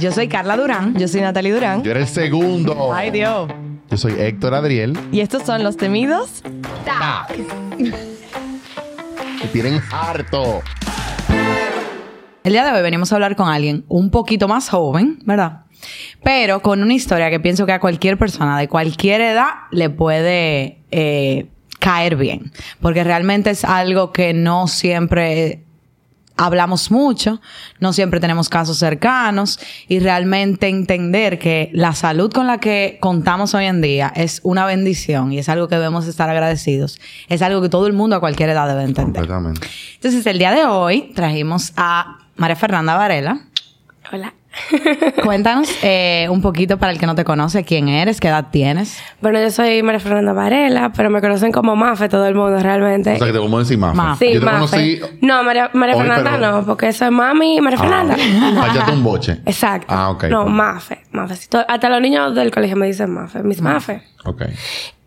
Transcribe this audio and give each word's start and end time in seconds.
Yo 0.00 0.12
soy 0.12 0.28
Carla 0.28 0.56
Durán. 0.56 0.94
Yo 0.96 1.08
soy 1.08 1.22
Natalie 1.22 1.52
Durán. 1.52 1.82
Yo 1.82 1.90
era 1.90 1.98
el 1.98 2.06
segundo. 2.06 2.94
Ay, 2.94 3.10
Dios. 3.10 3.50
Yo 3.90 3.96
soy 3.96 4.12
Héctor 4.16 4.54
Adriel. 4.54 4.96
Y 5.10 5.20
estos 5.20 5.42
son 5.42 5.64
los 5.64 5.76
temidos. 5.76 6.42
Y 9.42 9.46
tienen 9.48 9.80
harto. 9.90 10.62
El 12.44 12.52
día 12.52 12.64
de 12.64 12.70
hoy 12.70 12.82
venimos 12.82 13.10
a 13.10 13.16
hablar 13.16 13.34
con 13.34 13.48
alguien 13.48 13.84
un 13.88 14.10
poquito 14.12 14.46
más 14.46 14.68
joven, 14.68 15.18
¿verdad? 15.24 15.64
Pero 16.22 16.62
con 16.62 16.80
una 16.80 16.94
historia 16.94 17.28
que 17.28 17.40
pienso 17.40 17.66
que 17.66 17.72
a 17.72 17.80
cualquier 17.80 18.16
persona 18.16 18.56
de 18.56 18.68
cualquier 18.68 19.20
edad 19.20 19.48
le 19.72 19.90
puede 19.90 20.84
eh, 20.92 21.50
caer 21.80 22.14
bien. 22.14 22.52
Porque 22.80 23.02
realmente 23.02 23.50
es 23.50 23.64
algo 23.64 24.12
que 24.12 24.32
no 24.32 24.68
siempre 24.68 25.64
hablamos 26.38 26.90
mucho, 26.90 27.40
no 27.80 27.92
siempre 27.92 28.20
tenemos 28.20 28.48
casos 28.48 28.78
cercanos 28.78 29.60
y 29.88 29.98
realmente 29.98 30.68
entender 30.68 31.38
que 31.38 31.70
la 31.74 31.94
salud 31.94 32.32
con 32.32 32.46
la 32.46 32.58
que 32.58 32.96
contamos 33.00 33.54
hoy 33.54 33.66
en 33.66 33.82
día 33.82 34.12
es 34.14 34.40
una 34.44 34.64
bendición 34.64 35.32
y 35.32 35.38
es 35.38 35.48
algo 35.48 35.68
que 35.68 35.74
debemos 35.74 36.06
estar 36.06 36.30
agradecidos. 36.30 36.98
Es 37.28 37.42
algo 37.42 37.60
que 37.60 37.68
todo 37.68 37.86
el 37.86 37.92
mundo 37.92 38.16
a 38.16 38.20
cualquier 38.20 38.50
edad 38.50 38.68
debe 38.68 38.84
entender. 38.84 39.26
Completamente. 39.26 39.66
Entonces, 39.94 40.24
el 40.26 40.38
día 40.38 40.52
de 40.52 40.64
hoy 40.64 41.12
trajimos 41.14 41.72
a 41.76 42.18
María 42.36 42.56
Fernanda 42.56 42.96
Varela. 42.96 43.40
Hola. 44.12 44.32
Cuéntanos 45.24 45.68
eh, 45.82 46.26
un 46.30 46.40
poquito 46.42 46.78
para 46.78 46.92
el 46.92 46.98
que 46.98 47.06
no 47.06 47.14
te 47.14 47.24
conoce 47.24 47.64
quién 47.64 47.88
eres, 47.88 48.20
qué 48.20 48.28
edad 48.28 48.46
tienes. 48.50 48.98
Bueno, 49.20 49.40
yo 49.40 49.50
soy 49.50 49.82
María 49.82 50.00
Fernanda 50.00 50.32
Varela, 50.32 50.92
pero 50.96 51.10
me 51.10 51.20
conocen 51.20 51.52
como 51.52 51.76
Mafe 51.76 52.08
todo 52.08 52.26
el 52.26 52.34
mundo 52.34 52.58
realmente. 52.60 53.14
O 53.14 53.18
sea, 53.18 53.26
que 53.26 53.32
te 53.32 53.38
podemos 53.38 53.60
decir 53.60 53.78
Mafe. 53.78 53.96
Mafe. 53.96 54.26
sí, 54.28 54.34
Yo 54.34 54.40
te 54.40 54.46
Mafe. 54.46 54.58
conocí... 54.58 55.00
No, 55.22 55.42
María, 55.42 55.70
María 55.74 55.96
hoy, 55.96 56.02
Fernanda 56.02 56.30
pero- 56.38 56.52
no, 56.60 56.66
porque 56.66 56.92
soy 56.92 57.10
mami 57.10 57.56
y 57.56 57.60
María 57.60 57.78
Fernanda. 57.78 58.16
Ah, 58.18 58.90
un 58.92 59.02
boche. 59.04 59.40
Exacto. 59.46 59.86
Ah, 59.96 60.10
ok. 60.10 60.24
No, 60.24 60.46
Mafe. 60.46 61.02
Mafe. 61.12 61.36
Sí, 61.36 61.48
to- 61.48 61.64
Hasta 61.68 61.88
los 61.88 62.00
niños 62.00 62.34
del 62.34 62.50
colegio 62.50 62.76
me 62.76 62.86
dicen 62.86 63.10
Mafe. 63.10 63.42
Mis 63.42 63.60
Mafe. 63.60 64.02
Ok. 64.24 64.42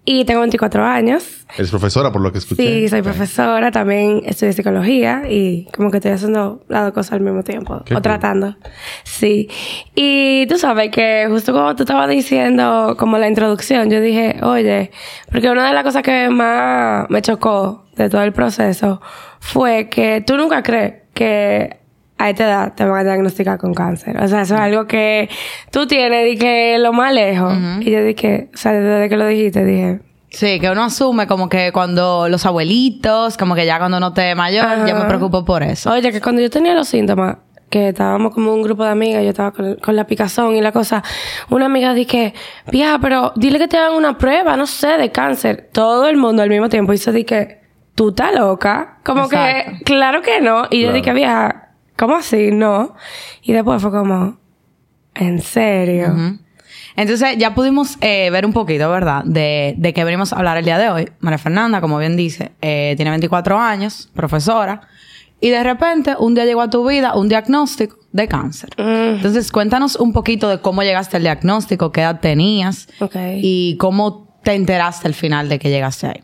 Y 0.03 0.25
tengo 0.25 0.39
24 0.39 0.83
años. 0.83 1.45
Eres 1.55 1.69
profesora, 1.69 2.11
por 2.11 2.21
lo 2.21 2.31
que 2.31 2.39
escuché. 2.39 2.63
Sí, 2.63 2.89
soy 2.89 3.03
profesora. 3.03 3.69
También 3.69 4.23
estudié 4.25 4.53
psicología 4.53 5.23
y 5.29 5.67
como 5.75 5.91
que 5.91 5.97
estoy 5.97 6.11
haciendo 6.11 6.63
las 6.69 6.85
dos 6.85 6.93
cosas 6.93 7.13
al 7.13 7.21
mismo 7.21 7.43
tiempo. 7.43 7.83
Qué 7.85 7.93
o 7.93 7.97
cool. 7.97 8.01
tratando. 8.01 8.55
Sí. 9.03 9.47
Y 9.93 10.47
tú 10.47 10.57
sabes 10.57 10.89
que 10.89 11.27
justo 11.29 11.53
como 11.53 11.75
tú 11.75 11.83
estabas 11.83 12.09
diciendo, 12.09 12.95
como 12.97 13.19
la 13.19 13.27
introducción, 13.27 13.91
yo 13.91 14.01
dije, 14.01 14.37
oye, 14.41 14.89
porque 15.31 15.49
una 15.49 15.67
de 15.67 15.73
las 15.73 15.83
cosas 15.83 16.01
que 16.01 16.29
más 16.29 17.07
me 17.09 17.21
chocó 17.21 17.85
de 17.95 18.09
todo 18.09 18.23
el 18.23 18.33
proceso 18.33 19.01
fue 19.39 19.87
que 19.89 20.23
tú 20.25 20.35
nunca 20.35 20.63
crees 20.63 20.93
que 21.13 21.80
a 22.23 22.29
esta 22.29 22.43
edad 22.45 22.73
te 22.75 22.85
van 22.85 22.99
a 22.99 23.03
diagnosticar 23.03 23.57
con 23.57 23.73
cáncer. 23.73 24.17
O 24.21 24.27
sea, 24.27 24.41
eso 24.41 24.55
es 24.55 24.61
algo 24.61 24.85
que 24.87 25.29
tú 25.71 25.87
tienes, 25.87 26.25
dije, 26.25 26.77
lo 26.79 26.93
más 26.93 27.13
lejos. 27.13 27.53
Y 27.81 27.91
yo 27.91 28.03
dije, 28.03 28.49
o 28.53 28.57
sea, 28.57 28.73
desde 28.73 29.09
que 29.09 29.17
lo 29.17 29.25
dijiste, 29.27 29.63
dije, 29.65 29.99
Sí, 30.33 30.61
que 30.61 30.69
uno 30.69 30.83
asume 30.85 31.27
como 31.27 31.49
que 31.49 31.73
cuando 31.73 32.29
los 32.29 32.45
abuelitos, 32.45 33.35
como 33.35 33.53
que 33.53 33.65
ya 33.65 33.79
cuando 33.79 33.97
uno 33.97 34.07
esté 34.09 34.33
mayor, 34.33 34.65
Ajá. 34.65 34.87
ya 34.87 34.95
me 34.95 35.03
preocupo 35.03 35.43
por 35.43 35.61
eso. 35.61 35.91
Oye, 35.91 36.09
que 36.13 36.21
cuando 36.21 36.41
yo 36.41 36.49
tenía 36.49 36.73
los 36.73 36.87
síntomas, 36.87 37.35
que 37.69 37.89
estábamos 37.89 38.33
como 38.33 38.53
un 38.53 38.61
grupo 38.63 38.85
de 38.85 38.91
amigas, 38.91 39.23
yo 39.23 39.29
estaba 39.31 39.51
con, 39.51 39.75
con 39.75 39.93
la 39.95 40.07
picazón 40.07 40.55
y 40.55 40.61
la 40.61 40.71
cosa, 40.71 41.03
una 41.49 41.65
amiga 41.65 41.93
dije, 41.93 42.33
vieja, 42.71 42.97
pero 43.01 43.33
dile 43.35 43.59
que 43.59 43.67
te 43.67 43.77
hagan 43.77 43.93
una 43.93 44.17
prueba, 44.17 44.55
no 44.55 44.67
sé, 44.67 44.97
de 44.97 45.11
cáncer. 45.11 45.69
Todo 45.73 46.07
el 46.07 46.15
mundo 46.15 46.41
al 46.43 46.49
mismo 46.49 46.69
tiempo 46.69 46.93
hizo 46.93 47.11
dije, 47.11 47.59
tú 47.95 48.09
estás 48.09 48.33
loca. 48.33 48.99
Como 49.03 49.25
Exacto. 49.25 49.71
que, 49.79 49.83
claro 49.83 50.21
que 50.21 50.39
no. 50.39 50.63
Y 50.69 50.79
yo 50.79 50.87
Claro. 50.87 50.93
dije, 50.93 51.13
vieja, 51.13 51.70
¿cómo 52.01 52.15
así? 52.15 52.49
No. 52.51 52.95
Y 53.43 53.53
después 53.53 53.79
fue 53.79 53.91
como, 53.91 54.37
¿en 55.13 55.39
serio? 55.39 56.39
Entonces 56.95 57.37
ya 57.37 57.53
pudimos 57.53 57.97
eh, 58.01 58.29
ver 58.31 58.43
un 58.43 58.53
poquito, 58.53 58.89
¿verdad? 58.89 59.23
De, 59.23 59.75
de 59.77 59.93
qué 59.93 60.03
venimos 60.03 60.33
a 60.33 60.37
hablar 60.37 60.57
el 60.57 60.65
día 60.65 60.79
de 60.79 60.89
hoy. 60.89 61.09
María 61.19 61.37
Fernanda, 61.37 61.79
como 61.79 61.99
bien 61.99 62.17
dice, 62.17 62.53
eh, 62.59 62.95
tiene 62.97 63.11
24 63.11 63.57
años, 63.59 64.09
profesora. 64.15 64.81
Y 65.39 65.49
de 65.49 65.63
repente, 65.63 66.15
un 66.17 66.33
día 66.33 66.45
llegó 66.45 66.61
a 66.61 66.69
tu 66.71 66.87
vida 66.87 67.15
un 67.15 67.29
diagnóstico 67.29 67.97
de 68.11 68.27
cáncer. 68.27 68.71
Mm. 68.77 69.15
Entonces, 69.17 69.51
cuéntanos 69.51 69.95
un 69.95 70.11
poquito 70.11 70.49
de 70.49 70.59
cómo 70.59 70.81
llegaste 70.81 71.17
al 71.17 71.23
diagnóstico, 71.23 71.91
qué 71.91 72.01
edad 72.01 72.19
tenías 72.19 72.87
Ok. 72.99 73.15
y 73.37 73.77
cómo 73.77 74.27
te 74.43 74.53
enteraste 74.53 75.07
al 75.07 75.13
final 75.13 75.49
de 75.49 75.59
que 75.59 75.69
llegaste 75.69 76.07
ahí. 76.07 76.23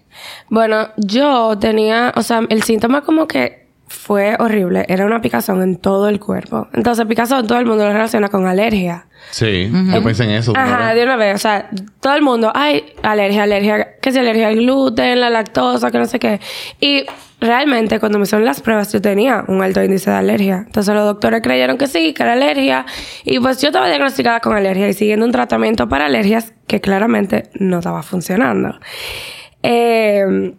Bueno, 0.49 0.87
yo 0.97 1.57
tenía, 1.59 2.11
o 2.15 2.23
sea, 2.23 2.41
el 2.49 2.63
síntoma 2.63 3.01
como 3.01 3.27
que 3.27 3.66
fue 3.87 4.35
horrible. 4.39 4.85
Era 4.89 5.05
una 5.05 5.21
picazón 5.21 5.61
en 5.61 5.77
todo 5.77 6.09
el 6.09 6.19
cuerpo. 6.19 6.67
Entonces, 6.73 7.05
picazón 7.05 7.47
todo 7.47 7.59
el 7.59 7.65
mundo 7.65 7.85
lo 7.85 7.93
relaciona 7.93 8.29
con 8.29 8.45
alergia. 8.45 9.07
Sí, 9.31 9.69
yo 9.93 10.03
pensé 10.03 10.23
en 10.25 10.31
eso. 10.31 10.53
Ajá, 10.55 10.93
de 10.93 11.03
una 11.03 11.15
vez. 11.15 11.35
O 11.35 11.37
sea, 11.37 11.69
todo 11.99 12.15
el 12.15 12.21
mundo, 12.21 12.51
ay, 12.53 12.93
alergia, 13.03 13.43
alergia, 13.43 13.97
que 14.01 14.11
si 14.11 14.19
alergia 14.19 14.49
al 14.49 14.55
gluten, 14.55 15.19
la 15.19 15.29
lactosa, 15.29 15.91
que 15.91 15.97
no 15.97 16.05
sé 16.05 16.19
qué. 16.19 16.39
Y 16.79 17.05
realmente, 17.39 17.99
cuando 17.99 18.19
me 18.19 18.23
hicieron 18.23 18.45
las 18.45 18.61
pruebas, 18.61 18.91
yo 18.91 19.01
tenía 19.01 19.43
un 19.47 19.61
alto 19.61 19.83
índice 19.83 20.11
de 20.11 20.17
alergia. 20.17 20.63
Entonces, 20.65 20.93
los 20.93 21.03
doctores 21.03 21.41
creyeron 21.41 21.77
que 21.77 21.87
sí, 21.87 22.13
que 22.13 22.23
era 22.23 22.33
alergia. 22.33 22.85
Y 23.23 23.39
pues 23.39 23.61
yo 23.61 23.67
estaba 23.69 23.87
diagnosticada 23.87 24.39
con 24.39 24.55
alergia 24.55 24.87
y 24.89 24.93
siguiendo 24.93 25.25
un 25.25 25.31
tratamiento 25.31 25.87
para 25.89 26.05
alergias 26.05 26.53
que 26.67 26.81
claramente 26.81 27.49
no 27.59 27.79
estaba 27.79 28.03
funcionando. 28.03 28.79
Eh, 29.63 30.53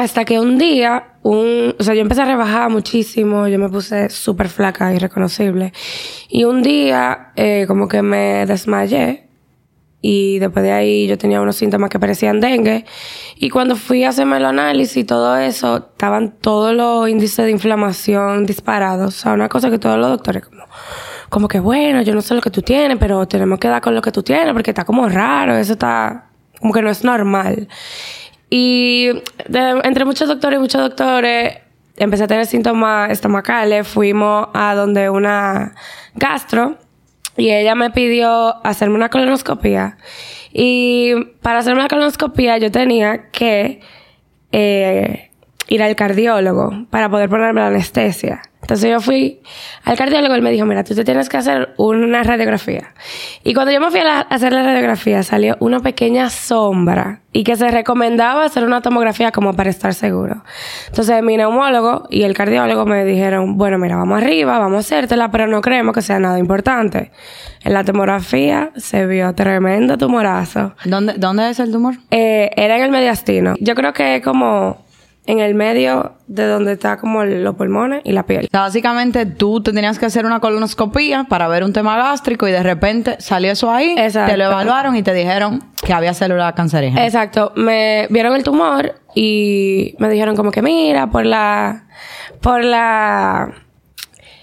hasta 0.00 0.24
que 0.24 0.40
un 0.40 0.56
día, 0.56 1.14
un, 1.22 1.74
o 1.78 1.82
sea, 1.82 1.94
yo 1.94 2.00
empecé 2.00 2.22
a 2.22 2.24
rebajar 2.24 2.70
muchísimo, 2.70 3.48
yo 3.48 3.58
me 3.58 3.68
puse 3.68 4.08
súper 4.08 4.48
flaca, 4.48 4.94
irreconocible. 4.94 5.74
Y 6.30 6.44
un 6.44 6.62
día, 6.62 7.32
eh, 7.36 7.66
como 7.68 7.86
que 7.86 8.00
me 8.00 8.46
desmayé. 8.46 9.28
Y 10.00 10.38
después 10.38 10.62
de 10.62 10.72
ahí 10.72 11.06
yo 11.06 11.18
tenía 11.18 11.42
unos 11.42 11.56
síntomas 11.56 11.90
que 11.90 11.98
parecían 11.98 12.40
dengue. 12.40 12.86
Y 13.36 13.50
cuando 13.50 13.76
fui 13.76 14.04
a 14.04 14.08
hacerme 14.08 14.38
el 14.38 14.46
análisis 14.46 14.96
y 14.96 15.04
todo 15.04 15.36
eso, 15.36 15.88
estaban 15.92 16.38
todos 16.40 16.74
los 16.74 17.06
índices 17.06 17.44
de 17.44 17.50
inflamación 17.50 18.46
disparados. 18.46 19.18
O 19.18 19.20
sea, 19.20 19.34
una 19.34 19.50
cosa 19.50 19.70
que 19.70 19.78
todos 19.78 19.98
los 19.98 20.08
doctores 20.08 20.46
como, 20.46 20.64
como 21.28 21.48
que 21.48 21.60
bueno, 21.60 22.00
yo 22.00 22.14
no 22.14 22.22
sé 22.22 22.34
lo 22.34 22.40
que 22.40 22.50
tú 22.50 22.62
tienes, 22.62 22.96
pero 22.98 23.28
tenemos 23.28 23.58
que 23.58 23.68
dar 23.68 23.82
con 23.82 23.94
lo 23.94 24.00
que 24.00 24.12
tú 24.12 24.22
tienes 24.22 24.54
porque 24.54 24.70
está 24.70 24.86
como 24.86 25.06
raro, 25.10 25.54
eso 25.56 25.74
está 25.74 26.30
como 26.58 26.72
que 26.72 26.80
no 26.80 26.88
es 26.88 27.04
normal. 27.04 27.68
Y 28.50 29.08
entre 29.54 30.04
muchos 30.04 30.28
doctores 30.28 30.58
y 30.58 30.60
muchos 30.60 30.80
doctores, 30.80 31.58
empecé 31.96 32.24
a 32.24 32.26
tener 32.26 32.46
síntomas 32.46 33.10
estomacales. 33.10 33.86
Fuimos 33.86 34.48
a 34.52 34.74
donde 34.74 35.08
una 35.08 35.74
gastro 36.14 36.76
y 37.36 37.50
ella 37.52 37.74
me 37.76 37.90
pidió 37.90 38.64
hacerme 38.66 38.96
una 38.96 39.08
colonoscopia. 39.08 39.96
Y 40.52 41.14
para 41.42 41.60
hacerme 41.60 41.82
la 41.82 41.88
colonoscopia 41.88 42.58
yo 42.58 42.72
tenía 42.72 43.30
que 43.30 43.80
eh, 44.50 45.30
ir 45.68 45.82
al 45.82 45.94
cardiólogo 45.94 46.86
para 46.90 47.08
poder 47.08 47.30
ponerme 47.30 47.60
la 47.60 47.68
anestesia. 47.68 48.42
Entonces 48.70 48.88
yo 48.88 49.00
fui 49.00 49.40
al 49.82 49.96
cardiólogo 49.98 50.32
y 50.32 50.36
él 50.36 50.42
me 50.42 50.52
dijo, 50.52 50.64
mira, 50.64 50.84
tú 50.84 50.94
te 50.94 51.02
tienes 51.02 51.28
que 51.28 51.36
hacer 51.36 51.74
una 51.76 52.22
radiografía. 52.22 52.94
Y 53.42 53.52
cuando 53.52 53.72
yo 53.72 53.80
me 53.80 53.90
fui 53.90 53.98
a, 53.98 54.04
la- 54.04 54.18
a 54.18 54.20
hacer 54.20 54.52
la 54.52 54.62
radiografía 54.62 55.24
salió 55.24 55.56
una 55.58 55.80
pequeña 55.80 56.30
sombra 56.30 57.22
y 57.32 57.42
que 57.42 57.56
se 57.56 57.68
recomendaba 57.68 58.44
hacer 58.44 58.62
una 58.64 58.80
tomografía 58.80 59.32
como 59.32 59.54
para 59.54 59.70
estar 59.70 59.92
seguro. 59.92 60.44
Entonces 60.86 61.20
mi 61.24 61.36
neumólogo 61.36 62.06
y 62.10 62.22
el 62.22 62.32
cardiólogo 62.34 62.86
me 62.86 63.04
dijeron, 63.04 63.56
bueno, 63.56 63.76
mira, 63.76 63.96
vamos 63.96 64.22
arriba, 64.22 64.56
vamos 64.60 64.76
a 64.76 64.78
hacértela, 64.80 65.32
pero 65.32 65.48
no 65.48 65.60
creemos 65.62 65.92
que 65.92 66.02
sea 66.02 66.20
nada 66.20 66.38
importante. 66.38 67.10
En 67.64 67.72
la 67.72 67.82
tomografía 67.82 68.70
se 68.76 69.04
vio 69.06 69.34
tremendo 69.34 69.98
tumorazo. 69.98 70.74
¿Dónde, 70.84 71.14
¿Dónde 71.18 71.50
es 71.50 71.58
el 71.58 71.72
tumor? 71.72 71.94
Eh, 72.12 72.50
era 72.56 72.76
en 72.76 72.84
el 72.84 72.90
mediastino. 72.92 73.54
Yo 73.58 73.74
creo 73.74 73.92
que 73.92 74.14
es 74.16 74.22
como 74.22 74.84
en 75.30 75.38
el 75.38 75.54
medio 75.54 76.14
de 76.26 76.44
donde 76.46 76.72
está 76.72 76.96
como 76.96 77.24
los 77.24 77.54
pulmones 77.54 78.02
y 78.04 78.12
la 78.12 78.24
piel. 78.24 78.46
O 78.46 78.48
sea, 78.50 78.62
básicamente 78.62 79.26
tú 79.26 79.62
te 79.62 79.72
tenías 79.72 79.98
que 79.98 80.06
hacer 80.06 80.26
una 80.26 80.40
colonoscopía 80.40 81.24
para 81.28 81.46
ver 81.46 81.62
un 81.62 81.72
tema 81.72 81.96
gástrico 81.96 82.48
y 82.48 82.52
de 82.52 82.62
repente 82.62 83.16
salió 83.20 83.52
eso 83.52 83.70
ahí, 83.70 83.94
Exacto. 83.96 84.32
te 84.32 84.36
lo 84.36 84.44
evaluaron 84.44 84.96
y 84.96 85.02
te 85.02 85.14
dijeron 85.14 85.62
que 85.84 85.92
había 85.92 86.14
célula 86.14 86.52
cancerígena. 86.54 87.06
Exacto. 87.06 87.52
Me 87.54 88.08
vieron 88.10 88.34
el 88.34 88.42
tumor 88.42 88.96
y 89.14 89.94
me 89.98 90.08
dijeron 90.08 90.34
como 90.36 90.50
que 90.50 90.62
mira, 90.62 91.10
por 91.10 91.24
la... 91.24 91.86
Por 92.40 92.64
la... 92.64 93.52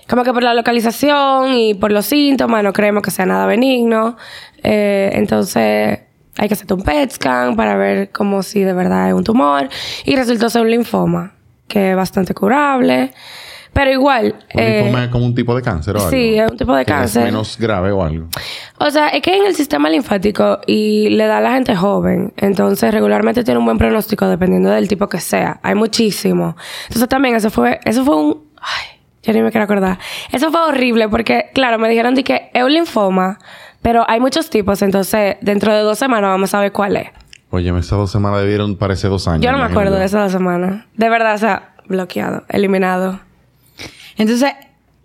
Como 0.07 0.23
que 0.23 0.31
por 0.31 0.41
la 0.41 0.53
localización 0.53 1.53
y 1.53 1.73
por 1.73 1.91
los 1.91 2.05
síntomas 2.05 2.63
no 2.63 2.71
creemos 2.71 3.03
que 3.03 3.11
sea 3.11 3.25
nada 3.25 3.45
benigno. 3.45 4.15
Eh, 4.63 5.09
entonces 5.13 5.99
hay 6.37 6.47
que 6.47 6.53
hacerte 6.53 6.73
un 6.73 6.83
PET 6.83 7.11
scan 7.11 7.55
para 7.55 7.75
ver 7.75 8.11
como 8.11 8.43
si 8.43 8.61
de 8.61 8.73
verdad 8.73 9.09
es 9.09 9.13
un 9.13 9.23
tumor. 9.23 9.69
Y 10.05 10.15
resultó 10.15 10.49
ser 10.49 10.61
un 10.61 10.71
linfoma, 10.71 11.33
que 11.67 11.91
es 11.91 11.95
bastante 11.95 12.33
curable. 12.33 13.11
Pero 13.73 13.91
igual... 13.91 14.35
Un 14.55 14.59
eh, 14.59 14.81
linfoma 14.81 15.03
es 15.03 15.09
como 15.11 15.25
un 15.25 15.35
tipo 15.35 15.55
de 15.55 15.61
cáncer 15.61 15.95
o 15.95 15.99
algo. 15.99 16.09
sí, 16.09 16.35
es 16.35 16.49
un 16.49 16.57
tipo 16.57 16.75
de 16.75 16.83
Que 16.83 16.91
cáncer. 16.91 17.27
Es 17.27 17.31
menos 17.31 17.57
grave 17.59 17.91
o 17.91 18.03
algo. 18.03 18.27
O 18.79 18.89
sea, 18.89 19.09
es 19.09 19.21
que 19.21 19.35
en 19.35 19.45
el 19.45 19.55
sistema 19.55 19.89
linfático 19.89 20.61
y 20.65 21.09
le 21.09 21.25
da 21.27 21.37
a 21.37 21.41
la 21.41 21.51
gente 21.51 21.75
joven, 21.75 22.33
entonces 22.37 22.91
regularmente 22.91 23.43
tiene 23.43 23.59
un 23.59 23.65
buen 23.65 23.77
pronóstico 23.77 24.27
dependiendo 24.27 24.69
del 24.71 24.87
tipo 24.87 25.07
que 25.07 25.19
sea. 25.19 25.59
Hay 25.61 25.75
muchísimo. 25.75 26.55
Entonces 26.87 27.07
también 27.07 27.35
eso 27.35 27.51
fue, 27.51 27.79
eso 27.83 28.03
fue 28.03 28.15
un, 28.15 28.45
ay, 28.59 28.99
Yo 29.21 29.33
ni 29.33 29.41
me 29.41 29.51
quiero 29.51 29.65
acordar. 29.65 29.99
Eso 30.31 30.49
fue 30.49 30.61
horrible 30.61 31.07
porque, 31.09 31.51
claro, 31.53 31.77
me 31.77 31.87
dijeron 31.87 32.15
de 32.15 32.23
que 32.23 32.49
es 32.53 32.63
un 32.63 32.73
linfoma, 32.73 33.37
pero 33.87 34.03
hay 34.05 34.19
muchos 34.19 34.49
tipos, 34.49 34.81
entonces 34.81 35.37
dentro 35.39 35.73
de 35.73 35.79
dos 35.79 35.97
semanas 35.97 36.31
vamos 36.31 36.53
a 36.53 36.59
ver 36.59 36.73
cuál 36.73 36.97
es. 36.97 37.07
Oye, 37.51 37.69
esas 37.69 37.91
dos 37.91 38.11
semanas 38.11 38.41
debieron 38.41 38.75
parecer 38.75 39.09
dos 39.09 39.29
años. 39.29 39.41
Yo 39.41 39.53
no 39.53 39.59
me 39.59 39.63
acuerdo 39.63 39.95
de 39.95 40.03
esas 40.03 40.23
dos 40.23 40.33
semanas. 40.33 40.83
De 40.97 41.07
verdad, 41.07 41.35
o 41.35 41.37
sea, 41.37 41.69
bloqueado, 41.85 42.43
eliminado. 42.49 43.21
Entonces, 44.17 44.51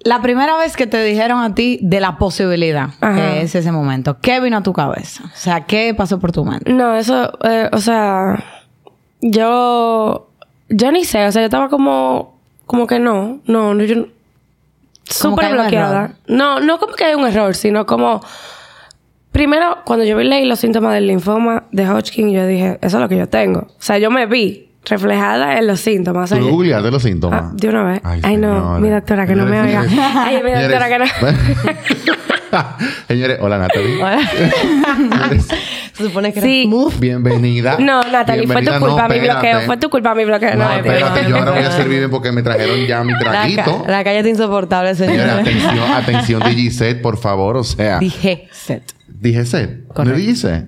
la 0.01 0.21
primera 0.21 0.57
vez 0.57 0.77
que 0.77 0.89
te 0.89 1.01
dijeron 1.05 1.45
a 1.45 1.55
ti 1.55 1.79
de 1.81 2.01
la 2.01 2.19
posibilidad, 2.19 2.89
que 3.01 3.43
es 3.43 3.55
ese 3.55 3.71
momento, 3.71 4.19
¿qué 4.21 4.41
vino 4.41 4.57
a 4.57 4.63
tu 4.65 4.73
cabeza? 4.73 5.27
O 5.27 5.37
sea, 5.37 5.61
¿qué 5.61 5.95
pasó 5.97 6.19
por 6.19 6.33
tu 6.33 6.45
mente? 6.45 6.73
No, 6.73 6.97
eso, 6.97 7.39
eh, 7.45 7.71
o 7.73 7.79
sea, 7.79 8.43
yo, 9.21 10.29
yo 10.71 10.91
ni 10.91 11.05
sé, 11.05 11.25
o 11.25 11.31
sea, 11.31 11.43
yo 11.43 11.47
estaba 11.47 11.69
como, 11.69 12.37
como 12.67 12.89
que 12.89 12.99
no, 12.99 13.39
no, 13.47 13.75
no, 13.75 13.85
yo, 13.85 14.07
súper 15.05 15.53
bloqueada. 15.53 16.17
No, 16.27 16.59
no 16.59 16.81
como 16.81 16.95
que 16.95 17.05
hay 17.05 17.15
un 17.15 17.29
error, 17.29 17.55
sino 17.55 17.87
como, 17.87 18.21
primero, 19.33 19.79
cuando 19.85 20.05
yo 20.05 20.17
vi 20.17 20.25
leí 20.25 20.45
los 20.47 20.59
síntomas 20.61 20.95
del 20.95 21.07
linfoma 21.07 21.65
de 21.73 21.89
Hodgkin, 21.89 22.31
yo 22.31 22.47
dije, 22.47 22.79
eso 22.83 22.97
es 22.99 23.03
lo 23.03 23.09
que 23.09 23.17
yo 23.17 23.29
tengo. 23.29 23.61
O 23.61 23.67
sea, 23.79 23.99
yo 23.99 24.11
me 24.11 24.27
vi 24.27 24.69
reflejada 24.85 25.59
en 25.59 25.67
los 25.67 25.81
síntomas. 25.81 26.31
¿Tú 26.31 26.49
googleaste 26.49 26.91
los 26.91 27.03
síntomas? 27.03 27.43
Ah, 27.47 27.51
de 27.55 27.69
una 27.69 27.83
vez. 27.85 28.01
Ay, 28.05 28.21
Ay, 28.25 28.37
no, 28.37 28.79
mi 28.81 28.89
doctora, 28.91 29.27
que 29.27 29.35
no 29.35 29.47
me 29.47 29.61
oiga. 29.61 29.85
Ay, 30.17 30.41
mi 30.45 30.51
doctora, 30.53 30.89
que 30.89 30.99
no. 30.99 31.05
Señores, 33.09 33.39
hola 33.41 33.59
Natalie. 33.59 33.99
Se 35.95 36.05
supone 36.05 36.33
que 36.33 36.39
era 36.39 36.49
Sí. 36.49 36.65
smooth. 36.67 36.99
Bienvenida. 36.99 37.77
No, 37.79 38.03
Natalie, 38.03 38.47
fue 38.47 38.63
tu 38.63 38.73
culpa 38.79 39.09
No, 39.09 39.15
mi 39.15 39.21
bloqueo. 39.21 39.61
Fue 39.63 39.77
tu 39.77 39.91
culpa 39.91 40.15
mi 40.15 40.25
bloqueo. 40.25 40.55
No, 40.57 40.65
No, 40.65 40.73
espérate, 40.75 41.29
yo 41.29 41.37
ahora 41.37 41.51
voy 41.53 41.63
a 41.63 41.71
servir 41.71 41.99
bien 41.99 42.11
porque 42.11 42.33
me 42.33 42.43
trajeron 42.43 42.87
ya 42.87 43.05
mi 43.05 43.13
La, 43.13 43.19
traguito. 43.19 43.83
ca- 43.85 43.91
la 43.91 44.05
calle 44.05 44.19
está 44.19 44.29
insoportable, 44.31 44.95
Señores, 44.95 45.31
atención, 45.33 45.93
atención 45.93 46.41
de 46.45 46.51
Gisette, 46.55 47.03
por 47.03 47.19
favor. 47.19 47.57
O 47.57 47.65
sea, 47.65 47.99
Dije 47.99 48.49
set. 48.53 48.83
Dije 49.23 49.45
set. 49.47 49.87
¿No 49.89 49.95
Correcto. 49.95 50.19
dice? 50.21 50.67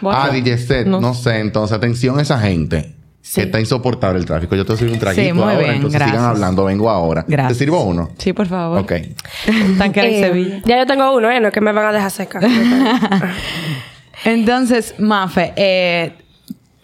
Bueno, 0.00 0.18
ah, 0.22 0.30
DJ 0.30 0.58
set. 0.58 0.86
no 0.86 1.00
No. 1.00 1.12
sé. 1.14 1.40
Entonces, 1.40 1.76
atención 1.76 2.18
a 2.18 2.22
esa 2.22 2.38
gente. 2.38 2.94
Sí. 3.20 3.40
Que 3.40 3.46
está 3.46 3.60
insoportable 3.60 4.18
el 4.18 4.24
tráfico. 4.24 4.54
Yo 4.56 4.64
te 4.64 4.74
sirvo 4.76 4.94
un 4.94 4.98
traguito 5.00 5.26
Sí, 5.26 5.32
muy 5.34 5.42
ahora. 5.42 5.58
bien, 5.58 5.70
entonces 5.74 5.98
gracias. 5.98 6.16
sigan 6.18 6.30
hablando. 6.30 6.64
Vengo 6.64 6.88
ahora. 6.88 7.24
Gracias. 7.28 7.58
¿Te 7.58 7.64
sirvo 7.64 7.82
uno? 7.84 8.08
Sí, 8.16 8.32
por 8.32 8.46
favor. 8.46 8.78
Ok. 8.78 8.92
Tanque 9.78 10.00
de 10.00 10.18
Eh, 10.18 10.22
Sevilla. 10.24 10.62
Ya 10.64 10.78
yo 10.78 10.86
tengo 10.86 11.14
uno, 11.14 11.30
¿eh? 11.30 11.38
No 11.40 11.48
es 11.48 11.52
que 11.54 11.60
me 11.60 11.72
van 11.72 11.86
a 11.86 11.92
dejar 11.92 12.10
seca. 12.10 12.40
Entonces, 14.24 14.94
Mafe, 14.98 15.52
eh, 15.56 16.14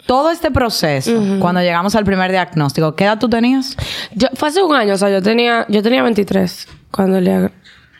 todo 0.05 0.29
este 0.31 0.51
proceso, 0.51 1.11
cuando 1.39 1.61
llegamos 1.61 1.95
al 1.95 2.05
primer 2.05 2.31
diagnóstico, 2.31 2.95
¿qué 2.95 3.05
edad 3.05 3.17
tú 3.19 3.27
tenías? 3.29 3.75
yo, 4.13 4.27
fue 4.35 4.49
hace 4.49 4.61
un 4.63 4.73
año, 4.75 4.93
o 4.93 4.97
sea, 4.97 5.09
yo 5.09 5.21
tenía, 5.21 5.65
yo 5.67 5.81
tenía 5.81 6.03
23 6.03 6.67
cuando 6.91 7.19
le... 7.19 7.49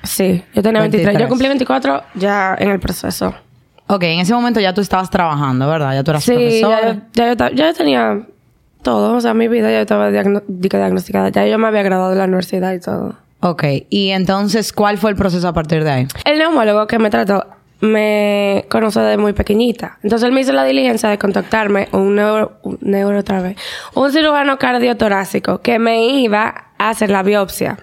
Sí, 0.06 0.44
yo 0.54 0.62
tenía 0.64 0.82
23. 0.82 1.06
23. 1.06 1.22
Yo 1.22 1.28
cumplí 1.30 1.48
24 1.48 2.02
ya 2.16 2.56
en 2.60 2.70
el 2.72 2.80
proceso. 2.80 3.34
Ok, 3.88 4.04
en 4.04 4.20
ese 4.20 4.34
momento 4.34 4.60
ya 4.60 4.74
tú 4.74 4.82
estabas 4.82 5.10
trabajando, 5.10 5.68
¿verdad? 5.68 5.94
Ya 5.94 6.04
tú 6.04 6.12
eras 6.12 6.24
Sí, 6.24 6.32
profesora. 6.34 6.82
ya, 6.82 6.94
yo- 6.94 7.02
ya 7.14 7.28
yo, 7.28 7.38
ta- 7.38 7.52
ya 7.52 7.68
yo 7.68 7.74
tenía 7.74 8.20
todo. 8.82 9.16
O 9.16 9.22
sea, 9.22 9.34
mi 9.34 9.48
vida 9.48 9.70
ya 9.72 9.82
estaba 9.82 10.10
diagno- 10.10 10.44
diagnosticada. 10.48 11.30
Ya 11.30 11.46
yo 11.46 11.58
me 11.60 11.68
había 11.68 11.84
graduado 11.84 12.12
de 12.12 12.18
la 12.18 12.26
universidad 12.26 12.74
y 12.74 12.80
todo. 12.80 13.16
Ok, 13.42 13.64
y 13.90 14.10
entonces, 14.10 14.74
¿cuál 14.74 14.98
fue 14.98 15.12
el 15.12 15.16
proceso 15.16 15.48
a 15.48 15.54
partir 15.54 15.84
de 15.84 15.92
ahí? 15.92 16.08
El 16.26 16.40
neumólogo 16.40 16.88
que 16.88 16.98
me 16.98 17.10
trató 17.12 17.46
me 17.82 18.66
conoce 18.70 19.00
de 19.02 19.18
muy 19.18 19.34
pequeñita. 19.34 20.00
Entonces 20.02 20.26
él 20.28 20.34
me 20.34 20.42
hizo 20.42 20.52
la 20.54 20.64
diligencia 20.64 21.10
de 21.10 21.18
contactarme 21.20 21.88
un 21.92 22.16
neuro, 22.16 22.54
un 22.64 22.80
neuro 22.82 23.20
otra 23.20 23.42
vez, 23.42 23.58
un 23.94 24.12
cirujano 24.12 24.58
cardiotorácico 24.58 25.62
que 25.62 25.78
me 25.78 26.08
iba 26.08 26.70
a 26.80 26.90
hacer 26.90 27.12
la 27.12 27.22
biopsia. 27.22 27.78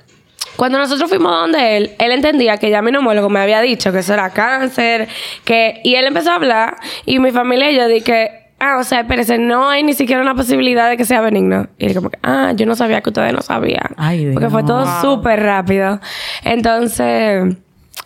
Cuando 0.56 0.79
nosotros 0.79 1.09
fuimos 1.09 1.33
donde 1.33 1.77
él, 1.77 1.93
él 1.99 2.12
entendía 2.12 2.56
que 2.59 2.71
ya 2.71 2.83
mi 2.83 2.93
neumólogo 2.93 3.29
me 3.31 3.41
había 3.41 3.61
dicho 3.61 3.91
que 3.93 4.00
eso 4.00 4.15
era 4.15 4.31
cáncer, 4.31 5.09
que 5.44 5.81
y 5.83 5.94
él 5.94 6.06
empezó 6.06 6.31
a 6.31 6.35
hablar 6.35 6.77
y 7.06 7.19
mi 7.19 7.31
familia 7.31 7.71
y 7.71 7.77
yo 7.77 7.89
dije, 7.89 8.43
ah, 8.62 8.79
o 8.79 8.85
sea, 8.85 9.00
espérese, 9.00 9.39
no 9.39 9.69
hay 9.69 9.83
ni 9.83 9.93
siquiera 9.93 10.23
una 10.23 10.35
posibilidad 10.35 10.89
de 10.89 10.97
que 10.97 11.05
sea 11.05 11.21
benigno. 11.21 11.69
Y 11.79 11.87
él 11.87 11.94
como 11.94 12.11
que, 12.11 12.19
ah, 12.23 12.53
yo 12.55 12.65
no 12.67 12.77
sabía 12.77 13.00
que 13.00 13.11
ustedes 13.11 13.33
no 13.33 13.43
sabían. 13.43 13.94
Ay, 13.97 14.31
Porque 14.33 14.50
fue 14.50 14.62
todo 14.62 14.87
súper 15.00 15.43
rápido. 15.43 16.00
Entonces, 16.45 17.56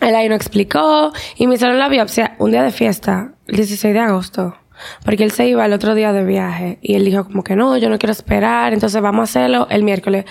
él 0.01 0.15
ahí 0.15 0.29
nos 0.29 0.37
explicó 0.37 1.11
y 1.35 1.47
me 1.47 1.55
hicieron 1.55 1.77
la 1.77 1.89
biopsia 1.89 2.35
un 2.39 2.51
día 2.51 2.63
de 2.63 2.71
fiesta, 2.71 3.31
el 3.47 3.55
16 3.55 3.93
de 3.93 3.99
agosto. 3.99 4.55
Porque 5.03 5.23
él 5.23 5.31
se 5.31 5.47
iba 5.47 5.65
el 5.65 5.73
otro 5.73 5.95
día 5.95 6.13
de 6.13 6.23
viaje 6.23 6.79
y 6.81 6.95
él 6.95 7.05
dijo 7.05 7.25
como 7.25 7.43
que 7.43 7.55
no, 7.55 7.77
yo 7.77 7.89
no 7.89 7.97
quiero 7.97 8.11
esperar, 8.11 8.73
entonces 8.73 9.01
vamos 9.01 9.21
a 9.21 9.23
hacerlo 9.23 9.67
el 9.69 9.83
miércoles. 9.83 10.25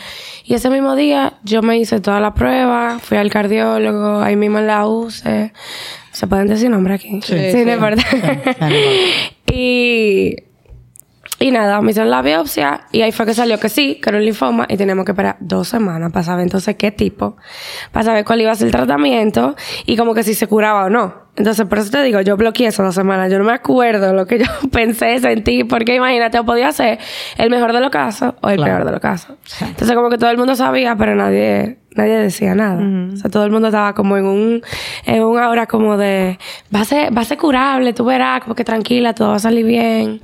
Y 0.44 0.54
ese 0.54 0.70
mismo 0.70 0.96
día 0.96 1.34
yo 1.42 1.62
me 1.62 1.78
hice 1.78 2.00
toda 2.00 2.20
la 2.20 2.34
prueba, 2.34 2.98
fui 3.00 3.18
al 3.18 3.30
cardiólogo, 3.30 4.20
ahí 4.20 4.36
mismo 4.36 4.58
en 4.58 4.66
la 4.66 4.86
UCE. 4.86 5.52
¿Se 6.12 6.26
pueden 6.26 6.46
decir 6.46 6.70
nombre 6.70 6.94
aquí? 6.94 7.20
Sí, 7.22 7.36
sí, 7.36 7.52
sí. 7.52 7.64
no 7.64 7.72
importa. 7.72 8.02
Sí, 8.10 8.16
no 8.22 8.32
importa. 8.32 8.68
y 9.52 10.36
y 11.38 11.50
nada, 11.50 11.82
me 11.82 11.90
hicieron 11.90 12.10
la 12.10 12.22
biopsia 12.22 12.86
y 12.92 13.02
ahí 13.02 13.12
fue 13.12 13.26
que 13.26 13.34
salió 13.34 13.60
que 13.60 13.68
sí, 13.68 14.00
que 14.02 14.08
era 14.08 14.18
un 14.18 14.24
linfoma 14.24 14.66
y 14.70 14.76
teníamos 14.78 15.04
que 15.04 15.12
esperar 15.12 15.36
dos 15.40 15.68
semanas 15.68 16.10
para 16.10 16.24
saber 16.24 16.44
entonces 16.44 16.76
qué 16.76 16.90
tipo, 16.90 17.36
para 17.92 18.04
saber 18.04 18.24
cuál 18.24 18.40
iba 18.40 18.52
a 18.52 18.54
ser 18.54 18.68
el 18.68 18.72
tratamiento 18.72 19.54
y 19.84 19.96
como 19.96 20.14
que 20.14 20.22
si 20.22 20.34
se 20.34 20.46
curaba 20.46 20.86
o 20.86 20.90
no. 20.90 21.25
Entonces, 21.36 21.66
por 21.66 21.78
eso 21.78 21.90
te 21.90 22.02
digo, 22.02 22.20
yo 22.22 22.36
bloqueé 22.36 22.68
esas 22.68 22.86
dos 22.86 22.94
semanas. 22.94 23.30
Yo 23.30 23.38
no 23.38 23.44
me 23.44 23.52
acuerdo 23.52 24.12
lo 24.14 24.26
que 24.26 24.38
yo 24.38 24.46
pensé, 24.72 25.18
sentí, 25.20 25.64
porque 25.64 25.94
imagínate, 25.94 26.42
podía 26.44 26.72
ser 26.72 26.98
el 27.36 27.50
mejor 27.50 27.72
de 27.74 27.80
los 27.80 27.90
casos 27.90 28.34
o 28.40 28.48
el 28.48 28.56
Claro. 28.56 28.72
peor 28.72 28.84
de 28.86 28.92
los 28.92 29.00
casos. 29.00 29.36
Entonces, 29.60 29.94
como 29.94 30.08
que 30.08 30.16
todo 30.18 30.30
el 30.30 30.38
mundo 30.38 30.56
sabía, 30.56 30.96
pero 30.96 31.14
nadie, 31.14 31.78
nadie 31.94 32.16
decía 32.16 32.54
nada. 32.54 32.80
O 33.12 33.16
sea, 33.16 33.30
todo 33.30 33.44
el 33.44 33.50
mundo 33.50 33.68
estaba 33.68 33.92
como 33.94 34.16
en 34.16 34.24
un, 34.24 34.62
en 35.04 35.22
un 35.22 35.38
aura 35.38 35.66
como 35.66 35.96
de, 35.98 36.38
va 36.74 36.80
a 36.80 36.84
ser, 36.84 37.14
va 37.16 37.20
a 37.20 37.24
ser 37.24 37.36
curable, 37.36 37.92
tú 37.92 38.04
verás, 38.06 38.40
como 38.42 38.54
que 38.54 38.64
tranquila, 38.64 39.12
todo 39.14 39.28
va 39.28 39.36
a 39.36 39.40
salir 39.40 39.66
bien. 39.66 40.20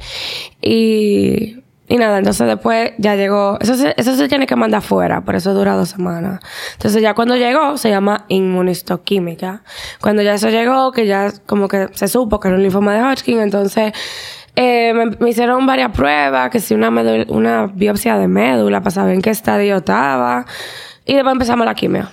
Y, 0.62 1.56
y 1.92 1.98
nada, 1.98 2.16
entonces 2.16 2.46
después 2.46 2.92
ya 2.96 3.16
llegó, 3.16 3.58
eso 3.60 3.74
se, 3.74 3.92
eso 3.98 4.16
se 4.16 4.26
tiene 4.26 4.46
que 4.46 4.56
mandar 4.56 4.80
fuera, 4.80 5.20
por 5.20 5.34
eso 5.34 5.52
dura 5.52 5.74
dos 5.74 5.90
semanas. 5.90 6.40
Entonces 6.72 7.02
ya 7.02 7.12
cuando 7.12 7.36
llegó, 7.36 7.76
se 7.76 7.90
llama 7.90 8.24
inmunistoquímica. 8.28 9.62
Cuando 10.00 10.22
ya 10.22 10.32
eso 10.32 10.48
llegó, 10.48 10.90
que 10.92 11.06
ya 11.06 11.30
como 11.44 11.68
que 11.68 11.88
se 11.92 12.08
supo 12.08 12.40
que 12.40 12.48
era 12.48 12.56
un 12.56 12.62
linfoma 12.62 12.94
de 12.94 13.02
Hodgkin, 13.02 13.40
entonces 13.40 13.92
eh, 14.56 14.94
me, 14.94 15.28
hicieron 15.28 15.66
varias 15.66 15.90
pruebas, 15.92 16.48
que 16.48 16.60
si 16.60 16.74
una, 16.74 16.90
medu- 16.90 17.28
una 17.28 17.66
biopsia 17.66 18.16
de 18.16 18.26
médula 18.26 18.80
para 18.80 18.90
saber 18.90 19.14
en 19.14 19.20
qué 19.20 19.28
estadio 19.28 19.76
estaba. 19.76 20.46
Y 21.04 21.12
después 21.12 21.32
empezamos 21.34 21.66
la 21.66 21.74
quimio. 21.74 22.08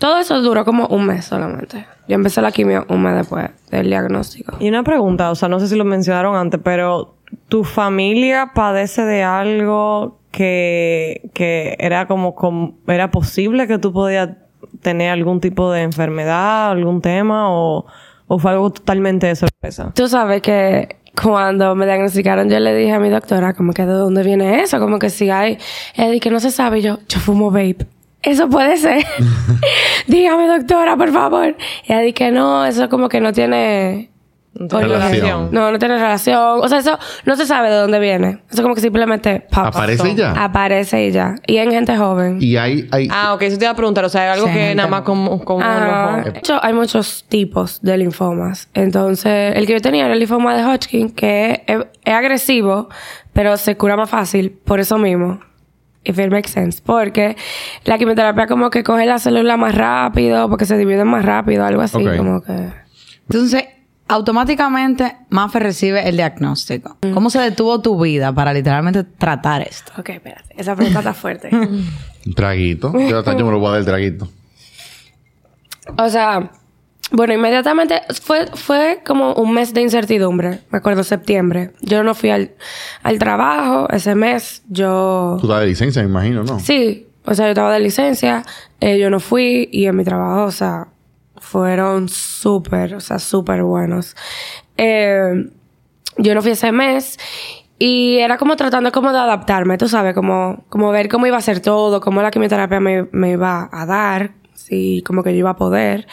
Todo 0.00 0.16
eso 0.20 0.40
duró 0.40 0.64
como 0.64 0.86
un 0.86 1.04
mes 1.04 1.26
solamente. 1.26 1.86
Yo 2.06 2.14
empecé 2.14 2.40
la 2.40 2.50
quimio 2.50 2.86
un 2.88 3.02
mes 3.02 3.14
después 3.14 3.50
del 3.70 3.88
diagnóstico. 3.88 4.56
Y 4.58 4.70
una 4.70 4.84
pregunta, 4.84 5.30
o 5.30 5.34
sea, 5.34 5.50
no 5.50 5.60
sé 5.60 5.68
si 5.68 5.76
lo 5.76 5.84
mencionaron 5.84 6.34
antes, 6.34 6.60
pero 6.64 7.17
¿tu 7.48 7.64
familia 7.64 8.52
padece 8.54 9.02
de 9.04 9.22
algo 9.22 10.18
que, 10.30 11.30
que 11.34 11.76
era 11.78 12.06
como, 12.06 12.34
com- 12.34 12.74
era 12.86 13.10
posible 13.10 13.66
que 13.66 13.78
tú 13.78 13.92
podías 13.92 14.30
tener 14.82 15.10
algún 15.10 15.40
tipo 15.40 15.70
de 15.72 15.82
enfermedad, 15.82 16.70
algún 16.70 17.00
tema, 17.00 17.50
o, 17.52 17.86
o 18.26 18.38
fue 18.38 18.50
algo 18.52 18.70
totalmente 18.70 19.26
de 19.26 19.36
sorpresa? 19.36 19.92
Tú 19.94 20.08
sabes 20.08 20.42
que 20.42 20.96
cuando 21.20 21.74
me 21.74 21.84
diagnosticaron, 21.86 22.48
yo 22.48 22.60
le 22.60 22.74
dije 22.76 22.92
a 22.92 23.00
mi 23.00 23.08
doctora, 23.08 23.54
como 23.54 23.72
que 23.72 23.82
de 23.86 23.92
dónde 23.92 24.22
viene 24.22 24.60
eso, 24.62 24.78
como 24.78 24.98
que 24.98 25.10
si 25.10 25.30
hay, 25.30 25.58
Eddie, 25.94 26.20
que 26.20 26.30
no 26.30 26.38
se 26.40 26.50
sabe, 26.50 26.80
yo, 26.82 26.98
yo 27.08 27.18
fumo 27.18 27.50
vape. 27.50 27.86
Eso 28.22 28.48
puede 28.48 28.76
ser. 28.76 29.04
Dígame, 30.06 30.46
doctora, 30.48 30.96
por 30.96 31.12
favor. 31.12 31.56
Y 31.86 31.92
ella 31.92 32.00
dije 32.02 32.14
que 32.14 32.30
no, 32.30 32.64
eso 32.66 32.88
como 32.88 33.08
que 33.08 33.20
no 33.20 33.32
tiene 33.32 34.10
Relación. 34.58 35.48
No, 35.52 35.70
no 35.70 35.78
tiene 35.78 35.96
relación. 35.98 36.60
O 36.60 36.68
sea, 36.68 36.78
eso 36.78 36.98
no 37.24 37.36
se 37.36 37.46
sabe 37.46 37.70
de 37.70 37.76
dónde 37.76 37.98
viene. 38.00 38.42
Eso 38.50 38.62
como 38.62 38.74
que 38.74 38.80
simplemente 38.80 39.46
pop. 39.50 39.66
¿Aparece 39.66 40.14
ya? 40.14 40.32
Aparece 40.32 41.06
y 41.06 41.12
ya. 41.12 41.36
Y 41.46 41.58
en 41.58 41.70
gente 41.70 41.96
joven. 41.96 42.38
Y 42.40 42.56
hay... 42.56 42.88
hay 42.90 43.08
Ah, 43.10 43.34
ok, 43.34 43.42
eso 43.42 43.58
te 43.58 43.64
iba 43.64 43.72
a 43.72 43.76
preguntar, 43.76 44.04
o 44.04 44.08
sea, 44.08 44.22
hay 44.22 44.28
algo 44.30 44.46
Sí, 44.48 44.52
que 44.52 44.58
gente. 44.58 44.74
nada 44.76 44.88
más 44.88 45.02
como, 45.02 45.44
como 45.44 45.60
Ah, 45.64 46.22
los- 46.24 46.32
de 46.34 46.38
hecho, 46.40 46.58
hay 46.62 46.72
muchos 46.72 47.24
tipos 47.28 47.80
de 47.82 47.96
linfomas. 47.98 48.68
Entonces, 48.74 49.54
el 49.56 49.66
que 49.66 49.74
yo 49.74 49.80
tenía 49.80 50.04
era 50.06 50.14
el 50.14 50.18
linfoma 50.20 50.56
de 50.56 50.64
Hodgkin, 50.64 51.10
que 51.10 51.62
es, 51.66 51.78
es 52.04 52.14
agresivo, 52.14 52.88
pero 53.32 53.56
se 53.56 53.76
cura 53.76 53.96
más 53.96 54.10
fácil 54.10 54.50
por 54.64 54.80
eso 54.80 54.98
mismo. 54.98 55.40
If 56.04 56.18
it 56.18 56.30
makes 56.30 56.48
sense. 56.50 56.80
Porque 56.84 57.36
la 57.84 57.98
quimioterapia 57.98 58.46
como 58.46 58.70
que 58.70 58.82
coge 58.82 59.04
la 59.04 59.18
célula 59.18 59.56
más 59.56 59.74
rápido, 59.74 60.48
porque 60.48 60.64
se 60.64 60.76
divide 60.78 61.04
más 61.04 61.24
rápido, 61.24 61.64
algo 61.64 61.82
así. 61.82 61.96
Ok. 62.06 62.16
Como 62.16 62.40
que... 62.40 62.52
Entonces, 63.30 63.64
automáticamente, 64.08 65.16
Mafe 65.30 65.58
recibe 65.58 66.08
el 66.08 66.16
diagnóstico. 66.16 66.96
¿Cómo 67.14 67.30
se 67.30 67.38
detuvo 67.40 67.80
tu 67.80 68.00
vida 68.00 68.32
para 68.32 68.52
literalmente 68.52 69.04
tratar 69.04 69.62
esto? 69.62 69.92
Ok, 69.98 70.08
espérate. 70.10 70.54
Esa 70.56 70.74
pregunta 70.74 71.00
está 71.00 71.14
fuerte. 71.14 71.50
un 71.52 72.34
traguito. 72.34 72.92
Yo, 72.98 73.18
hasta 73.18 73.36
yo 73.36 73.44
me 73.44 73.52
lo 73.52 73.58
voy 73.58 73.68
a 73.68 73.70
dar 73.72 73.80
el 73.80 73.86
traguito. 73.86 74.28
O 75.96 76.08
sea, 76.08 76.50
bueno, 77.12 77.32
inmediatamente 77.32 78.02
fue, 78.22 78.46
fue 78.54 79.00
como 79.06 79.34
un 79.34 79.54
mes 79.54 79.72
de 79.72 79.82
incertidumbre. 79.82 80.60
Me 80.70 80.78
acuerdo, 80.78 81.02
septiembre. 81.04 81.72
Yo 81.80 82.02
no 82.02 82.14
fui 82.14 82.30
al, 82.30 82.52
al 83.02 83.18
trabajo 83.18 83.88
ese 83.90 84.14
mes. 84.14 84.62
Yo... 84.68 85.38
Tú 85.40 85.46
das 85.46 85.60
de 85.60 85.66
licencia, 85.68 86.02
me 86.02 86.08
imagino, 86.08 86.44
¿no? 86.44 86.60
Sí, 86.60 87.06
O 87.24 87.34
sea, 87.34 87.46
yo 87.46 87.50
estaba 87.50 87.72
de 87.72 87.80
licencia, 87.80 88.42
eh, 88.80 88.98
yo 88.98 89.08
no 89.10 89.20
fui 89.20 89.68
y 89.72 89.86
en 89.86 89.96
mi 89.96 90.04
trabajo, 90.04 90.44
o 90.44 90.50
sea, 90.50 90.88
fueron 91.40 92.08
súper, 92.08 92.94
o 92.94 93.00
sea, 93.00 93.18
súper 93.18 93.62
buenos. 93.62 94.16
Eh, 94.76 95.50
yo 96.18 96.34
no 96.34 96.42
fui 96.42 96.52
ese 96.52 96.72
mes 96.72 97.18
y 97.78 98.18
era 98.18 98.38
como 98.38 98.56
tratando 98.56 98.90
como 98.92 99.12
de 99.12 99.18
adaptarme, 99.18 99.78
tú 99.78 99.88
sabes, 99.88 100.14
como, 100.14 100.64
como 100.68 100.90
ver 100.90 101.08
cómo 101.08 101.26
iba 101.26 101.36
a 101.36 101.42
ser 101.42 101.60
todo, 101.60 102.00
cómo 102.00 102.22
la 102.22 102.30
quimioterapia 102.30 102.80
me, 102.80 103.08
me 103.12 103.32
iba 103.32 103.68
a 103.70 103.86
dar, 103.86 104.32
si 104.54 105.02
como 105.06 105.22
que 105.22 105.32
yo 105.32 105.38
iba 105.38 105.50
a 105.50 105.56
poder. 105.56 106.06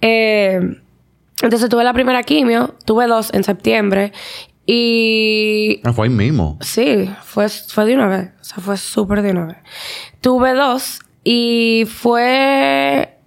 Eh, 0.00 0.60
entonces 1.42 1.68
tuve 1.68 1.84
la 1.84 1.92
primera 1.92 2.22
quimio, 2.24 2.74
tuve 2.84 3.06
dos 3.06 3.32
en 3.32 3.44
septiembre 3.44 4.12
y 4.66 5.80
Ah, 5.84 5.92
fue 5.92 6.08
ahí 6.08 6.12
mismo. 6.12 6.58
Sí, 6.60 7.08
fue, 7.22 7.48
fue 7.48 7.86
de 7.86 7.94
una 7.94 8.06
vez. 8.06 8.30
O 8.40 8.44
sea, 8.44 8.58
fue 8.62 8.76
súper 8.76 9.22
de 9.22 9.30
una 9.30 9.46
vez. 9.46 9.56
Tuve 10.20 10.52
dos 10.52 11.00
y 11.24 11.84
fue... 11.88 13.17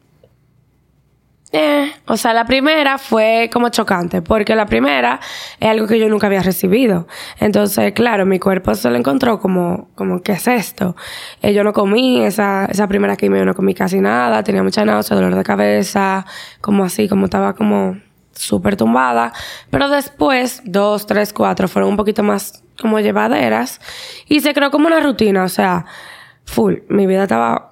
Eh, 1.53 1.91
o 2.08 2.15
sea, 2.15 2.34
la 2.34 2.46
primera 2.46 2.98
fue 2.98 3.50
como 3.51 3.67
chocante, 3.70 4.22
porque 4.22 4.55
la 4.55 4.65
primera 4.65 5.20
es 5.60 5.67
algo 5.67 5.86
que 5.86 6.00
yo 6.00 6.08
nunca 6.08 6.27
había 6.27 6.41
recibido. 6.41 7.08
Entonces, 7.39 7.91
claro, 7.91 8.25
mi 8.25 8.39
cuerpo 8.39 8.74
se 8.74 8.89
lo 8.89 8.96
encontró 8.96 9.39
como, 9.39 9.89
como 9.96 10.22
¿qué 10.22 10.34
es 10.34 10.48
esto? 10.48 10.96
Eh, 11.41 11.53
yo 11.53 11.65
no 11.65 11.74
comí 11.74 12.24
esa, 12.24 12.65
esa 12.65 12.88
primera 12.88 13.17
quimio, 13.17 13.43
no 13.43 13.53
comí 13.53 13.74
casi 13.74 14.00
nada, 14.00 14.43
tenía 14.43 14.63
mucha 14.63 14.86
náusea, 14.86 15.17
dolor 15.17 15.36
de 15.36 15.43
cabeza, 15.43 16.25
como 16.62 16.86
así, 16.86 17.10
como 17.10 17.25
estaba 17.25 17.53
como 17.53 17.98
súper 18.31 18.77
tumbada. 18.77 19.34
Pero 19.70 19.89
después, 19.89 20.62
dos, 20.63 21.05
tres, 21.05 21.34
cuatro, 21.34 21.67
fueron 21.67 21.89
un 21.89 21.98
poquito 21.98 22.24
más 22.24 22.63
como 22.79 23.00
llevaderas. 23.01 23.81
Y 24.27 24.39
se 24.39 24.53
creó 24.53 24.72
como 24.72 24.88
una 24.88 25.01
rutina, 25.01 25.43
o 25.43 25.50
sea, 25.50 25.86
full. 26.46 26.75
Mi 26.88 27.08
vida 27.08 27.24
estaba 27.24 27.70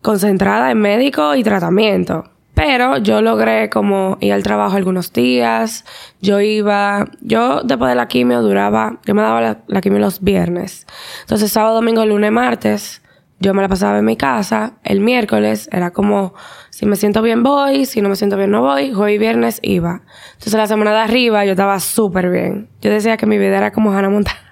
concentrada 0.00 0.70
en 0.70 0.80
médico 0.80 1.34
y 1.34 1.42
tratamiento. 1.42 2.24
Pero 2.58 2.96
yo 2.96 3.22
logré 3.22 3.70
como 3.70 4.18
ir 4.20 4.32
al 4.32 4.42
trabajo 4.42 4.74
algunos 4.74 5.12
días. 5.12 5.84
Yo 6.20 6.40
iba, 6.40 7.04
yo 7.20 7.62
después 7.62 7.88
de 7.88 7.94
la 7.94 8.08
quimio 8.08 8.42
duraba, 8.42 8.98
yo 9.06 9.14
me 9.14 9.22
daba 9.22 9.60
la, 9.68 9.80
quimio 9.80 10.00
los 10.00 10.20
viernes. 10.20 10.84
Entonces 11.20 11.52
sábado, 11.52 11.76
domingo, 11.76 12.04
lunes, 12.04 12.32
martes, 12.32 13.00
yo 13.38 13.54
me 13.54 13.62
la 13.62 13.68
pasaba 13.68 14.00
en 14.00 14.04
mi 14.04 14.16
casa. 14.16 14.72
El 14.82 14.98
miércoles 14.98 15.68
era 15.70 15.92
como, 15.92 16.34
si 16.70 16.84
me 16.84 16.96
siento 16.96 17.22
bien 17.22 17.44
voy, 17.44 17.86
si 17.86 18.02
no 18.02 18.08
me 18.08 18.16
siento 18.16 18.36
bien 18.36 18.50
no 18.50 18.60
voy. 18.60 18.92
Jueves 18.92 19.14
y 19.14 19.18
viernes 19.18 19.60
iba. 19.62 20.02
Entonces 20.32 20.54
la 20.54 20.66
semana 20.66 20.90
de 20.90 20.98
arriba 20.98 21.44
yo 21.44 21.52
estaba 21.52 21.78
súper 21.78 22.28
bien. 22.28 22.70
Yo 22.80 22.90
decía 22.90 23.16
que 23.16 23.26
mi 23.26 23.38
vida 23.38 23.56
era 23.56 23.70
como 23.70 23.92
Hannah 23.92 24.10
Montana. 24.10 24.47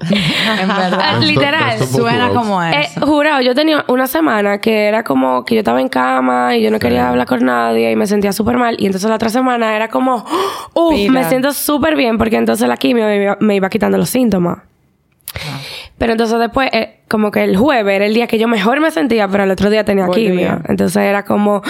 En 0.00 0.68
verdad. 0.68 1.20
Literal. 1.20 1.78
That's 1.78 1.90
the 1.90 1.98
Suena 1.98 2.28
como 2.30 2.62
Eh, 2.62 2.82
eso. 2.82 3.04
jurado, 3.06 3.40
yo 3.42 3.54
tenía 3.54 3.84
una 3.88 4.06
semana 4.06 4.58
que 4.60 4.84
era 4.86 5.02
como 5.02 5.44
que 5.44 5.56
yo 5.56 5.60
estaba 5.60 5.80
en 5.80 5.88
cama 5.88 6.56
y 6.56 6.62
yo 6.62 6.70
no 6.70 6.78
quería 6.78 7.08
hablar 7.08 7.26
con 7.26 7.44
nadie 7.44 7.90
y 7.90 7.96
me 7.96 8.06
sentía 8.06 8.32
súper 8.32 8.56
mal. 8.58 8.76
Y 8.78 8.86
entonces 8.86 9.08
la 9.10 9.16
otra 9.16 9.28
semana 9.28 9.74
era 9.74 9.88
como, 9.88 10.24
uff, 10.74 10.92
Mira. 10.92 11.12
me 11.12 11.24
siento 11.24 11.52
súper 11.52 11.96
bien 11.96 12.16
porque 12.16 12.36
entonces 12.36 12.68
la 12.68 12.76
quimio 12.76 13.06
me 13.06 13.22
iba, 13.22 13.36
me 13.40 13.56
iba 13.56 13.68
quitando 13.68 13.98
los 13.98 14.08
síntomas. 14.08 14.58
Pero 15.98 16.12
entonces 16.12 16.38
después, 16.38 16.70
eh, 16.72 17.00
como 17.08 17.30
que 17.32 17.42
el 17.44 17.56
jueves 17.56 17.96
era 17.96 18.06
el 18.06 18.14
día 18.14 18.26
que 18.28 18.38
yo 18.38 18.46
mejor 18.48 18.80
me 18.80 18.90
sentía, 18.92 19.26
pero 19.28 19.42
el 19.44 19.50
otro 19.50 19.68
día 19.68 19.84
tenía 19.84 20.06
Volvía. 20.06 20.30
quimio. 20.30 20.60
Entonces 20.68 21.02
era 21.02 21.24
como, 21.24 21.60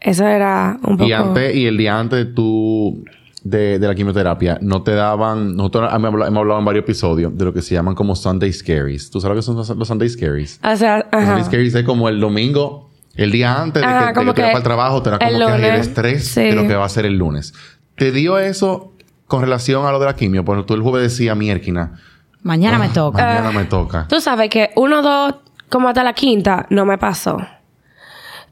eso 0.00 0.26
era 0.26 0.76
un 0.82 0.96
poco... 0.98 1.08
Y 1.08 1.12
antes, 1.12 1.54
y 1.56 1.66
el 1.66 1.76
día 1.78 1.98
antes 1.98 2.34
tu 2.34 3.02
de, 3.44 3.78
de 3.78 3.86
la 3.86 3.94
quimioterapia, 3.94 4.58
no 4.62 4.82
te 4.82 4.92
daban, 4.94 5.54
nosotros 5.54 5.90
hemos 5.94 6.08
hablado, 6.12 6.28
hemos 6.28 6.40
hablado 6.40 6.58
en 6.60 6.64
varios 6.64 6.82
episodios 6.84 7.36
de 7.38 7.44
lo 7.44 7.52
que 7.52 7.60
se 7.62 7.74
llaman 7.74 7.94
como 7.94 8.16
Sunday 8.16 8.52
Scaries. 8.52 9.10
¿Tú 9.10 9.20
sabes 9.20 9.36
lo 9.36 9.38
que 9.40 9.42
son 9.42 9.56
los, 9.56 9.68
los 9.68 9.86
Sunday 9.86 10.08
Scaries? 10.08 10.58
O 10.64 10.76
sea, 10.76 10.96
Los 10.96 11.06
ajá. 11.12 11.26
Sunday 11.26 11.44
Scaries 11.44 11.74
es 11.74 11.84
como 11.84 12.08
el 12.08 12.18
domingo, 12.20 12.90
el 13.14 13.30
día 13.30 13.60
antes 13.60 13.82
de 13.82 13.86
Ajá, 13.88 13.98
que, 14.00 14.06
de 14.06 14.12
que 14.12 14.20
te 14.20 14.24
vas 14.24 14.34
que 14.34 14.42
para 14.42 14.56
el 14.56 14.62
trabajo, 14.64 15.02
te 15.02 15.10
da 15.10 15.18
como 15.18 15.28
que 15.30 15.36
hay 15.36 15.42
el 15.42 15.50
lunes. 15.62 15.86
estrés 15.88 16.26
Sí. 16.28 16.40
de 16.40 16.52
lo 16.54 16.62
que 16.66 16.74
va 16.74 16.86
a 16.86 16.88
ser 16.88 17.04
el 17.06 17.16
lunes. 17.18 17.52
¿Te 17.96 18.10
dio 18.12 18.38
eso 18.38 18.92
con 19.26 19.42
relación 19.42 19.86
a 19.86 19.92
lo 19.92 19.98
de 20.00 20.06
la 20.06 20.16
quimio? 20.16 20.44
Porque 20.44 20.62
tú 20.64 20.74
el 20.74 20.80
jueves 20.82 21.02
decía, 21.12 21.34
miérquina, 21.34 22.00
Mañana 22.42 22.78
me 22.78 22.88
toca. 22.88 23.24
mañana 23.24 23.52
me 23.52 23.64
toca. 23.64 24.06
Tú 24.08 24.20
sabes 24.20 24.48
que 24.50 24.70
uno, 24.76 25.00
dos, 25.02 25.34
como 25.68 25.88
hasta 25.88 26.02
la 26.02 26.12
quinta, 26.14 26.66
no 26.70 26.84
me 26.86 26.98
pasó. 26.98 27.38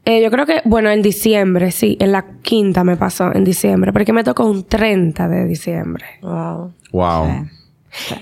Eh, 0.05 0.21
yo 0.21 0.29
creo 0.31 0.45
que, 0.45 0.61
bueno, 0.65 0.89
en 0.89 1.01
diciembre, 1.01 1.71
sí, 1.71 1.97
en 1.99 2.11
la 2.11 2.25
quinta 2.41 2.83
me 2.83 2.97
pasó, 2.97 3.33
en 3.33 3.43
diciembre, 3.45 3.93
porque 3.93 4.11
me 4.11 4.23
tocó 4.23 4.45
un 4.45 4.65
30 4.67 5.27
de 5.29 5.45
diciembre. 5.45 6.05
Wow. 6.21 6.73
Wow. 6.91 7.47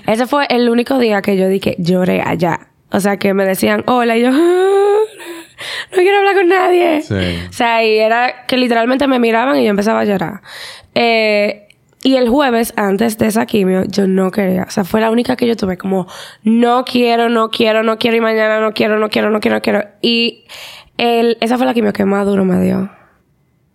Ese 0.06 0.26
fue 0.26 0.46
el 0.48 0.68
único 0.68 0.98
día 0.98 1.22
que 1.22 1.36
yo 1.36 1.48
dije, 1.48 1.74
lloré 1.78 2.22
allá. 2.22 2.68
O 2.92 3.00
sea, 3.00 3.16
que 3.16 3.34
me 3.34 3.44
decían, 3.44 3.82
hola, 3.86 4.16
y 4.16 4.22
yo, 4.22 4.28
"Ah, 4.32 4.98
no 5.90 5.96
quiero 5.96 6.18
hablar 6.18 6.34
con 6.34 6.48
nadie. 6.48 7.02
Sí. 7.02 7.14
O 7.48 7.52
sea, 7.52 7.84
y 7.84 7.96
era 7.98 8.46
que 8.46 8.56
literalmente 8.56 9.06
me 9.08 9.18
miraban 9.18 9.56
y 9.58 9.64
yo 9.64 9.70
empezaba 9.70 10.00
a 10.00 10.04
llorar. 10.04 10.40
Eh, 10.94 11.68
y 12.04 12.16
el 12.16 12.28
jueves, 12.28 12.74
antes 12.76 13.16
de 13.18 13.28
esa 13.28 13.46
quimio, 13.46 13.84
yo 13.84 14.06
no 14.08 14.30
quería. 14.30 14.64
O 14.64 14.70
sea, 14.70 14.84
fue 14.84 15.00
la 15.00 15.10
única 15.10 15.36
que 15.36 15.46
yo 15.46 15.56
tuve 15.56 15.78
como, 15.78 16.06
no 16.42 16.84
quiero, 16.84 17.28
no 17.28 17.50
quiero, 17.50 17.82
no 17.82 17.96
quiero, 17.98 18.16
y 18.16 18.20
mañana 18.20 18.60
no 18.60 18.72
quiero, 18.72 18.98
no 18.98 19.08
quiero, 19.08 19.30
no 19.30 19.40
quiero, 19.40 19.56
no 19.56 19.62
quiero. 19.62 19.84
Y 20.00 20.44
el, 20.98 21.38
esa 21.40 21.56
fue 21.56 21.66
la 21.66 21.74
quimio 21.74 21.92
que 21.92 22.04
más 22.04 22.26
duro 22.26 22.44
me 22.44 22.60
dio. 22.60 22.90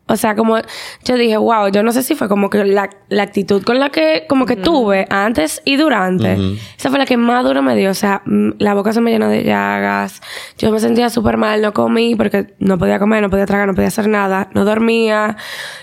O 0.10 0.16
sea, 0.16 0.36
como 0.36 0.58
yo 1.04 1.16
dije, 1.18 1.36
wow, 1.36 1.68
yo 1.68 1.84
no 1.84 1.92
sé 1.92 2.02
si 2.02 2.16
fue 2.16 2.30
como 2.30 2.50
que 2.50 2.64
la, 2.64 2.90
la 3.10 3.24
actitud 3.24 3.62
con 3.64 3.78
la 3.78 3.90
que 3.90 4.26
como 4.30 4.46
que 4.46 4.56
tuve 4.56 5.06
antes 5.10 5.62
y 5.66 5.76
durante. 5.76 6.38
Esa 6.78 6.90
fue 6.90 6.98
la 6.98 7.06
que 7.06 7.18
más 7.18 7.44
duro 7.44 7.62
me 7.62 7.76
dio. 7.76 7.92
O 7.92 7.94
sea, 7.94 8.22
la 8.26 8.74
boca 8.74 8.94
se 8.94 9.02
me 9.02 9.12
llenó 9.12 9.28
de 9.28 9.44
llagas. 9.44 10.22
Yo 10.58 10.72
me 10.72 10.80
sentía 10.80 11.10
súper 11.10 11.36
mal, 11.36 11.62
no 11.62 11.74
comí 11.74 12.16
porque 12.16 12.56
no 12.60 12.78
podía 12.78 13.00
comer, 13.00 13.22
no 13.22 13.30
podía 13.30 13.46
tragar, 13.46 13.68
no 13.68 13.76
podía 13.76 13.90
hacer 13.90 14.08
nada, 14.08 14.50
no 14.54 14.64
dormía. 14.64 15.36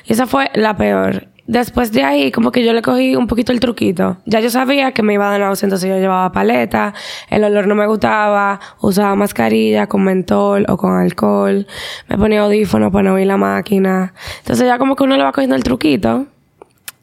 Y 0.07 0.15
esa 0.15 0.27
fue 0.27 0.51
la 0.55 0.75
peor. 0.75 1.34
Después 1.47 1.93
de 1.93 2.03
ahí, 2.03 2.33
como 2.33 2.51
que 2.53 2.65
yo 2.65 2.73
le 2.73 2.81
cogí 2.81 3.17
un 3.17 3.27
poquito 3.27 3.53
el 3.53 3.61
truquito. 3.61 4.17
Ya 4.25 4.41
yo 4.41 4.49
sabía 4.49 4.93
que 4.93 5.03
me 5.03 5.13
iba 5.13 5.27
a 5.29 5.33
dar 5.33 5.41
náusea, 5.41 5.67
entonces 5.67 5.91
yo 5.91 5.97
llevaba 5.99 6.33
paleta, 6.33 6.95
el 7.29 7.45
olor 7.45 7.67
no 7.67 7.75
me 7.75 7.87
gustaba, 7.87 8.61
usaba 8.81 9.15
mascarilla 9.15 9.87
con 9.87 10.05
mentol 10.05 10.65
o 10.71 10.79
con 10.79 10.95
alcohol, 10.95 11.67
me 12.09 12.17
ponía 12.17 12.41
audífono 12.43 12.91
para 12.91 13.11
no 13.11 13.15
oír 13.17 13.27
la 13.27 13.37
máquina. 13.37 14.15
Entonces 14.39 14.67
ya 14.67 14.79
como 14.79 14.97
que 14.97 15.05
uno 15.05 15.19
le 15.19 15.23
va 15.23 15.33
cogiendo 15.33 15.55
el 15.55 15.63
truquito 15.65 16.27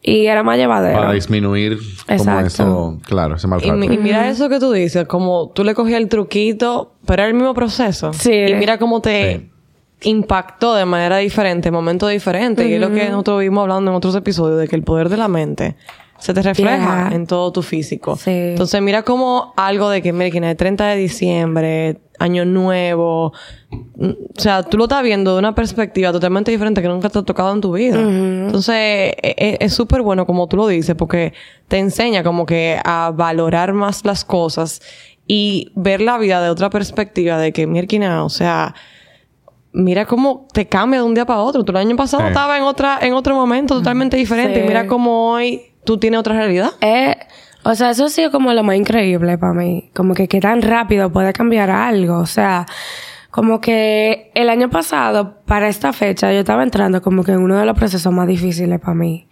y 0.01 0.25
era 0.25 0.41
más 0.41 0.57
llevadero. 0.57 0.97
Para 0.99 1.13
disminuir 1.13 1.77
como 2.07 2.17
Exacto. 2.17 2.47
eso, 2.47 2.99
claro, 3.05 3.35
ese 3.35 3.45
Y, 3.45 3.49
maltrato. 3.51 3.77
mi- 3.77 3.85
y 3.93 3.97
mira 3.99 4.27
eso 4.27 4.49
que 4.49 4.59
tú 4.59 4.71
dices, 4.71 5.05
como 5.05 5.51
tú 5.53 5.63
le 5.63 5.75
cogías 5.75 6.01
el 6.01 6.09
truquito, 6.09 6.95
pero 7.05 7.21
era 7.21 7.27
el 7.29 7.35
mismo 7.35 7.53
proceso. 7.53 8.11
Sí. 8.13 8.33
Y 8.33 8.55
mira 8.55 8.79
cómo 8.79 9.01
te 9.01 9.51
impactó 10.03 10.73
de 10.75 10.85
manera 10.85 11.17
diferente, 11.17 11.71
momento 11.71 12.07
diferente. 12.07 12.67
Y 12.67 12.73
es 12.73 12.81
lo 12.81 12.91
que 12.91 13.09
nosotros 13.09 13.39
vimos 13.41 13.61
hablando 13.63 13.91
en 13.91 13.97
otros 13.97 14.15
episodios, 14.15 14.59
de 14.59 14.67
que 14.67 14.75
el 14.75 14.83
poder 14.83 15.09
de 15.09 15.17
la 15.17 15.27
mente 15.27 15.75
se 16.17 16.33
te 16.35 16.41
refleja 16.43 17.07
Yeah. 17.09 17.15
en 17.15 17.25
todo 17.25 17.51
tu 17.51 17.63
físico. 17.63 18.15
Sí. 18.15 18.29
Entonces 18.31 18.79
mira 18.81 19.01
como 19.03 19.53
algo 19.57 19.89
de 19.89 20.01
que, 20.03 20.13
mira, 20.13 20.29
que 20.29 20.37
en 20.37 20.43
el 20.43 20.55
30 20.55 20.85
de 20.87 20.95
diciembre, 20.97 22.01
año 22.19 22.45
nuevo, 22.45 23.33
mm, 23.71 24.05
o 24.37 24.39
sea, 24.39 24.61
tú 24.61 24.77
lo 24.77 24.83
estás 24.83 25.01
viendo 25.01 25.33
de 25.33 25.39
una 25.39 25.55
perspectiva 25.55 26.11
totalmente 26.11 26.51
diferente 26.51 26.79
que 26.83 26.87
nunca 26.87 27.09
te 27.09 27.17
ha 27.17 27.23
tocado 27.23 27.51
en 27.53 27.61
tu 27.61 27.73
vida. 27.73 27.99
Entonces, 27.99 28.75
e- 28.75 29.15
e- 29.23 29.57
es 29.59 29.73
súper 29.73 30.03
bueno 30.03 30.27
como 30.27 30.47
tú 30.47 30.57
lo 30.57 30.67
dices, 30.67 30.95
porque 30.95 31.33
te 31.67 31.79
enseña 31.79 32.21
como 32.23 32.45
que 32.45 32.79
a 32.83 33.11
valorar 33.15 33.73
más 33.73 34.05
las 34.05 34.23
cosas 34.23 34.79
y 35.27 35.71
ver 35.75 36.01
la 36.01 36.19
vida 36.19 36.39
de 36.43 36.49
otra 36.49 36.69
perspectiva, 36.69 37.39
de 37.39 37.51
que, 37.51 37.65
mira, 37.65 38.23
o 38.23 38.29
sea, 38.29 38.75
mira 39.73 40.05
cómo 40.05 40.47
te 40.53 40.67
cambia 40.67 40.99
de 41.01 41.05
un 41.05 41.13
día 41.13 41.25
para 41.25 41.39
otro. 41.41 41.63
Tú 41.63 41.71
el 41.71 41.77
año 41.77 41.95
pasado 41.95 42.23
Sí. 42.23 42.29
estabas 42.29 42.57
en 42.57 42.63
otra, 42.65 42.99
en 43.01 43.13
otro 43.13 43.35
momento 43.35 43.75
totalmente 43.75 44.17
diferente. 44.17 44.59
Sí. 44.59 44.65
Y 44.65 44.67
mira 44.67 44.87
cómo 44.87 45.31
hoy 45.31 45.61
tú 45.85 45.97
tienes 45.97 46.19
otra 46.19 46.35
realidad. 46.35 46.71
Eh, 46.81 47.15
o 47.63 47.75
sea, 47.75 47.91
eso 47.91 48.05
ha 48.05 48.09
sido 48.09 48.31
como 48.31 48.53
lo 48.53 48.63
más 48.63 48.75
increíble 48.75 49.37
para 49.37 49.53
mí. 49.53 49.89
Como 49.93 50.13
que 50.13 50.27
qué 50.27 50.39
tan 50.39 50.61
rápido 50.61 51.11
puede 51.11 51.31
cambiar 51.33 51.69
algo. 51.69 52.17
O 52.17 52.25
sea, 52.25 52.65
como 53.29 53.61
que 53.61 54.31
el 54.35 54.49
año 54.49 54.69
pasado, 54.69 55.37
para 55.45 55.69
esta 55.69 55.93
fecha, 55.93 56.33
yo 56.33 56.39
estaba 56.39 56.63
entrando 56.63 57.01
como 57.01 57.23
que 57.23 57.31
en 57.31 57.41
uno 57.41 57.57
de 57.57 57.65
los 57.65 57.77
procesos 57.77 58.11
más 58.11 58.27
difíciles 58.27 58.79
para 58.79 58.93
mí. 58.95 59.27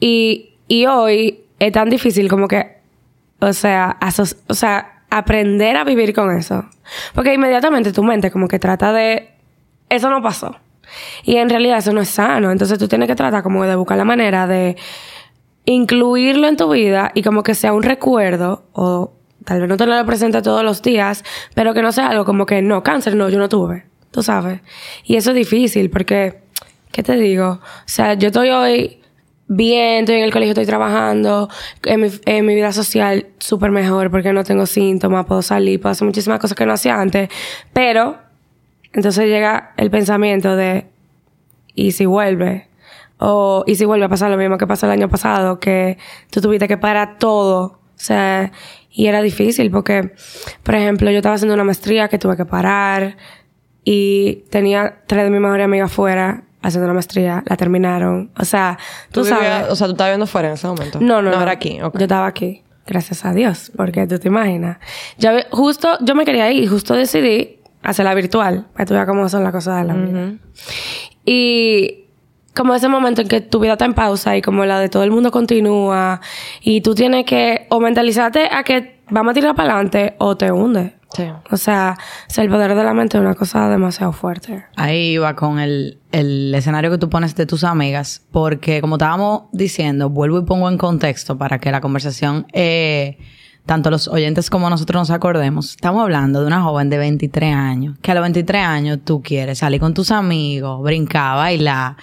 y, 0.00 0.54
y 0.66 0.86
hoy 0.86 1.44
es 1.58 1.72
tan 1.72 1.90
difícil 1.90 2.28
como 2.28 2.48
que, 2.48 2.78
o 3.40 3.52
sea, 3.52 3.96
aso- 4.00 4.36
o 4.48 4.54
sea, 4.54 5.04
aprender 5.10 5.76
a 5.76 5.84
vivir 5.84 6.14
con 6.14 6.34
eso. 6.36 6.64
Porque 7.14 7.34
inmediatamente 7.34 7.92
tu 7.92 8.02
mente 8.02 8.30
como 8.30 8.48
que 8.48 8.58
trata 8.58 8.92
de, 8.92 9.28
eso 9.90 10.08
no 10.08 10.22
pasó. 10.22 10.56
Y 11.24 11.36
en 11.36 11.50
realidad 11.50 11.78
eso 11.78 11.92
no 11.92 12.00
es 12.00 12.08
sano. 12.08 12.50
Entonces 12.50 12.78
tú 12.78 12.88
tienes 12.88 13.08
que 13.08 13.14
tratar 13.14 13.42
como 13.42 13.64
de 13.64 13.76
buscar 13.76 13.98
la 13.98 14.04
manera 14.04 14.46
de 14.46 14.76
incluirlo 15.64 16.48
en 16.48 16.56
tu 16.56 16.70
vida 16.70 17.12
y 17.14 17.22
como 17.22 17.42
que 17.42 17.54
sea 17.54 17.72
un 17.72 17.82
recuerdo 17.82 18.64
o 18.72 19.12
tal 19.44 19.60
vez 19.60 19.68
no 19.68 19.76
te 19.76 19.86
lo 19.86 20.06
presente 20.06 20.42
todos 20.42 20.64
los 20.64 20.82
días, 20.82 21.24
pero 21.54 21.74
que 21.74 21.82
no 21.82 21.92
sea 21.92 22.08
algo 22.08 22.24
como 22.24 22.46
que 22.46 22.62
no, 22.62 22.82
cáncer, 22.82 23.14
no, 23.14 23.28
yo 23.28 23.38
no 23.38 23.48
tuve, 23.48 23.84
tú 24.10 24.22
sabes. 24.22 24.60
Y 25.04 25.16
eso 25.16 25.30
es 25.30 25.36
difícil 25.36 25.90
porque, 25.90 26.40
¿qué 26.92 27.02
te 27.02 27.16
digo? 27.16 27.60
O 27.60 27.60
sea, 27.86 28.14
yo 28.14 28.28
estoy 28.28 28.50
hoy 28.50 29.00
bien, 29.48 30.00
estoy 30.00 30.16
en 30.16 30.24
el 30.24 30.32
colegio, 30.32 30.52
estoy 30.52 30.66
trabajando, 30.66 31.48
en 31.84 32.00
mi, 32.00 32.08
en 32.26 32.46
mi 32.46 32.54
vida 32.54 32.72
social 32.72 33.26
súper 33.38 33.70
mejor 33.70 34.10
porque 34.10 34.32
no 34.32 34.44
tengo 34.44 34.66
síntomas, 34.66 35.26
puedo 35.26 35.42
salir, 35.42 35.80
puedo 35.80 35.92
hacer 35.92 36.06
muchísimas 36.06 36.38
cosas 36.38 36.56
que 36.56 36.66
no 36.66 36.72
hacía 36.72 37.00
antes, 37.00 37.28
pero 37.72 38.29
entonces 38.92 39.26
llega 39.26 39.72
el 39.76 39.90
pensamiento 39.90 40.56
de, 40.56 40.86
¿y 41.74 41.92
si 41.92 42.06
vuelve? 42.06 42.68
O, 43.18 43.64
¿y 43.66 43.74
si 43.74 43.84
vuelve 43.84 44.06
a 44.06 44.08
pasar 44.08 44.30
lo 44.30 44.36
mismo 44.36 44.56
que 44.58 44.66
pasó 44.66 44.86
el 44.86 44.92
año 44.92 45.08
pasado? 45.08 45.60
Que 45.60 45.98
tú 46.30 46.40
tuviste 46.40 46.66
que 46.68 46.78
parar 46.78 47.18
todo. 47.18 47.62
O 47.62 48.02
sea, 48.02 48.50
y 48.90 49.06
era 49.08 49.20
difícil 49.20 49.70
porque, 49.70 50.12
por 50.62 50.74
ejemplo, 50.74 51.10
yo 51.10 51.18
estaba 51.18 51.34
haciendo 51.34 51.54
una 51.54 51.64
maestría 51.64 52.08
que 52.08 52.18
tuve 52.18 52.36
que 52.36 52.46
parar 52.46 53.16
y 53.84 54.44
tenía 54.50 55.02
tres 55.06 55.24
de 55.24 55.30
mis 55.30 55.40
mejores 55.40 55.64
amigas 55.64 55.92
fuera 55.92 56.44
haciendo 56.62 56.86
la 56.88 56.94
maestría, 56.94 57.42
la 57.46 57.56
terminaron. 57.56 58.30
O 58.38 58.44
sea, 58.44 58.78
tú, 59.10 59.20
Tú 59.20 59.26
sabes. 59.28 59.44
vivías- 59.44 59.70
o 59.70 59.76
sea, 59.76 59.86
tú 59.86 59.92
estabas 59.92 60.10
viviendo 60.10 60.26
fuera 60.26 60.48
en 60.48 60.54
ese 60.54 60.66
momento. 60.66 60.98
No, 61.00 61.22
no, 61.22 61.30
no. 61.30 61.40
era 61.42 61.52
aquí. 61.52 61.80
ok. 61.80 61.94
Yo 61.98 62.02
estaba 62.02 62.26
aquí. 62.26 62.62
Gracias 62.86 63.24
a 63.24 63.32
Dios. 63.32 63.70
Porque 63.76 64.06
tú 64.06 64.18
te 64.18 64.28
imaginas. 64.28 64.78
Ve- 65.18 65.46
justo, 65.52 65.96
yo 66.00 66.14
me 66.14 66.24
quería 66.24 66.50
ir 66.50 66.64
y 66.64 66.66
justo 66.66 66.94
decidí 66.94 67.59
hacerla 67.82 68.14
virtual. 68.14 68.66
Para 68.72 68.84
que 68.84 68.88
tú 68.88 68.94
veas 68.94 69.06
cómo 69.06 69.28
son 69.28 69.44
las 69.44 69.52
cosas 69.52 69.82
de 69.82 69.88
la 69.88 69.94
vida. 69.94 70.32
Y 71.24 72.06
como 72.54 72.74
ese 72.74 72.88
momento 72.88 73.22
en 73.22 73.28
que 73.28 73.40
tu 73.40 73.60
vida 73.60 73.72
está 73.72 73.84
en 73.84 73.94
pausa 73.94 74.36
y 74.36 74.42
como 74.42 74.64
la 74.64 74.80
de 74.80 74.88
todo 74.88 75.04
el 75.04 75.10
mundo 75.10 75.30
continúa 75.30 76.20
y 76.60 76.80
tú 76.80 76.94
tienes 76.94 77.24
que 77.24 77.66
o 77.70 77.80
mentalizarte 77.80 78.48
a 78.50 78.64
que 78.64 79.00
vamos 79.10 79.32
a 79.32 79.34
tirar 79.34 79.54
para 79.54 79.74
adelante 79.74 80.14
o 80.18 80.36
te 80.36 80.50
hunde. 80.50 80.94
Sí. 81.12 81.24
O 81.50 81.56
sea, 81.56 81.96
o 82.28 82.32
sea, 82.32 82.44
el 82.44 82.50
poder 82.50 82.74
de 82.76 82.84
la 82.84 82.94
mente 82.94 83.18
es 83.18 83.20
una 83.20 83.34
cosa 83.34 83.68
demasiado 83.68 84.12
fuerte. 84.12 84.64
Ahí 84.76 85.18
va 85.18 85.34
con 85.34 85.58
el, 85.58 85.98
el 86.12 86.54
escenario 86.54 86.90
que 86.90 86.98
tú 86.98 87.10
pones 87.10 87.34
de 87.34 87.46
tus 87.46 87.64
amigas, 87.64 88.24
porque 88.30 88.80
como 88.80 88.94
estábamos 88.94 89.44
diciendo, 89.50 90.08
vuelvo 90.08 90.38
y 90.38 90.44
pongo 90.44 90.68
en 90.68 90.78
contexto 90.78 91.36
para 91.36 91.58
que 91.58 91.72
la 91.72 91.80
conversación, 91.80 92.46
eh, 92.52 93.18
tanto 93.70 93.88
los 93.88 94.08
oyentes 94.08 94.50
como 94.50 94.68
nosotros 94.68 95.02
nos 95.02 95.10
acordemos. 95.10 95.70
Estamos 95.70 96.02
hablando 96.02 96.40
de 96.40 96.48
una 96.48 96.60
joven 96.60 96.90
de 96.90 96.98
23 96.98 97.54
años, 97.54 97.96
que 98.02 98.10
a 98.10 98.14
los 98.14 98.22
23 98.22 98.64
años 98.64 98.98
tú 99.04 99.22
quieres 99.22 99.58
salir 99.58 99.78
con 99.78 99.94
tus 99.94 100.10
amigos, 100.10 100.82
brincar, 100.82 101.36
bailar. 101.36 101.92
O 101.92 101.96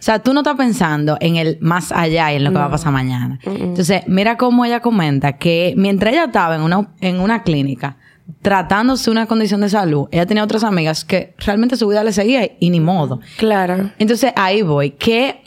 sea, 0.00 0.18
tú 0.18 0.34
no 0.34 0.40
estás 0.40 0.56
pensando 0.56 1.16
en 1.20 1.36
el 1.36 1.58
más 1.60 1.92
allá 1.92 2.32
y 2.32 2.36
en 2.38 2.42
lo 2.42 2.50
que 2.50 2.56
va 2.56 2.64
a 2.64 2.70
pasar 2.72 2.92
mañana. 2.92 3.38
Entonces, 3.44 4.02
mira 4.08 4.36
cómo 4.36 4.64
ella 4.64 4.80
comenta 4.80 5.34
que 5.34 5.74
mientras 5.76 6.12
ella 6.12 6.24
estaba 6.24 6.56
en 6.56 6.62
una, 6.62 6.88
en 7.00 7.20
una 7.20 7.44
clínica, 7.44 7.98
tratándose 8.40 9.08
una 9.08 9.26
condición 9.26 9.60
de 9.60 9.68
salud, 9.68 10.08
ella 10.10 10.26
tenía 10.26 10.42
otras 10.42 10.64
amigas 10.64 11.04
que 11.04 11.36
realmente 11.38 11.76
su 11.76 11.86
vida 11.86 12.02
le 12.02 12.12
seguía 12.12 12.50
y 12.58 12.70
ni 12.70 12.80
modo. 12.80 13.20
Claro. 13.36 13.92
Entonces 14.00 14.32
ahí 14.34 14.62
voy. 14.62 14.90
Que 14.90 15.44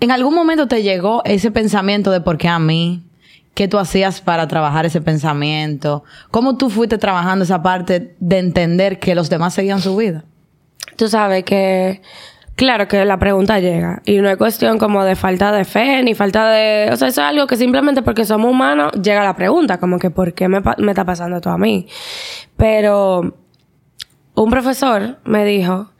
en 0.00 0.10
algún 0.10 0.34
momento 0.34 0.66
te 0.66 0.82
llegó 0.82 1.22
ese 1.24 1.52
pensamiento 1.52 2.10
de 2.10 2.20
por 2.20 2.38
qué 2.38 2.48
a 2.48 2.58
mí, 2.58 3.04
qué 3.54 3.68
tú 3.68 3.78
hacías 3.78 4.20
para 4.20 4.46
trabajar 4.48 4.86
ese 4.86 5.00
pensamiento, 5.00 6.04
cómo 6.30 6.56
tú 6.56 6.70
fuiste 6.70 6.98
trabajando 6.98 7.44
esa 7.44 7.62
parte 7.62 8.16
de 8.18 8.38
entender 8.38 8.98
que 8.98 9.14
los 9.14 9.28
demás 9.30 9.54
seguían 9.54 9.80
su 9.80 9.96
vida. 9.96 10.24
Tú 10.96 11.08
sabes 11.08 11.44
que, 11.44 12.02
claro 12.56 12.88
que 12.88 13.04
la 13.04 13.18
pregunta 13.18 13.58
llega 13.58 14.02
y 14.04 14.18
no 14.18 14.28
es 14.28 14.36
cuestión 14.36 14.78
como 14.78 15.04
de 15.04 15.16
falta 15.16 15.52
de 15.52 15.64
fe 15.64 16.02
ni 16.02 16.14
falta 16.14 16.50
de, 16.50 16.90
o 16.92 16.96
sea, 16.96 17.08
eso 17.08 17.22
es 17.22 17.28
algo 17.28 17.46
que 17.46 17.56
simplemente 17.56 18.02
porque 18.02 18.24
somos 18.24 18.50
humanos 18.50 18.92
llega 18.92 19.24
la 19.24 19.34
pregunta, 19.34 19.78
como 19.78 19.98
que 19.98 20.10
¿por 20.10 20.34
qué 20.34 20.48
me, 20.48 20.60
me 20.78 20.92
está 20.92 21.04
pasando 21.04 21.36
esto 21.36 21.50
a 21.50 21.58
mí? 21.58 21.86
Pero 22.56 23.34
un 24.34 24.50
profesor 24.50 25.18
me 25.24 25.44
dijo 25.44 25.90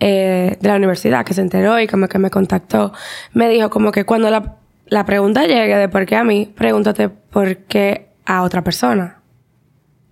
eh, 0.00 0.56
de 0.60 0.68
la 0.68 0.76
universidad 0.76 1.24
que 1.24 1.34
se 1.34 1.40
enteró 1.40 1.80
y 1.80 1.86
como 1.86 2.08
que 2.08 2.18
me 2.18 2.30
contactó, 2.30 2.92
me 3.32 3.48
dijo 3.48 3.70
como 3.70 3.92
que 3.92 4.04
cuando 4.04 4.28
la, 4.30 4.56
la 4.86 5.04
pregunta 5.04 5.44
llegue 5.46 5.76
de 5.76 5.88
por 5.88 6.06
qué 6.06 6.16
a 6.16 6.24
mí, 6.24 6.52
pregúntate 6.56 7.08
por 7.08 7.56
qué 7.58 8.08
a 8.24 8.42
otra 8.42 8.62
persona. 8.62 9.20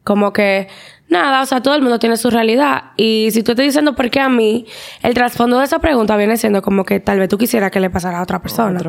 Como 0.02 0.32
que, 0.32 0.68
nada, 1.08 1.42
o 1.42 1.46
sea, 1.46 1.62
todo 1.62 1.74
el 1.74 1.80
mundo 1.80 1.98
tiene 1.98 2.16
su 2.16 2.28
realidad. 2.28 2.92
Y 2.96 3.28
si 3.30 3.42
tú 3.42 3.52
estás 3.52 3.64
diciendo 3.64 3.94
por 3.94 4.10
qué 4.10 4.20
a 4.20 4.28
mí, 4.28 4.66
el 5.02 5.14
trasfondo 5.14 5.58
de 5.58 5.64
esa 5.64 5.78
pregunta 5.78 6.16
viene 6.16 6.36
siendo 6.36 6.60
como 6.60 6.84
que 6.84 7.00
tal 7.00 7.18
vez 7.18 7.28
tú 7.28 7.38
quisieras 7.38 7.70
que 7.70 7.80
le 7.80 7.88
pasara 7.88 8.18
a 8.18 8.22
otra 8.22 8.42
persona. 8.42 8.80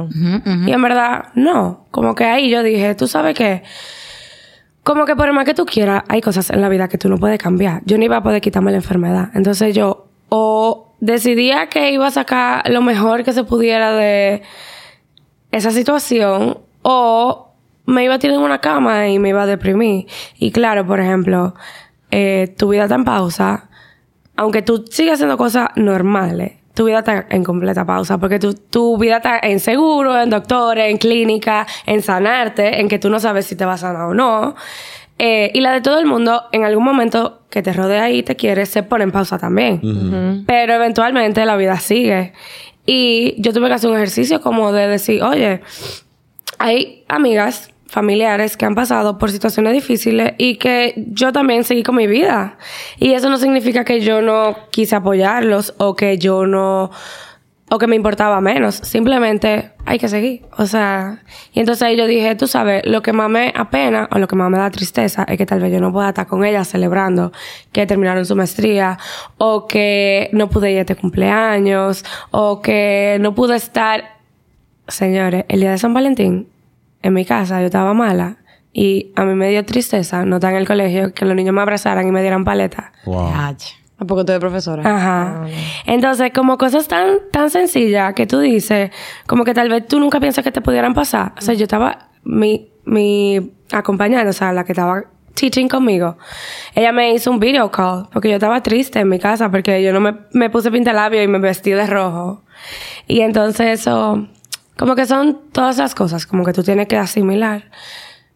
Y 0.66 0.72
en 0.72 0.82
verdad, 0.82 1.30
no. 1.36 1.86
Como 1.92 2.16
que 2.16 2.26
ahí 2.26 2.50
yo 2.50 2.64
dije, 2.64 2.96
tú 2.96 3.08
sabes 3.08 3.36
qué. 3.36 3.64
Como 4.84 5.06
que 5.06 5.16
por 5.16 5.32
más 5.34 5.46
que 5.46 5.54
tú 5.54 5.66
quieras, 5.66 6.04
hay 6.10 6.22
cosas 6.22 6.50
en 6.50 6.62
la 6.62 6.70
vida 6.70 6.90
que 6.90 6.98
tú 6.98 7.10
no 7.10 7.18
puedes 7.18 7.40
cambiar. 7.40 7.82
Yo 7.86 7.98
no 7.98 8.04
iba 8.04 8.18
a 8.18 8.24
poder 8.24 8.42
quitarme 8.42 8.72
la 8.72 8.78
enfermedad. 8.78 9.30
Entonces 9.34 9.74
yo 9.74 10.10
o 10.30 10.96
decidía 11.00 11.68
que 11.70 11.92
iba 11.92 12.08
a 12.08 12.12
sacar 12.12 12.70
lo 12.70 12.82
mejor 12.82 13.24
que 13.24 13.32
se 13.32 13.44
pudiera 13.44 13.94
de 13.94 14.42
esa 15.56 15.72
situación 15.72 16.60
o 16.82 17.48
me 17.86 18.04
iba 18.04 18.16
a 18.16 18.20
tirar 18.20 18.36
en 18.36 18.44
una 18.44 18.60
cama 18.60 19.08
y 19.08 19.20
me 19.20 19.30
iba 19.30 19.44
a 19.44 19.46
deprimir. 19.46 20.08
Y 20.38 20.52
claro, 20.52 20.86
por 20.86 21.00
ejemplo, 21.00 21.56
eh, 22.12 22.54
tu 22.58 22.70
vida 22.70 22.84
está 22.84 22.96
en 22.96 23.06
pausa, 23.06 23.70
aunque 24.36 24.62
tú 24.62 24.86
sigas 24.90 25.16
haciendo 25.16 25.38
cosas 25.38 25.70
normales, 25.76 26.54
tu 26.74 26.86
vida 26.86 27.00
está 27.00 27.26
en 27.30 27.44
completa 27.46 27.86
pausa, 27.86 28.18
porque 28.18 28.38
tu, 28.38 28.54
tu 28.54 28.98
vida 28.98 29.18
está 29.18 29.40
en 29.42 29.62
seguro, 29.62 30.20
en 30.22 30.30
doctores, 30.30 30.92
en 30.92 30.98
clínica, 30.98 31.66
en 31.86 32.02
sanarte, 32.02 32.82
en 32.82 32.90
que 32.90 33.00
tú 33.00 33.10
no 33.10 33.20
sabes 33.22 33.46
si 33.46 33.56
te 33.56 33.64
vas 33.64 33.82
a 33.84 33.88
sanar 33.88 34.08
o 34.10 34.14
no. 34.14 34.56
Eh, 35.18 35.52
y 35.54 35.62
la 35.62 35.72
de 35.72 35.80
todo 35.80 36.00
el 36.00 36.06
mundo, 36.06 36.44
en 36.52 36.66
algún 36.66 36.84
momento 36.84 37.44
que 37.50 37.62
te 37.62 37.72
rodea 37.72 38.12
y 38.12 38.24
te 38.24 38.36
quiere, 38.36 38.66
se 38.66 38.84
pone 38.84 39.06
en 39.06 39.14
pausa 39.14 39.40
también. 39.40 40.44
Pero 40.46 40.74
eventualmente 40.74 41.46
la 41.46 41.56
vida 41.56 41.78
sigue. 41.80 42.34
Y 42.86 43.36
yo 43.42 43.54
tuve 43.54 43.68
que 43.68 43.74
hacer 43.74 43.90
un 43.90 43.96
ejercicio 43.96 44.42
como 44.42 44.72
de 44.72 44.88
decir, 44.88 45.24
oye, 45.24 45.62
hay 46.60 47.04
amigas, 47.08 47.72
familiares 47.88 48.58
que 48.58 48.66
han 48.66 48.76
pasado 48.76 49.18
por 49.18 49.32
situaciones 49.32 49.74
difíciles 49.74 50.34
y 50.38 50.56
que 50.58 50.94
yo 50.98 51.32
también 51.32 51.64
seguí 51.64 51.84
con 51.84 51.96
mi 51.96 52.08
vida. 52.08 52.58
Y 53.00 53.14
eso 53.14 53.30
no 53.30 53.38
significa 53.38 53.86
que 53.86 54.02
yo 54.02 54.22
no 54.22 54.56
quise 54.72 54.96
apoyarlos 54.96 55.74
o 55.78 55.96
que 55.96 56.18
yo 56.18 56.46
no 56.46 56.92
o 57.70 57.78
que 57.78 57.88
me 57.88 57.96
importaba 57.96 58.40
menos. 58.42 58.76
Simplemente 58.76 59.72
hay 59.86 59.98
que 59.98 60.08
seguir. 60.08 60.44
O 60.58 60.66
sea, 60.66 61.24
y 61.54 61.60
entonces 61.60 61.82
ahí 61.82 61.98
yo 61.98 62.06
dije, 62.06 62.36
tú 62.36 62.48
sabes, 62.48 62.86
lo 62.86 63.02
que 63.02 63.12
más 63.12 63.30
me 63.30 63.54
apena 63.56 64.08
o 64.12 64.20
lo 64.20 64.28
que 64.28 64.36
más 64.36 64.50
me 64.50 64.58
da 64.58 64.70
tristeza 64.70 65.26
es 65.28 65.38
que 65.38 65.46
tal 65.46 65.60
vez 65.60 65.72
yo 65.72 65.80
no 65.80 65.92
pueda 65.92 66.10
estar 66.10 66.28
con 66.28 66.46
ellas 66.46 66.68
celebrando 66.68 67.32
que 67.72 67.86
terminaron 67.86 68.26
su 68.26 68.36
maestría 68.36 69.00
o 69.38 69.68
que 69.68 70.30
no 70.32 70.50
pude 70.50 70.72
ir 70.72 70.78
a 70.78 70.82
este 70.82 70.96
cumpleaños 70.96 72.06
o 72.32 72.62
que 72.62 73.18
no 73.20 73.34
pude 73.34 73.56
estar 73.56 74.16
Señores, 74.88 75.46
el 75.48 75.62
día 75.62 75.72
de 75.72 75.78
San 75.80 75.94
Valentín, 75.94 76.48
en 77.02 77.14
mi 77.14 77.26
casa, 77.26 77.60
yo 77.60 77.66
estaba 77.66 77.94
mala 77.94 78.38
y 78.72 79.12
a 79.16 79.26
mí 79.26 79.34
me 79.34 79.50
dio 79.50 79.66
tristeza 79.66 80.26
no 80.26 80.36
estar 80.36 80.52
en 80.52 80.60
el 80.60 80.68
colegio, 80.68 81.14
que 81.14 81.26
los 81.26 81.36
niños 81.36 81.56
me 81.56 81.62
abrazaran 81.62 82.08
y 82.08 82.12
me 82.12 82.22
dieran 82.22 82.44
paleta. 82.44 82.92
Wow. 83.06 83.32
Ach. 83.98 84.04
¿A 84.04 84.06
poco 84.06 84.26
tú 84.26 84.32
eres 84.32 84.42
profesora? 84.42 84.84
Ajá. 84.84 85.46
Entonces, 85.86 86.32
como 86.34 86.58
cosas 86.58 86.88
tan, 86.88 87.18
tan 87.32 87.50
sencillas 87.50 88.14
que 88.14 88.28
tú 88.28 88.40
dices, 88.40 88.92
como 89.26 89.44
que 89.44 89.54
tal 89.54 89.70
vez 89.70 89.88
tú 89.88 90.00
nunca 90.00 90.20
piensas 90.20 90.44
que 90.44 90.52
te 90.52 90.62
pudieran 90.62 90.94
pasar. 90.94 91.34
O 91.38 91.42
sea, 91.42 91.54
yo 91.54 91.64
estaba, 91.64 92.10
mi, 92.24 92.70
mi 92.86 93.52
acompañante, 93.72 94.30
o 94.30 94.34
sea, 94.34 94.52
la 94.52 94.64
que 94.64 94.74
estaba 94.74 95.04
teaching 95.34 95.68
conmigo, 95.68 96.18
ella 96.74 96.92
me 96.92 97.14
hizo 97.14 97.30
un 97.30 97.40
video 97.40 97.70
call 97.70 98.08
porque 98.12 98.30
yo 98.30 98.36
estaba 98.36 98.64
triste 98.64 99.00
en 99.00 99.10
mi 99.10 99.20
casa 99.20 99.52
porque 99.52 99.84
yo 99.84 99.94
no 99.94 100.00
me, 100.00 100.16
me 100.32 100.50
puse 100.50 100.72
pintalabio 100.72 101.22
y 101.22 101.28
me 101.28 101.40
vestí 101.40 101.72
de 101.72 101.86
rojo. 101.86 102.44
Y 103.08 103.22
entonces 103.22 103.82
eso, 103.82 104.28
como 104.78 104.96
que 104.96 105.06
son 105.06 105.40
todas 105.52 105.76
esas 105.76 105.94
cosas, 105.94 106.26
como 106.26 106.44
que 106.44 106.54
tú 106.54 106.64
tienes 106.64 106.88
que 106.88 106.98
asimilar 106.98 107.70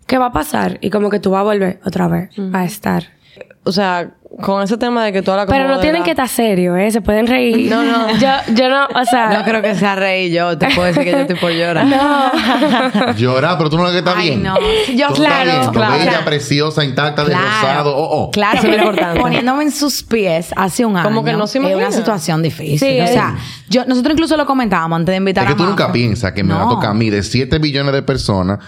qué 0.05 0.17
va 0.17 0.27
a 0.27 0.31
pasar 0.31 0.77
y 0.81 0.89
como 0.89 1.09
que 1.09 1.19
tú 1.19 1.31
vas 1.31 1.41
a 1.41 1.43
volver 1.43 1.79
otra 1.85 2.07
vez 2.07 2.29
a 2.53 2.65
estar. 2.65 3.18
O 3.65 3.71
sea, 3.71 4.11
con 4.41 4.63
ese 4.63 4.77
tema 4.77 5.03
de 5.03 5.11
que 5.11 5.21
tú 5.21 5.31
hablas 5.31 5.45
como 5.45 5.57
Pero 5.57 5.67
no 5.69 5.79
tienen 5.79 5.99
la- 6.01 6.05
que 6.05 6.11
estar 6.11 6.29
serios, 6.29 6.77
¿eh? 6.79 6.89
Se 6.91 7.01
pueden 7.01 7.27
reír. 7.27 7.69
No, 7.69 7.83
no. 7.83 8.09
Yo, 8.17 8.27
yo 8.55 8.69
no, 8.69 8.85
o 8.85 9.05
sea... 9.05 9.29
No 9.37 9.43
creo 9.43 9.61
que 9.61 9.75
sea 9.75 9.95
reír 9.95 10.31
yo. 10.31 10.57
Te 10.57 10.67
puedo 10.73 10.83
decir 10.87 11.03
que 11.03 11.11
yo 11.11 11.17
estoy 11.19 11.35
por 11.35 11.51
llorar. 11.51 11.85
Llorar, 13.17 13.57
pero 13.57 13.69
tú 13.69 13.77
no 13.77 13.83
ves 13.83 13.91
que 13.93 13.97
está 13.99 14.13
Ay, 14.17 14.29
bien. 14.29 14.43
no. 14.43 14.55
Yo- 14.59 15.07
Tú 15.07 15.13
estás 15.13 15.15
claro, 15.15 15.51
bien, 15.51 15.65
lo 15.65 15.71
claro. 15.71 15.97
bella, 15.97 16.25
preciosa, 16.25 16.83
intacta, 16.85 17.25
de 17.25 17.35
rosado. 17.35 17.95
Oh, 17.95 18.23
oh. 18.27 18.31
Claro, 18.31 18.57
es 18.59 18.61
pero 18.65 18.77
importante. 18.77 19.19
poniéndome 19.19 19.63
en 19.63 19.71
sus 19.71 20.03
pies 20.03 20.51
hace 20.55 20.85
un 20.85 20.95
año. 20.95 21.03
Como 21.07 21.23
que 21.23 21.33
no 21.33 21.45
se 21.47 21.57
Es 21.57 21.63
imagina. 21.63 21.87
una 21.87 21.91
situación 21.91 22.41
difícil. 22.41 22.79
Sí, 22.79 22.99
o 22.99 23.03
es- 23.03 23.11
sea, 23.11 23.35
yo, 23.69 23.85
nosotros 23.85 24.13
incluso 24.13 24.37
lo 24.37 24.45
comentábamos 24.45 24.95
antes 24.97 25.13
de 25.13 25.17
invitar 25.17 25.43
Es 25.43 25.47
que 25.49 25.53
a 25.53 25.57
tú 25.57 25.63
Majo. 25.63 25.71
nunca 25.71 25.91
piensas 25.91 26.31
que 26.31 26.43
me 26.43 26.53
va 26.53 26.61
a 26.61 26.65
No. 26.65 26.69
tocar 26.71 26.91
a 26.91 26.93
mí 26.93 27.09
de 27.09 27.23
7 27.23 27.59
billones 27.59 27.93
de 27.93 28.01
personas. 28.03 28.59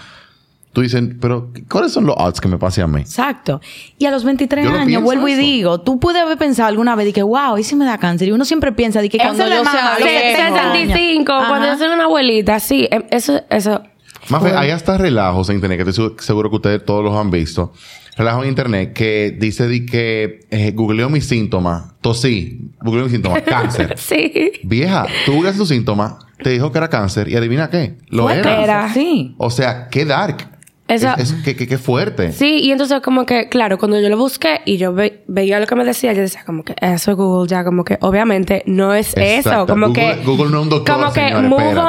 Tú 0.72 0.80
dices, 0.80 1.02
pero 1.20 1.50
¿cuáles 1.68 1.92
son 1.92 2.06
los 2.06 2.16
odds 2.18 2.40
que 2.40 2.48
me 2.48 2.56
pase 2.56 2.80
a 2.80 2.86
mí? 2.86 3.02
Exacto. 3.02 3.60
Y 3.98 4.06
a 4.06 4.10
los 4.10 4.24
23 4.24 4.64
Yo 4.64 4.72
no 4.72 4.78
años, 4.78 5.02
vuelvo 5.02 5.28
y 5.28 5.34
digo, 5.34 5.82
tú 5.82 6.00
puedes 6.00 6.22
haber 6.22 6.38
pensado 6.38 6.68
alguna 6.68 6.96
vez 6.96 7.06
de 7.06 7.12
que, 7.12 7.22
wow, 7.22 7.58
¿y 7.58 7.62
si 7.62 7.76
me 7.76 7.84
da 7.84 7.98
cáncer? 7.98 8.28
Y 8.28 8.32
uno 8.32 8.46
siempre 8.46 8.72
piensa 8.72 9.02
de 9.02 9.10
que 9.10 9.18
Cuando 9.18 9.44
cáncer 9.44 9.58
de 9.58 9.64
yo 9.64 9.70
sea 9.70 9.98
los 9.98 9.98
viejo. 9.98 10.28
70 10.28 10.60
años. 10.60 10.72
75, 10.72 11.32
cuando 11.46 11.66
yo 11.66 11.78
soy 11.78 11.88
una 11.88 12.04
abuelita, 12.04 12.58
sí, 12.58 12.88
em, 12.90 13.02
eso, 13.10 13.42
eso. 13.50 13.82
Mafe, 14.30 14.52
hay 14.56 14.70
hasta 14.70 14.96
relajos 14.96 15.50
en 15.50 15.56
internet, 15.56 15.82
que 15.82 15.90
estoy 15.90 16.12
seguro 16.20 16.48
que 16.48 16.56
ustedes 16.56 16.84
todos 16.84 17.04
los 17.04 17.14
han 17.14 17.30
visto. 17.30 17.72
Relajos 18.16 18.44
en 18.44 18.50
internet 18.50 18.92
que 18.94 19.36
dice 19.38 19.68
di 19.68 19.84
que 19.84 20.40
eh, 20.50 20.72
googleó 20.72 21.10
mis 21.10 21.26
síntomas, 21.26 21.94
tosí, 22.00 22.70
googleó 22.80 23.04
mis 23.04 23.12
síntomas, 23.12 23.42
cáncer. 23.42 23.94
Sí. 23.98 24.52
Vieja, 24.62 25.06
tú 25.26 25.32
googleaste 25.32 25.58
tus 25.58 25.68
síntomas, 25.68 26.14
te 26.42 26.50
dijo 26.50 26.72
que 26.72 26.78
era 26.78 26.88
cáncer 26.88 27.28
y 27.28 27.36
adivina 27.36 27.68
qué, 27.68 27.96
lo 28.08 28.30
era. 28.30 28.62
era. 28.62 28.92
Sí. 28.92 29.34
O 29.38 29.50
sea, 29.50 29.88
qué 29.88 30.04
dark. 30.04 30.48
Eso- 30.88 31.14
Es, 31.16 31.30
es- 31.32 31.42
qué, 31.44 31.56
qué- 31.56 31.66
qué 31.66 31.78
fuerte. 31.78 32.32
Sí, 32.32 32.58
y 32.60 32.70
entonces 32.72 33.00
como 33.00 33.24
que, 33.24 33.48
claro, 33.48 33.78
cuando 33.78 33.98
yo 34.00 34.08
lo 34.08 34.16
busqué 34.18 34.60
y 34.66 34.76
yo 34.76 34.92
ve- 34.92 35.22
veía 35.26 35.58
lo 35.60 35.66
que 35.66 35.74
me 35.76 35.84
decía, 35.84 36.12
yo 36.12 36.20
decía 36.20 36.42
como 36.44 36.64
que 36.64 36.74
eso 36.80 37.12
es 37.12 37.16
Google 37.16 37.48
ya, 37.48 37.64
como 37.64 37.84
que 37.84 37.96
obviamente 38.02 38.62
no 38.66 38.92
es 38.92 39.14
eso, 39.16 39.66
como 39.66 39.88
Google- 39.88 40.16
que... 40.18 40.24
Google 40.24 40.50
no 40.50 40.58
es 40.58 40.62
un 40.64 40.68
doctor, 40.70 40.94
Como 40.96 41.12
que 41.12 41.34
move 41.36 41.68
espérate. 41.68 41.80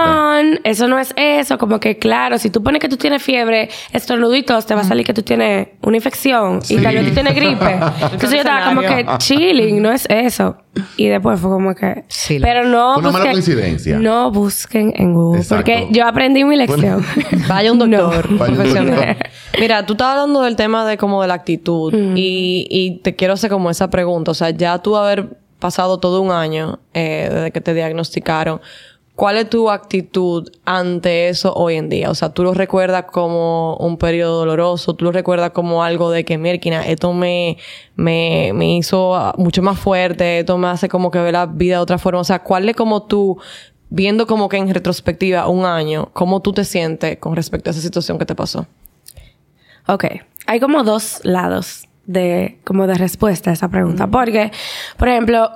on, 0.53 0.59
eso 0.63 0.87
no 0.87 0.99
es 0.99 1.13
eso, 1.17 1.57
como 1.57 1.79
que 1.79 1.97
claro, 1.97 2.37
si 2.37 2.49
tú 2.49 2.61
pones 2.63 2.79
que 2.79 2.87
tú 2.87 2.95
tienes 2.97 3.21
fiebre, 3.21 3.69
estornuditos, 3.91 4.65
te 4.65 4.75
va 4.75 4.81
a 4.81 4.85
salir 4.85 5.05
que 5.05 5.13
tú 5.13 5.23
tienes 5.23 5.67
una 5.81 5.97
infección 5.97 6.59
y 6.69 6.77
tal 6.77 6.95
vez 6.95 7.07
tú 7.07 7.13
tienes 7.13 7.35
gripe. 7.35 7.71
Entonces 8.11 8.31
yo 8.31 8.37
estaba 8.37 8.65
como 8.67 8.81
que 8.81 9.05
chilling, 9.17 9.81
no 9.81 9.91
es 9.91 10.05
eso. 10.09 10.57
Y 10.97 11.07
después 11.07 11.39
fue 11.39 11.51
como 11.51 11.75
que... 11.75 12.03
Sí. 12.07 12.39
Pero 12.41 12.65
no 12.65 12.97
una 12.97 13.11
mala 13.11 13.25
busquen- 13.25 13.31
coincidencia. 13.33 13.99
No 13.99 14.31
busquen 14.31 14.93
en 14.95 15.13
Google, 15.13 15.41
Exacto. 15.41 15.63
porque 15.63 15.87
yo 15.91 16.05
aprendí 16.07 16.43
mi 16.43 16.55
lección. 16.55 17.05
Vaya 17.47 17.71
un 17.71 17.79
doctor 17.79 18.29
No. 18.31 18.37
Vaya 18.39 18.51
un 18.51 18.57
profesional. 18.57 18.95
doctor. 19.07 19.27
Mira, 19.59 19.85
tú 19.85 19.93
estabas 19.93 20.15
hablando 20.21 20.41
del 20.41 20.55
tema 20.55 20.85
de 20.85 20.97
como 20.97 21.21
de 21.21 21.27
la 21.27 21.35
actitud 21.35 21.93
y, 22.15 22.65
y 22.69 22.99
te 23.03 23.15
quiero 23.15 23.33
hacer 23.35 23.51
como 23.51 23.69
esa 23.69 23.89
pregunta. 23.89 24.31
O 24.31 24.33
sea, 24.33 24.49
ya 24.49 24.79
tú 24.79 24.97
haber 24.97 25.37
pasado 25.59 25.99
todo 25.99 26.21
un 26.21 26.31
año 26.31 26.79
eh, 26.93 27.29
desde 27.31 27.51
que 27.51 27.61
te 27.61 27.73
diagnosticaron, 27.73 28.59
¿cuál 29.15 29.37
es 29.37 29.49
tu 29.49 29.69
actitud 29.69 30.49
ante 30.65 31.29
eso 31.29 31.53
hoy 31.53 31.75
en 31.75 31.89
día? 31.89 32.09
O 32.09 32.15
sea, 32.15 32.29
¿tú 32.29 32.43
lo 32.43 32.53
recuerdas 32.53 33.05
como 33.05 33.75
un 33.77 33.97
periodo 33.97 34.39
doloroso? 34.39 34.93
¿Tú 34.95 35.05
lo 35.05 35.11
recuerdas 35.11 35.51
como 35.51 35.83
algo 35.83 36.11
de 36.11 36.25
que, 36.25 36.37
mierda, 36.37 36.85
esto 36.85 37.13
me, 37.13 37.57
me, 37.95 38.51
me 38.53 38.77
hizo 38.77 39.15
ah, 39.15 39.33
mucho 39.37 39.61
más 39.61 39.79
fuerte, 39.79 40.39
esto 40.39 40.57
me 40.57 40.67
hace 40.67 40.89
como 40.89 41.11
que 41.11 41.19
ver 41.19 41.33
la 41.33 41.45
vida 41.45 41.75
de 41.75 41.81
otra 41.81 41.97
forma? 41.97 42.19
O 42.19 42.23
sea, 42.23 42.39
¿cuál 42.39 42.67
es 42.69 42.75
como 42.75 43.03
tú 43.03 43.37
viendo 43.93 44.25
como 44.25 44.49
que 44.49 44.57
en 44.57 44.73
retrospectiva 44.73 45.47
un 45.47 45.65
año, 45.65 46.09
cómo 46.13 46.41
tú 46.41 46.51
te 46.51 46.63
sientes 46.63 47.19
con 47.19 47.35
respecto 47.35 47.69
a 47.69 47.71
esa 47.71 47.81
situación 47.81 48.17
que 48.17 48.25
te 48.25 48.33
pasó. 48.33 48.65
Ok, 49.87 50.05
hay 50.47 50.59
como 50.59 50.83
dos 50.83 51.19
lados 51.23 51.87
de 52.07 52.59
como 52.63 52.87
de 52.87 52.95
respuesta 52.95 53.51
a 53.51 53.53
esa 53.53 53.69
pregunta, 53.69 54.07
porque 54.07 54.51
por 54.97 55.09
ejemplo, 55.09 55.51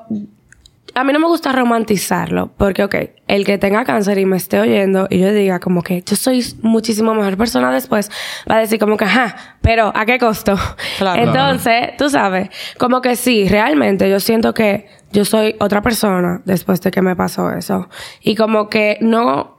a 0.97 1.03
mí 1.03 1.13
no 1.13 1.19
me 1.19 1.27
gusta 1.27 1.51
romantizarlo, 1.51 2.51
porque 2.57 2.83
ok, 2.83 2.95
el 3.27 3.45
que 3.45 3.59
tenga 3.59 3.85
cáncer 3.85 4.17
y 4.17 4.25
me 4.25 4.37
esté 4.37 4.59
oyendo 4.59 5.07
y 5.11 5.19
yo 5.19 5.31
diga 5.31 5.59
como 5.59 5.83
que 5.83 6.01
yo 6.01 6.15
soy 6.15 6.43
muchísimo 6.63 7.13
mejor 7.13 7.37
persona 7.37 7.71
después, 7.71 8.09
va 8.49 8.55
a 8.55 8.59
decir 8.59 8.79
como 8.79 8.97
que, 8.97 9.05
ajá, 9.05 9.57
pero 9.61 9.91
¿a 9.95 10.05
qué 10.05 10.17
costo? 10.17 10.55
Claro. 10.97 11.21
Entonces, 11.21 11.95
tú 11.97 12.09
sabes, 12.09 12.49
como 12.79 13.01
que 13.01 13.15
sí, 13.15 13.47
realmente 13.47 14.09
yo 14.09 14.19
siento 14.19 14.55
que 14.55 14.87
yo 15.11 15.23
soy 15.23 15.55
otra 15.59 15.83
persona 15.83 16.41
después 16.45 16.81
de 16.81 16.89
que 16.89 17.03
me 17.03 17.15
pasó 17.15 17.51
eso. 17.51 17.89
Y 18.21 18.35
como 18.35 18.67
que 18.67 18.97
no 18.99 19.56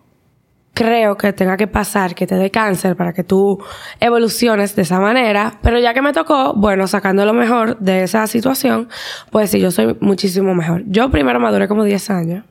creo 0.78 1.16
que 1.16 1.32
tenga 1.32 1.56
que 1.56 1.66
pasar 1.66 2.14
que 2.14 2.26
te 2.26 2.36
dé 2.36 2.50
cáncer 2.50 2.94
para 2.96 3.12
que 3.12 3.24
tú 3.24 3.62
evoluciones 4.00 4.76
de 4.76 4.82
esa 4.82 5.00
manera, 5.00 5.58
pero 5.62 5.78
ya 5.78 5.92
que 5.94 6.02
me 6.02 6.12
tocó, 6.12 6.54
bueno, 6.54 6.86
sacando 6.86 7.24
lo 7.24 7.32
mejor 7.32 7.78
de 7.78 8.04
esa 8.04 8.26
situación, 8.26 8.88
pues 9.30 9.50
sí, 9.50 9.60
yo 9.60 9.70
soy 9.70 9.96
muchísimo 10.00 10.54
mejor. 10.54 10.82
Yo 10.86 11.10
primero 11.10 11.40
maduré 11.40 11.66
como 11.68 11.84
10 11.84 12.10
años. 12.10 12.44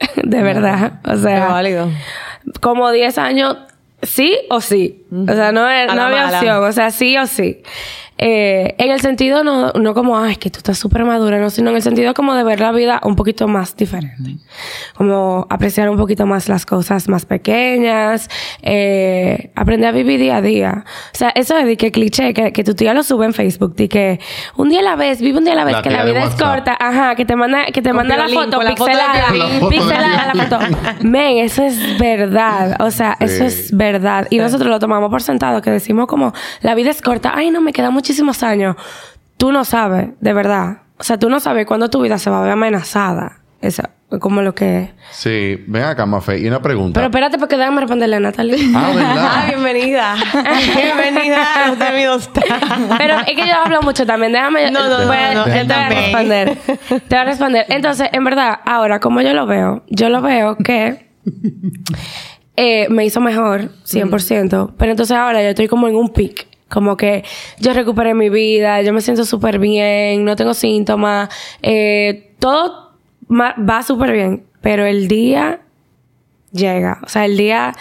de 0.22 0.42
verdad. 0.42 1.00
O 1.04 1.16
sea, 1.16 1.48
válido. 1.48 1.88
como 2.60 2.90
10 2.90 3.16
años, 3.18 3.56
sí 4.02 4.36
o 4.50 4.60
sí. 4.60 5.04
O 5.12 5.32
sea, 5.32 5.52
no, 5.52 5.68
es- 5.70 5.86
no 5.94 6.02
había 6.02 6.24
mala. 6.26 6.38
opción. 6.38 6.64
O 6.64 6.72
sea, 6.72 6.90
sí 6.90 7.16
o 7.16 7.26
sí. 7.26 7.62
Eh, 8.16 8.74
en 8.78 8.90
el 8.92 9.00
sentido 9.00 9.42
no, 9.42 9.72
no 9.72 9.94
como, 9.94 10.18
ay, 10.18 10.36
que 10.36 10.50
tú 10.50 10.58
estás 10.58 10.78
súper 10.78 11.04
madura, 11.04 11.38
no, 11.38 11.50
sino 11.50 11.70
en 11.70 11.76
el 11.76 11.82
sentido 11.82 12.14
como 12.14 12.34
de 12.34 12.44
ver 12.44 12.60
la 12.60 12.70
vida 12.72 13.00
un 13.02 13.16
poquito 13.16 13.48
más 13.48 13.76
diferente. 13.76 14.36
Como 14.96 15.46
apreciar 15.50 15.88
un 15.90 15.96
poquito 15.96 16.24
más 16.26 16.48
las 16.48 16.64
cosas 16.66 17.08
más 17.08 17.26
pequeñas, 17.26 18.28
eh, 18.62 19.50
aprender 19.56 19.88
a 19.88 19.92
vivir 19.92 20.20
día 20.20 20.36
a 20.36 20.42
día. 20.42 20.84
O 21.12 21.16
sea, 21.16 21.30
eso 21.34 21.56
de 21.56 21.76
que 21.76 21.90
cliché, 21.90 22.34
que, 22.34 22.52
que 22.52 22.64
tu 22.64 22.74
tía 22.74 22.94
lo 22.94 23.02
sube 23.02 23.26
en 23.26 23.34
Facebook, 23.34 23.74
de 23.74 23.88
que 23.88 24.20
un 24.56 24.68
día 24.68 24.80
a 24.80 24.82
la 24.82 24.96
vez, 24.96 25.20
vive 25.20 25.38
un 25.38 25.44
día 25.44 25.54
a 25.54 25.56
la 25.56 25.64
vez, 25.64 25.74
La 25.76 25.82
que 25.82 25.90
la 25.90 26.04
vida 26.04 26.24
es 26.24 26.34
corta, 26.34 26.76
ajá, 26.78 27.14
que 27.16 27.24
te 27.24 27.34
manda, 27.36 27.66
que 27.66 27.82
te 27.82 27.90
Con 27.90 27.96
manda 27.96 28.16
la 28.16 28.28
foto 28.28 28.62
la 28.62 28.70
foto 28.76 28.84
pixelada. 28.84 29.32
La 29.34 29.46
foto 29.46 29.68
pixelada 29.70 30.34
la 30.34 30.44
foto. 30.44 30.58
Men, 31.02 31.38
eso 31.38 31.62
es 31.64 31.98
verdad. 31.98 32.76
O 32.80 32.90
sea, 32.90 33.16
Sí. 33.18 33.24
eso 33.24 33.44
es 33.44 33.76
verdad. 33.76 34.26
Y 34.30 34.38
nosotros 34.38 34.68
lo 34.68 34.78
tomamos 34.78 35.10
por 35.10 35.22
sentado, 35.22 35.62
que 35.62 35.70
decimos 35.70 36.06
como, 36.06 36.32
la 36.60 36.74
vida 36.74 36.90
es 36.90 37.00
corta. 37.02 37.32
Ay, 37.34 37.50
no, 37.50 37.60
me 37.60 37.72
quedan 37.72 37.92
muchísimos 38.04 38.42
años. 38.42 38.76
Tú 39.38 39.50
no 39.50 39.64
sabes, 39.64 40.08
de 40.20 40.32
verdad. 40.34 40.82
O 40.98 41.02
sea, 41.02 41.18
tú 41.18 41.30
no 41.30 41.40
sabes 41.40 41.64
cuándo 41.66 41.88
tu 41.88 42.02
vida 42.02 42.18
se 42.18 42.28
va 42.28 42.40
a 42.40 42.42
ver 42.42 42.50
amenazada. 42.52 43.38
Eso 43.62 43.82
es 44.12 44.18
como 44.20 44.42
lo 44.42 44.54
que... 44.54 44.90
Sí, 45.10 45.64
ven 45.66 45.84
acá, 45.84 46.04
Mafe. 46.04 46.38
Y 46.38 46.46
una 46.46 46.60
pregunta. 46.60 47.00
Pero 47.00 47.06
espérate, 47.06 47.38
porque 47.38 47.56
déjame 47.56 47.80
responderle 47.80 48.16
a 48.16 48.20
Natalie. 48.20 48.58
ah, 48.76 48.92
¿verdad? 48.94 49.46
bienvenida. 49.48 50.16
bienvenida. 50.76 51.46
Usted 51.72 51.94
es 51.96 52.28
mi. 52.28 52.94
Pero 52.98 53.20
es 53.20 53.34
que 53.36 53.46
yo 53.48 53.54
hablo 53.64 53.80
mucho 53.80 54.04
también. 54.04 54.32
Déjame. 54.32 54.70
No, 54.70 54.86
no, 54.86 54.98
no, 54.98 55.06
voy 55.06 55.16
a- 55.16 55.32
no, 55.34 55.46
yo 55.46 55.52
te 55.54 55.64
voy 55.64 55.72
a 55.72 55.88
responder. 55.88 56.58
Te 56.58 57.00
voy 57.08 57.18
a 57.18 57.24
responder. 57.24 57.66
Entonces, 57.70 58.08
en 58.12 58.22
verdad, 58.22 58.58
ahora, 58.66 59.00
como 59.00 59.22
yo 59.22 59.32
lo 59.32 59.46
veo, 59.46 59.82
yo 59.88 60.10
lo 60.10 60.20
veo 60.20 60.56
que 60.58 61.08
eh, 62.56 62.86
me 62.90 63.06
hizo 63.06 63.22
mejor, 63.22 63.70
100%. 63.86 64.74
Pero 64.76 64.90
entonces 64.90 65.16
ahora 65.16 65.42
yo 65.42 65.48
estoy 65.48 65.68
como 65.68 65.88
en 65.88 65.96
un 65.96 66.10
pic. 66.10 66.46
Como 66.74 66.96
que 66.96 67.24
yo 67.60 67.72
recuperé 67.72 68.14
mi 68.14 68.30
vida, 68.30 68.82
yo 68.82 68.92
me 68.92 69.00
siento 69.00 69.24
súper 69.24 69.60
bien, 69.60 70.24
no 70.24 70.34
tengo 70.34 70.54
síntomas, 70.54 71.28
eh, 71.62 72.32
todo 72.40 72.90
va 73.30 73.82
súper 73.84 74.12
bien. 74.12 74.44
Pero 74.60 74.84
el 74.84 75.06
día 75.06 75.60
llega. 76.50 76.98
O 77.04 77.08
sea, 77.08 77.26
el 77.26 77.36
día 77.36 77.72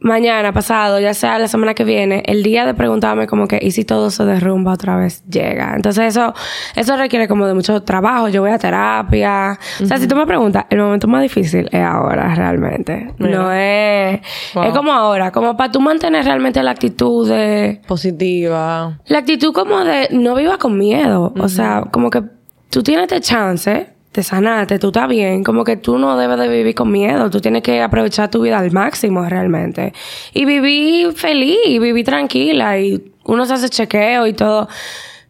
mañana, 0.00 0.52
pasado, 0.52 1.00
ya 1.00 1.14
sea 1.14 1.38
la 1.38 1.48
semana 1.48 1.74
que 1.74 1.84
viene, 1.84 2.22
el 2.26 2.42
día 2.42 2.64
de 2.64 2.74
preguntarme 2.74 3.26
como 3.26 3.48
que, 3.48 3.58
¿y 3.60 3.72
si 3.72 3.84
todo 3.84 4.10
se 4.10 4.24
derrumba 4.24 4.72
otra 4.72 4.96
vez? 4.96 5.24
Llega. 5.28 5.74
Entonces 5.74 6.16
eso, 6.16 6.34
eso 6.76 6.96
requiere 6.96 7.28
como 7.28 7.46
de 7.46 7.54
mucho 7.54 7.82
trabajo. 7.82 8.28
Yo 8.28 8.42
voy 8.42 8.50
a 8.50 8.58
terapia. 8.58 9.58
O 9.82 9.86
sea, 9.86 9.98
si 9.98 10.06
tú 10.06 10.16
me 10.16 10.26
preguntas, 10.26 10.66
el 10.70 10.78
momento 10.78 11.08
más 11.08 11.22
difícil 11.22 11.68
es 11.72 11.82
ahora, 11.82 12.34
realmente. 12.34 13.12
Mira. 13.18 13.38
No 13.38 13.52
es... 13.52 14.20
Wow. 14.54 14.64
Es 14.64 14.72
como 14.72 14.92
ahora. 14.92 15.32
Como 15.32 15.56
para 15.56 15.72
tú 15.72 15.80
mantener 15.80 16.24
realmente 16.24 16.62
la 16.62 16.70
actitud 16.70 17.28
de... 17.28 17.80
Positiva. 17.86 18.98
La 19.06 19.18
actitud 19.18 19.52
como 19.52 19.84
de 19.84 20.08
no 20.12 20.34
viva 20.34 20.58
con 20.58 20.78
miedo. 20.78 21.32
O 21.38 21.48
sea, 21.48 21.84
como 21.90 22.10
que 22.10 22.22
tú 22.70 22.82
tienes 22.82 23.04
este 23.04 23.20
chance 23.20 23.97
de 24.18 24.24
sanarte, 24.24 24.80
tú 24.80 24.88
estás 24.88 25.08
bien. 25.08 25.44
Como 25.44 25.62
que 25.62 25.76
tú 25.76 25.96
no 25.96 26.16
debes 26.18 26.38
de 26.38 26.48
vivir 26.48 26.74
con 26.74 26.90
miedo. 26.90 27.30
Tú 27.30 27.40
tienes 27.40 27.62
que 27.62 27.80
aprovechar 27.80 28.30
tu 28.30 28.42
vida 28.42 28.58
al 28.58 28.72
máximo 28.72 29.24
realmente. 29.24 29.92
Y 30.34 30.44
vivir 30.44 31.12
feliz, 31.12 31.58
y 31.66 31.78
vivir 31.78 32.04
tranquila. 32.04 32.78
Y 32.80 33.12
uno 33.24 33.46
se 33.46 33.54
hace 33.54 33.68
chequeo 33.68 34.26
y 34.26 34.32
todo. 34.32 34.68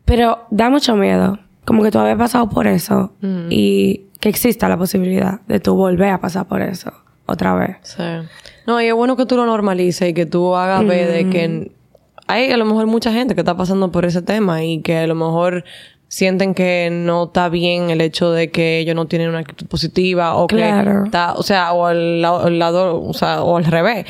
Pero 0.07 0.47
da 0.51 0.71
mucho 0.71 0.97
miedo. 0.97 1.39
Como 1.67 1.83
que 1.83 1.91
tú 1.91 1.99
habías 1.99 2.17
pasado 2.17 2.49
por 2.49 2.67
eso. 2.67 3.13
Y 3.51 4.07
que 4.21 4.31
exista 4.31 4.69
la 4.69 4.79
posibilidad 4.79 5.43
de 5.47 5.61
tú 5.61 5.75
volver 5.75 6.09
a 6.09 6.21
pasar 6.21 6.49
por 6.49 6.63
eso 6.63 6.91
otra 7.27 7.55
vez. 7.55 7.77
Sí. 7.83 8.03
No, 8.67 8.81
y 8.81 8.87
es 8.87 8.95
bueno 8.95 9.17
que 9.17 9.27
tú 9.27 9.37
lo 9.37 9.45
normalices 9.45 10.09
y 10.09 10.15
que 10.15 10.25
tú 10.25 10.55
hagas 10.55 10.87
ver 10.87 11.13
de 11.13 11.29
que 11.29 11.73
hay 12.27 12.51
a 12.51 12.57
lo 12.57 12.65
mejor 12.65 12.87
mucha 12.87 13.13
gente 13.13 13.35
que 13.35 13.43
está 13.43 13.55
pasando 13.55 13.93
por 13.93 14.07
ese 14.07 14.23
tema 14.23 14.65
y 14.65 14.81
que 14.81 14.97
a 14.97 15.07
lo 15.07 15.15
mejor 15.15 15.65
sienten 16.09 16.55
que 16.55 16.89
no 16.91 17.25
está 17.25 17.49
bien 17.51 17.91
el 17.91 18.01
hecho 18.01 18.31
de 18.33 18.51
que 18.51 18.79
ellos 18.79 18.97
no 18.97 19.07
tienen 19.07 19.29
una 19.29 19.41
actitud 19.41 19.67
positiva 19.67 20.35
o 20.37 20.47
Claro. 20.47 21.03
que 21.03 21.07
está, 21.09 21.35
o 21.35 21.43
sea, 21.43 21.73
o 21.73 21.87
al 21.87 22.23
lado, 22.23 22.47
al 22.47 22.59
lado, 22.59 23.03
o 23.03 23.13
sea, 23.13 23.43
o 23.43 23.57
al 23.57 23.65
revés. 23.65 24.07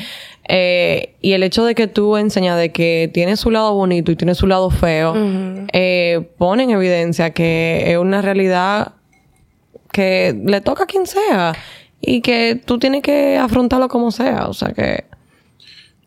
Eh, 0.47 1.15
y 1.21 1.33
el 1.33 1.43
hecho 1.43 1.63
de 1.63 1.75
que 1.75 1.87
tú 1.87 2.17
enseñas 2.17 2.57
de 2.57 2.71
que 2.71 3.11
tiene 3.13 3.35
su 3.37 3.51
lado 3.51 3.75
bonito 3.75 4.11
y 4.11 4.15
tiene 4.15 4.33
su 4.33 4.47
lado 4.47 4.69
feo, 4.71 5.13
eh, 5.73 6.27
pone 6.37 6.63
en 6.63 6.71
evidencia 6.71 7.31
que 7.31 7.83
es 7.91 7.97
una 7.97 8.21
realidad 8.21 8.93
que 9.91 10.35
le 10.43 10.61
toca 10.61 10.83
a 10.83 10.87
quien 10.87 11.05
sea 11.05 11.53
y 12.01 12.21
que 12.21 12.59
tú 12.63 12.79
tienes 12.79 13.01
que 13.03 13.37
afrontarlo 13.37 13.89
como 13.89 14.09
sea. 14.11 14.47
O 14.47 14.53
sea 14.53 14.69
que... 14.69 15.03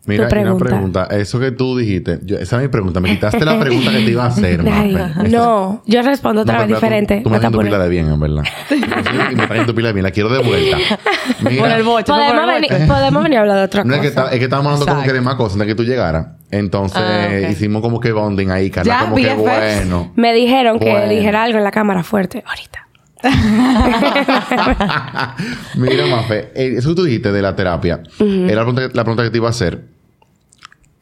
Mira, 0.04 0.26
y 0.30 0.38
una 0.38 0.56
pregunta. 0.56 1.06
Eso 1.12 1.38
que 1.38 1.52
tú 1.52 1.76
dijiste, 1.76 2.18
yo- 2.24 2.36
esa 2.36 2.56
es 2.56 2.62
mi 2.62 2.68
pregunta. 2.68 2.98
Me 2.98 3.10
quitaste 3.10 3.44
la 3.44 3.58
pregunta 3.60 3.92
que 3.92 3.98
te 3.98 4.10
iba 4.10 4.24
a 4.24 4.26
hacer, 4.28 4.60
Mafe. 4.62 5.28
no, 5.28 5.80
yo 5.86 6.02
respondo 6.02 6.42
otra 6.42 6.54
No, 6.54 6.60
vez 6.60 6.68
tú- 6.70 6.74
diferente. 6.74 7.16
Tú, 7.18 7.28
No 7.28 7.30
me 7.30 7.36
estás 7.36 7.52
pila 7.52 7.78
de 7.78 7.88
bien, 7.88 8.08
en 8.10 8.18
verdad. 8.18 8.42
y 8.70 9.36
me 9.36 9.44
estás 9.44 9.66
tu 9.66 9.74
pila 9.76 9.88
de 9.88 9.92
bien. 9.94 10.02
La 10.02 10.10
quiero 10.10 10.28
de 10.28 10.42
vuelta. 10.42 10.76
Mira, 11.48 11.62
Por 11.62 11.70
el 11.70 11.84
por 11.84 12.04
Podemos 12.04 12.54
el 12.54 12.60
venir, 12.68 12.88
podemos 12.88 13.22
venir 13.22 13.38
a 13.38 13.40
hablar 13.42 13.56
de 13.58 13.62
otra 13.62 13.84
No, 13.84 13.90
cosa. 13.90 13.96
es 13.96 14.00
que, 14.02 14.08
está- 14.08 14.32
es 14.32 14.38
que 14.38 14.44
estábamos 14.44 14.72
hablando 14.72 14.86
como 14.86 14.98
Exacto. 15.02 15.12
que 15.12 15.18
de 15.18 15.24
más 15.24 15.34
cosas 15.36 15.52
antes 15.54 15.68
de 15.68 15.72
que 15.72 15.76
tú 15.76 15.84
llegaras. 15.84 16.26
Entonces, 16.50 17.00
Ah, 17.00 17.48
hicimos 17.50 17.80
como 17.80 18.00
que 18.00 18.10
bonding 18.10 18.50
ahí, 18.50 18.70
Carla. 18.70 18.92
Ya, 18.92 19.04
como 19.04 19.16
que 19.16 19.34
bueno. 19.34 20.12
Me 20.16 20.34
dijeron 20.34 20.80
que 20.80 21.06
dijera 21.08 21.44
algo 21.44 21.58
en 21.58 21.64
la 21.64 21.70
cámara 21.70 22.02
fuerte 22.02 22.42
ahorita. 22.44 22.88
Mira, 25.76 26.06
Mafe, 26.06 26.50
eh, 26.54 26.74
eso 26.76 26.90
que 26.90 26.94
tú 26.96 27.04
dijiste 27.04 27.32
de 27.32 27.42
la 27.42 27.54
terapia, 27.54 28.02
era 28.18 28.54
la 28.56 28.62
pregunta, 28.62 28.88
que- 28.88 28.96
la 28.96 29.04
pregunta 29.04 29.22
que 29.22 29.30
te 29.30 29.36
iba 29.38 29.46
a 29.46 29.50
hacer. 29.50 29.91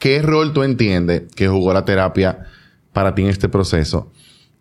¿Qué 0.00 0.22
rol 0.22 0.54
tú 0.54 0.62
entiendes 0.62 1.24
que 1.36 1.46
jugó 1.46 1.74
la 1.74 1.84
terapia 1.84 2.46
para 2.94 3.14
ti 3.14 3.20
en 3.20 3.28
este 3.28 3.50
proceso? 3.50 4.10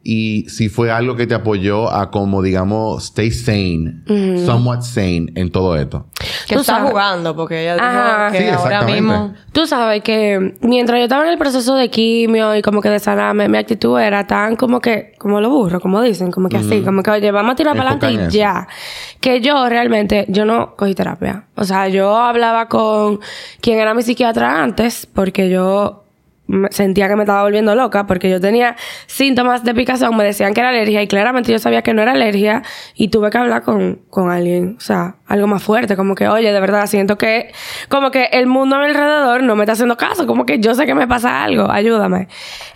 Y 0.02 0.46
si 0.48 0.70
fue 0.70 0.92
algo 0.92 1.18
que 1.18 1.28
te 1.28 1.36
apoyó 1.36 1.92
a 1.92 2.10
como, 2.10 2.42
digamos, 2.42 3.04
stay 3.04 3.32
sane, 3.32 4.02
somewhat 4.46 4.82
sane 4.82 5.28
en 5.36 5.52
todo 5.52 5.76
esto. 5.76 6.08
Que 6.48 6.56
Tú 6.56 6.62
está 6.62 6.76
sabes. 6.78 6.92
jugando 6.92 7.36
porque 7.36 7.62
ella 7.62 7.74
dijo 7.74 7.86
Ajá. 7.86 8.32
que 8.32 8.38
Sí, 8.40 8.48
ahora 8.48 8.84
mismo... 8.84 9.34
Tú 9.52 9.68
sabes 9.68 10.02
que 10.02 10.56
mientras 10.62 11.00
yo 11.00 11.04
estaba 11.04 11.24
en 11.26 11.32
el 11.32 11.38
proceso 11.38 11.76
de 11.76 11.90
quimio 11.90 12.56
y 12.56 12.62
como 12.62 12.82
que 12.82 12.90
de 12.90 13.00
sanarme, 13.00 13.50
mi 13.50 13.58
actitud 13.58 14.00
era 14.00 14.26
tan 14.26 14.56
como 14.56 14.80
que, 14.80 15.16
como 15.20 15.42
lo 15.42 15.50
burro, 15.50 15.82
como 15.82 16.02
dicen, 16.02 16.32
como 16.32 16.48
que 16.48 16.58
así, 16.58 16.82
como 16.82 17.04
que, 17.04 17.12
oye, 17.12 17.32
vamos 17.32 17.52
a 17.52 17.56
tirar 17.56 17.76
para 17.76 17.92
adelante 17.92 18.14
y 18.14 18.18
eso. 18.28 18.30
ya. 18.38 18.68
Que 19.20 19.42
yo 19.42 19.68
realmente, 19.68 20.26
yo 20.30 20.46
no 20.46 20.76
cogí 20.78 20.96
terapia. 20.96 21.44
O 21.56 21.66
sea, 21.66 21.90
yo 21.90 22.16
hablaba 22.16 22.70
con 22.70 23.20
quien 23.60 23.80
era 23.80 23.94
mi 23.94 24.02
psiquiatra 24.02 24.64
antes, 24.64 25.06
porque 25.08 25.50
yo 25.50 25.99
sentía 26.72 27.08
que 27.08 27.16
me 27.16 27.24
estaba 27.24 27.44
volviendo 27.44 27.76
loca, 27.76 28.06
porque 28.08 28.30
yo 28.30 28.40
tenía 28.40 28.76
síntomas 29.08 29.64
de 29.64 29.74
picazón, 29.74 30.16
me 30.16 30.24
decían 30.24 30.54
que 30.54 30.62
era 30.62 30.70
alergia 30.70 31.02
y 31.02 31.08
claramente 31.08 31.52
yo 31.52 31.60
sabía 31.60 31.82
que 31.82 31.94
no 31.94 32.02
era 32.02 32.14
alergia 32.14 32.64
y 32.96 33.10
tuve 33.10 33.30
que 33.30 33.38
hablar 33.38 33.64
con, 33.64 34.02
con 34.10 34.32
alguien, 34.32 34.76
o 34.78 34.82
sea, 34.82 35.16
algo 35.28 35.48
más 35.48 35.62
fuerte, 35.62 35.96
como 35.96 36.16
que, 36.16 36.28
oye, 36.28 36.52
de 36.52 36.60
verdad, 36.60 36.88
siento 36.88 37.18
que, 37.18 37.52
como 37.88 38.12
que 38.12 38.26
el 38.32 38.48
mundo 38.48 38.76
a 38.76 38.80
mi 38.80 38.86
alrededor 38.86 39.44
no 39.44 39.56
me 39.56 39.64
está 39.64 39.74
haciendo 39.74 39.98
caso, 39.98 40.26
como 40.26 40.46
que 40.46 40.60
yo 40.60 40.74
sé 40.74 40.86
que 40.86 40.96
me 40.96 41.08
pasa 41.08 41.44
algo, 41.44 41.70
ayúdame. 41.70 42.28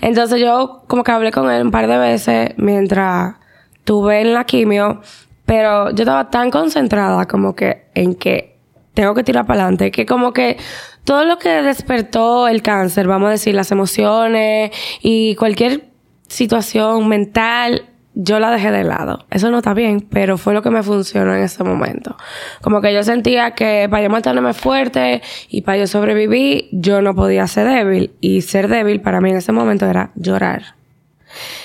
Entonces 0.02 0.40
yo 0.40 0.84
como 0.88 1.04
que 1.04 1.12
hablé 1.12 1.32
con 1.32 1.50
él 1.52 1.64
un 1.64 1.72
par 1.72 1.88
de 1.88 1.98
veces 1.98 2.52
mientras 2.58 3.36
tuve 3.84 4.22
en 4.22 4.34
la 4.34 4.46
quimio, 4.46 5.02
pero 5.46 5.90
yo 5.92 6.04
estaba 6.04 6.30
tan 6.30 6.52
concentrada 6.52 7.26
como 7.26 7.56
que 7.56 7.86
en 7.96 8.16
que 8.16 8.54
tengo 8.94 9.14
que 9.14 9.24
tirar 9.24 9.46
para 9.46 9.62
adelante, 9.62 9.92
que 9.92 10.06
como 10.06 10.34
que 10.34 10.58
todo 11.04 11.26
lo 11.26 11.38
que 11.38 11.50
despertó 11.62 12.48
el 12.48 12.62
cáncer, 12.62 13.08
vamos 13.08 13.28
a 13.28 13.32
decir, 13.32 13.56
las 13.56 13.72
emociones 13.72 14.72
y 15.02 15.36
cualquier 15.36 15.86
situación 16.28 17.08
mental, 17.08 17.90
yo 18.16 18.40
la 18.40 18.52
dejé 18.52 18.72
de 18.72 18.84
lado. 18.84 19.26
Eso 19.32 19.50
no 19.50 19.58
está 19.58 19.74
bien, 19.74 20.02
pero 20.02 20.38
fue 20.38 20.54
lo 20.54 20.62
que 20.62 20.70
me 20.70 20.84
funcionó 20.84 21.36
en 21.36 21.44
ese 21.44 21.64
momento. 21.64 22.16
Como 22.62 22.82
que 22.82 22.94
yo 22.94 23.04
sentía 23.04 23.52
que 23.52 23.88
para 23.90 24.04
yo 24.04 24.10
mantenerme 24.10 24.54
fuerte 24.54 25.22
y 25.50 25.62
para 25.62 25.80
yo 25.80 25.88
sobrevivir, 25.88 26.70
yo 26.72 27.02
no 27.02 27.16
podía 27.16 27.48
ser 27.48 27.68
débil. 27.68 28.14
Y 28.22 28.42
ser 28.42 28.68
débil 28.68 29.02
para 29.02 29.20
mí 29.20 29.32
en 29.32 29.38
ese 29.38 29.52
momento 29.52 29.88
era 29.88 30.12
llorar. 30.16 30.76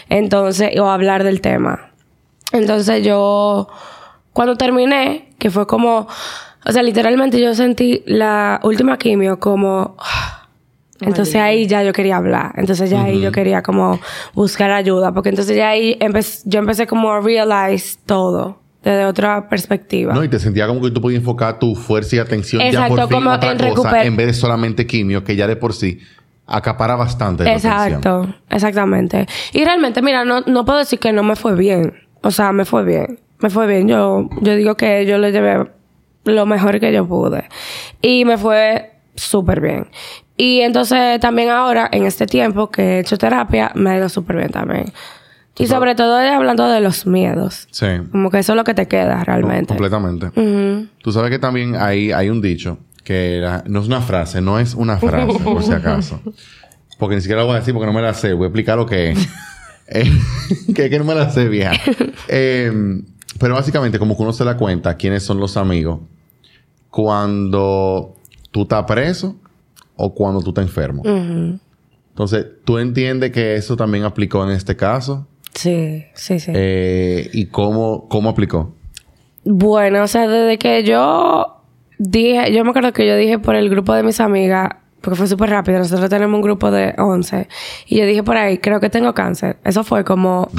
Entonces, 0.08 0.78
o 0.80 0.88
hablar 0.88 1.22
del 1.22 1.40
tema. 1.40 1.92
Entonces 2.52 3.04
yo, 3.04 3.68
cuando 4.32 4.56
terminé, 4.56 5.28
que 5.38 5.50
fue 5.50 5.66
como, 5.66 6.08
o 6.68 6.72
sea, 6.72 6.82
literalmente 6.82 7.40
yo 7.40 7.54
sentí 7.54 8.02
la 8.06 8.60
última 8.62 8.98
quimio 8.98 9.40
como, 9.40 9.96
entonces 11.00 11.36
ahí 11.36 11.66
ya 11.66 11.82
yo 11.82 11.92
quería 11.92 12.16
hablar, 12.16 12.52
entonces 12.56 12.90
ya 12.90 13.02
ahí 13.04 13.20
yo 13.20 13.32
quería 13.32 13.62
como 13.62 13.98
buscar 14.34 14.70
ayuda, 14.70 15.12
porque 15.12 15.30
entonces 15.30 15.56
ya 15.56 15.70
ahí 15.70 15.96
empe- 16.00 16.42
yo 16.44 16.58
empecé 16.58 16.86
como 16.86 17.10
a 17.10 17.20
realize 17.20 17.98
todo 18.04 18.58
desde 18.82 19.04
otra 19.06 19.48
perspectiva. 19.48 20.12
No, 20.14 20.22
y 20.24 20.28
te 20.28 20.38
sentía 20.38 20.66
como 20.66 20.80
que 20.80 20.90
tú 20.90 21.00
podías 21.00 21.20
enfocar 21.20 21.58
tu 21.58 21.74
fuerza 21.74 22.16
y 22.16 22.18
atención 22.18 22.60
ya 22.62 22.68
Exacto, 22.68 22.94
por 22.96 23.08
fin 23.08 23.16
como 23.16 23.30
en 23.30 23.36
otra 23.36 23.52
en 23.52 23.74
cosa, 23.74 24.04
en 24.04 24.16
vez 24.16 24.26
de 24.28 24.32
solamente 24.34 24.86
quimio, 24.86 25.24
que 25.24 25.36
ya 25.36 25.46
de 25.46 25.56
por 25.56 25.72
sí 25.72 25.98
acapara 26.46 26.96
bastante. 26.96 27.44
Exacto, 27.52 28.34
exactamente. 28.50 29.26
Y 29.52 29.64
realmente, 29.64 30.00
mira, 30.02 30.24
no, 30.24 30.40
no 30.42 30.64
puedo 30.64 30.78
decir 30.78 30.98
que 30.98 31.12
no 31.12 31.22
me 31.22 31.36
fue 31.36 31.54
bien. 31.54 31.94
O 32.22 32.30
sea, 32.30 32.52
me 32.52 32.64
fue 32.64 32.84
bien. 32.84 33.20
Me 33.40 33.50
fue 33.50 33.66
bien. 33.66 33.86
Yo, 33.86 34.28
yo 34.40 34.56
digo 34.56 34.74
que 34.76 35.04
yo 35.06 35.18
le 35.18 35.30
llevé 35.30 35.70
lo 36.30 36.46
mejor 36.46 36.80
que 36.80 36.92
yo 36.92 37.06
pude. 37.06 37.48
Y 38.02 38.24
me 38.24 38.38
fue 38.38 38.92
súper 39.14 39.60
bien. 39.60 39.88
Y 40.36 40.60
entonces 40.60 41.18
también 41.20 41.50
ahora, 41.50 41.88
en 41.92 42.04
este 42.04 42.26
tiempo 42.26 42.70
que 42.70 42.82
he 42.82 42.98
hecho 43.00 43.18
terapia, 43.18 43.72
me 43.74 43.90
ha 43.90 43.96
ido 43.98 44.08
súper 44.08 44.36
bien 44.36 44.50
también. 44.50 44.92
Y 45.58 45.66
sobre 45.66 45.96
todo 45.96 46.16
hablando 46.16 46.68
de 46.68 46.80
los 46.80 47.04
miedos. 47.06 47.66
Sí. 47.72 47.86
Como 48.12 48.30
que 48.30 48.38
eso 48.38 48.52
es 48.52 48.56
lo 48.56 48.62
que 48.62 48.74
te 48.74 48.86
queda 48.86 49.24
realmente. 49.24 49.68
Completamente. 49.74 50.30
Tú 51.02 51.10
sabes 51.10 51.30
que 51.30 51.40
también 51.40 51.74
hay, 51.74 52.12
hay 52.12 52.30
un 52.30 52.40
dicho 52.40 52.78
que 53.02 53.38
era- 53.38 53.64
no 53.66 53.80
es 53.80 53.88
una 53.88 54.00
frase, 54.00 54.40
no 54.40 54.60
es 54.60 54.74
una 54.74 54.98
frase, 54.98 55.38
por 55.40 55.62
si 55.64 55.72
acaso. 55.72 56.20
Porque 56.98 57.14
ni 57.16 57.20
siquiera 57.22 57.40
lo 57.42 57.46
voy 57.46 57.56
a 57.56 57.60
decir 57.60 57.72
porque 57.74 57.86
no 57.86 57.92
me 57.92 58.02
la 58.02 58.12
sé. 58.12 58.32
Voy 58.32 58.44
a 58.44 58.48
explicar 58.48 58.76
lo 58.76 58.86
que 58.86 59.10
es. 59.12 59.28
Eh, 59.90 60.04
que 60.74 60.90
que 60.90 60.98
no 60.98 61.04
me 61.06 61.14
la 61.14 61.30
sé, 61.30 61.48
vieja. 61.48 61.72
Eh, 62.28 62.70
pero 63.40 63.54
básicamente, 63.54 63.98
como 63.98 64.14
que 64.16 64.22
uno 64.22 64.34
se 64.34 64.44
da 64.44 64.54
cuenta 64.58 64.96
quiénes 64.98 65.22
son 65.22 65.40
los 65.40 65.56
amigos 65.56 66.00
cuando 66.90 68.14
tú 68.50 68.62
estás 68.62 68.84
preso 68.84 69.36
o 69.96 70.14
cuando 70.14 70.40
tú 70.40 70.50
estás 70.50 70.64
enfermo. 70.64 71.02
Entonces, 71.04 72.46
¿tú 72.64 72.78
entiendes 72.78 73.30
que 73.30 73.56
eso 73.56 73.76
también 73.76 74.04
aplicó 74.04 74.44
en 74.44 74.50
este 74.50 74.76
caso? 74.76 75.26
Sí, 75.54 76.04
sí, 76.14 76.40
sí. 76.40 76.52
Eh, 76.54 77.30
¿Y 77.32 77.46
cómo, 77.46 78.08
cómo 78.08 78.30
aplicó? 78.30 78.74
Bueno, 79.44 80.02
o 80.02 80.06
sea, 80.06 80.28
desde 80.28 80.58
que 80.58 80.84
yo 80.84 81.62
dije, 81.98 82.52
yo 82.52 82.64
me 82.64 82.70
acuerdo 82.70 82.92
que 82.92 83.06
yo 83.06 83.16
dije 83.16 83.38
por 83.38 83.54
el 83.54 83.68
grupo 83.70 83.94
de 83.94 84.02
mis 84.02 84.20
amigas, 84.20 84.70
porque 85.00 85.16
fue 85.16 85.26
súper 85.26 85.50
rápido, 85.50 85.78
nosotros 85.78 86.08
tenemos 86.10 86.36
un 86.36 86.42
grupo 86.42 86.70
de 86.70 86.94
11, 86.98 87.48
y 87.86 87.98
yo 87.98 88.06
dije 88.06 88.22
por 88.22 88.36
ahí, 88.36 88.58
creo 88.58 88.80
que 88.80 88.90
tengo 88.90 89.14
cáncer. 89.14 89.56
Eso 89.64 89.84
fue 89.84 90.04
como... 90.04 90.50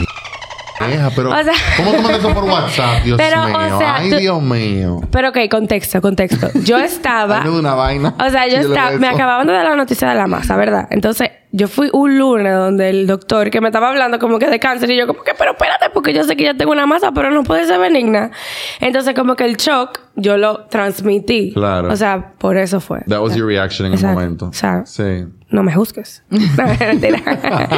Pero 1.16 1.30
O 1.32 1.44
sea- 1.44 1.54
¿cómo 1.78 1.92
tú 1.92 2.02
mandas 2.02 2.20
eso 2.20 2.34
por 2.34 2.44
WhatsApp? 2.50 3.04
Dios 3.04 3.18
Pero, 3.18 3.44
o 3.44 3.48
mío. 3.48 3.78
sea, 3.80 3.96
Ay, 3.96 4.10
tú- 4.10 4.16
Dios 4.18 4.42
mío. 4.42 5.02
Pero 5.12 5.30
ok, 5.30 5.38
contexto, 5.50 6.02
contexto. 6.02 6.48
Yo 6.64 6.78
estaba... 6.80 7.42
Una 7.50 7.74
vaina. 7.76 8.16
O 8.26 8.30
sea, 8.30 8.48
yo 8.48 8.58
estaba, 8.58 8.92
me 8.98 9.08
acababan 9.08 9.46
de 9.48 9.54
dar 9.54 9.66
la 9.66 9.76
noticia 9.76 10.08
de 10.10 10.16
la 10.16 10.28
masa, 10.28 10.56
¿verdad? 10.56 10.88
Entonces, 10.92 11.30
yo 11.52 11.68
fui 11.68 11.90
un 11.94 12.18
lunes 12.20 12.54
donde 12.54 12.90
el 12.90 13.08
doctor 13.08 13.50
que 13.50 13.60
me 13.60 13.70
estaba 13.70 13.90
hablando 13.90 14.20
como 14.20 14.38
que 14.40 14.48
de 14.50 14.60
cáncer 14.60 14.92
y 14.92 14.98
yo 14.98 15.08
como 15.08 15.24
que, 15.24 15.34
pero 15.38 15.52
espérate, 15.52 15.90
porque 15.94 16.14
yo 16.14 16.24
sé 16.24 16.36
que 16.36 16.44
ya 16.44 16.54
tengo 16.54 16.72
una 16.72 16.86
masa, 16.86 17.12
pero 17.12 17.32
no 17.32 17.44
puede 17.44 17.66
ser 17.66 17.80
benigna. 17.80 18.32
Entonces, 18.80 19.16
como 19.16 19.36
que 19.36 19.46
el 19.46 19.58
shock 19.58 20.00
yo 20.16 20.38
lo 20.38 20.66
transmití. 20.66 21.52
Claro. 21.54 21.92
O 21.92 21.96
sea, 21.96 22.34
por 22.38 22.56
eso 22.58 22.80
fue. 22.80 23.00
That 23.08 23.20
was 23.22 23.36
your 23.36 23.48
reaction 23.48 23.88
en 23.88 23.94
Exacto. 23.94 24.20
el 24.20 24.26
momento. 24.26 24.46
O 24.50 24.54
sea, 24.54 24.84
sí. 24.86 25.26
No 25.50 25.64
me 25.64 25.74
juzgues. 25.74 26.24
No, 26.30 26.66
mentira. 26.80 27.20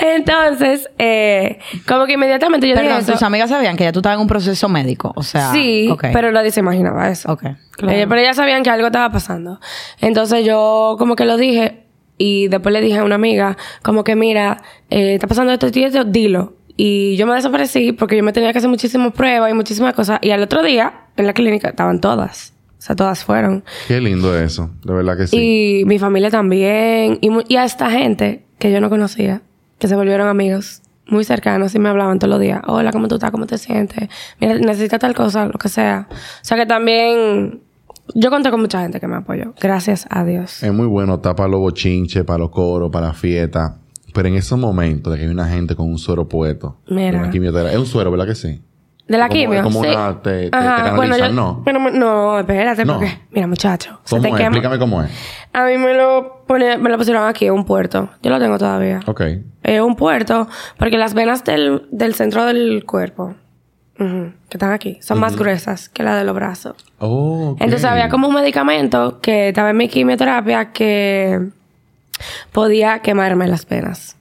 Entonces, 0.00 0.88
eh, 0.98 1.58
como 1.86 2.06
que 2.06 2.14
inmediatamente 2.14 2.68
yo 2.68 2.74
Perdón, 2.74 3.00
dije 3.00 3.12
tus 3.12 3.22
amigas 3.22 3.50
sabían 3.50 3.76
que 3.76 3.84
ya 3.84 3.92
tú 3.92 4.00
estabas 4.00 4.16
en 4.16 4.22
un 4.22 4.28
proceso 4.28 4.68
médico. 4.68 5.12
O 5.16 5.22
sea. 5.22 5.52
Sí, 5.52 5.88
pero 6.12 6.32
nadie 6.32 6.50
se 6.50 6.60
imaginaba 6.60 7.08
eso. 7.10 7.30
Ok. 7.32 7.44
Eh, 7.44 8.06
pero 8.08 8.16
ellas 8.16 8.36
sabían 8.36 8.62
que 8.62 8.70
algo 8.70 8.86
estaba 8.86 9.10
pasando. 9.10 9.60
Entonces 10.00 10.44
yo 10.44 10.96
como 10.98 11.16
que 11.16 11.24
lo 11.24 11.36
dije 11.36 11.84
y 12.18 12.48
después 12.48 12.72
le 12.72 12.80
dije 12.80 12.98
a 12.98 13.04
una 13.04 13.14
amiga 13.14 13.56
como 13.82 14.04
que 14.04 14.16
mira, 14.16 14.62
eh, 14.90 15.14
está 15.14 15.26
pasando 15.26 15.52
esto 15.52 15.68
y 15.72 15.84
esto, 15.84 16.04
dilo. 16.04 16.54
Y 16.76 17.16
yo 17.16 17.26
me 17.26 17.34
desaparecí 17.34 17.92
porque 17.92 18.16
yo 18.16 18.22
me 18.22 18.32
tenía 18.32 18.52
que 18.52 18.58
hacer 18.58 18.70
muchísimas 18.70 19.12
pruebas 19.12 19.50
y 19.50 19.54
muchísimas 19.54 19.94
cosas. 19.94 20.18
Y 20.22 20.30
al 20.30 20.42
otro 20.42 20.62
día, 20.62 21.06
en 21.16 21.26
la 21.26 21.34
clínica, 21.34 21.68
estaban 21.68 22.00
todas. 22.00 22.54
O 22.80 22.82
sea, 22.82 22.96
todas 22.96 23.22
fueron. 23.24 23.62
Qué 23.88 24.00
lindo 24.00 24.34
eso. 24.34 24.70
De 24.82 24.94
verdad 24.94 25.14
que 25.14 25.26
sí. 25.26 25.80
Y 25.80 25.84
mi 25.84 25.98
familia 25.98 26.30
también. 26.30 27.18
Y, 27.20 27.56
a 27.56 27.64
esta 27.66 27.90
gente 27.90 28.46
que 28.58 28.72
yo 28.72 28.80
no 28.80 28.88
conocía, 28.88 29.42
que 29.78 29.86
se 29.86 29.94
volvieron 29.96 30.28
amigos 30.28 30.80
muy 31.06 31.24
cercanos 31.24 31.74
y 31.74 31.78
me 31.78 31.90
hablaban 31.90 32.18
todos 32.18 32.30
los 32.30 32.40
días. 32.40 32.62
Hola, 32.66 32.90
¿cómo 32.90 33.06
tú 33.06 33.16
estás? 33.16 33.32
¿Cómo 33.32 33.46
te 33.46 33.58
sientes? 33.58 34.08
Mira, 34.40 34.54
necesitas 34.54 34.98
tal 34.98 35.14
cosa, 35.14 35.44
lo 35.44 35.58
que 35.58 35.68
sea. 35.68 36.08
O 36.10 36.14
sea 36.40 36.56
que 36.56 36.64
también 36.64 37.60
yo 38.14 38.30
conté 38.30 38.50
con 38.50 38.62
mucha 38.62 38.80
gente 38.80 38.98
que 38.98 39.06
me 39.06 39.16
apoyó. 39.16 39.52
Gracias 39.60 40.06
a 40.08 40.24
Dios. 40.24 40.62
Es 40.62 40.72
muy 40.72 40.86
bueno 40.86 41.16
estar 41.16 41.36
para 41.36 41.50
los 41.50 41.60
bochinches, 41.60 42.24
para 42.24 42.38
los 42.38 42.50
coros, 42.50 42.90
para 42.90 43.08
la 43.08 43.12
fiesta. 43.12 43.76
Pero 44.14 44.28
en 44.28 44.36
esos 44.36 44.58
momentos 44.58 45.12
de 45.12 45.18
que 45.18 45.26
hay 45.26 45.30
una 45.30 45.46
gente 45.46 45.76
con 45.76 45.86
un 45.86 45.98
suero 45.98 46.26
puesto. 46.26 46.78
Mira. 46.88 47.18
una 47.18 47.30
quimioterapia. 47.30 47.72
Es 47.72 47.78
un 47.78 47.86
suero, 47.86 48.10
¿verdad 48.10 48.26
que 48.26 48.34
sí? 48.34 48.62
De 49.10 49.18
la 49.18 49.26
Como- 49.28 49.40
quimio. 49.40 49.62
como 49.64 49.82
sí. 49.82 49.88
una- 49.90 50.22
te- 50.22 50.30
te- 50.44 50.50
te 50.50 50.56
Ajá, 50.56 50.76
canalizan, 50.84 50.96
bueno, 50.96 51.16
yo, 51.18 51.28
¿no? 51.32 51.54
Bueno, 51.64 51.90
no, 51.90 52.38
espérate, 52.38 52.84
No. 52.84 52.92
porque. 52.98 53.18
Mira, 53.32 53.48
muchacho. 53.48 53.98
se 54.04 54.10
¿Cómo 54.10 54.22
te 54.22 54.28
es? 54.28 54.34
quema. 54.36 54.46
Explícame 54.48 54.78
cómo 54.78 55.02
es. 55.02 55.10
A 55.52 55.64
mí 55.64 55.78
me 55.78 55.94
lo, 55.94 56.44
pone, 56.46 56.78
me 56.78 56.88
lo 56.90 56.96
pusieron 56.96 57.26
aquí, 57.26 57.50
un 57.50 57.64
puerto. 57.64 58.08
Yo 58.22 58.30
lo 58.30 58.38
tengo 58.38 58.56
todavía. 58.56 59.00
Ok. 59.06 59.22
Es 59.64 59.80
un 59.80 59.96
puerto, 59.96 60.46
porque 60.78 60.96
las 60.96 61.14
venas 61.14 61.42
del, 61.44 61.88
del 61.90 62.14
centro 62.14 62.44
del 62.44 62.84
cuerpo, 62.86 63.34
que 63.98 64.32
están 64.56 64.70
aquí, 64.72 64.98
son 65.02 65.18
más 65.18 65.36
gruesas 65.36 65.88
que 65.88 66.04
las 66.04 66.16
de 66.16 66.24
los 66.24 66.34
brazos. 66.36 66.76
Oh. 67.00 67.56
Entonces 67.58 67.84
había 67.84 68.08
como 68.10 68.28
un 68.28 68.34
medicamento 68.34 69.20
que 69.20 69.48
estaba 69.48 69.70
en 69.70 69.76
mi 69.76 69.88
quimioterapia 69.88 70.70
que 70.72 71.48
podía 72.52 73.00
quemarme 73.00 73.48
las 73.48 73.66
venas. 73.66 74.16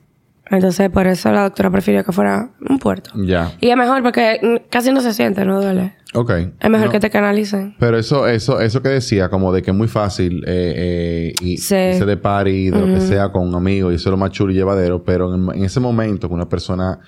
Entonces 0.51 0.89
por 0.89 1.05
eso 1.07 1.31
la 1.31 1.43
doctora 1.43 1.69
prefirió 1.69 2.03
que 2.03 2.11
fuera 2.11 2.49
un 2.67 2.79
puerto. 2.79 3.11
Ya. 3.15 3.51
Y 3.61 3.69
es 3.69 3.77
mejor 3.77 4.01
porque 4.01 4.63
casi 4.69 4.91
no 4.91 5.01
se 5.01 5.13
siente, 5.13 5.45
no 5.45 5.61
duele. 5.61 5.93
Ok. 6.15 6.31
Es 6.59 6.69
mejor 6.69 6.87
No. 6.87 6.91
que 6.91 6.99
te 6.99 7.09
canalicen. 7.11 7.75
Pero 7.79 7.97
eso, 7.99 8.27
eso, 8.27 8.59
eso 8.59 8.81
que 8.81 8.89
decía, 8.89 9.29
como 9.29 9.53
de 9.53 9.61
que 9.61 9.69
es 9.69 9.77
muy 9.77 9.87
fácil 9.87 10.43
eh, 10.47 10.73
eh, 10.75 11.33
y 11.41 11.57
Sí. 11.57 11.75
irse 11.75 12.05
de 12.05 12.17
party, 12.17 12.71
de 12.71 12.79
lo 12.81 12.87
que 12.87 12.99
sea, 13.01 13.31
con 13.31 13.47
un 13.47 13.53
amigo, 13.53 13.91
y 13.91 13.95
eso 13.95 14.09
es 14.09 14.11
lo 14.11 14.17
más 14.17 14.31
chulo 14.31 14.51
y 14.51 14.55
llevadero, 14.55 15.03
pero 15.03 15.33
en, 15.35 15.55
en 15.55 15.63
ese 15.65 15.79
momento 15.79 16.27
que 16.27 16.33
una 16.33 16.49
persona 16.49 16.99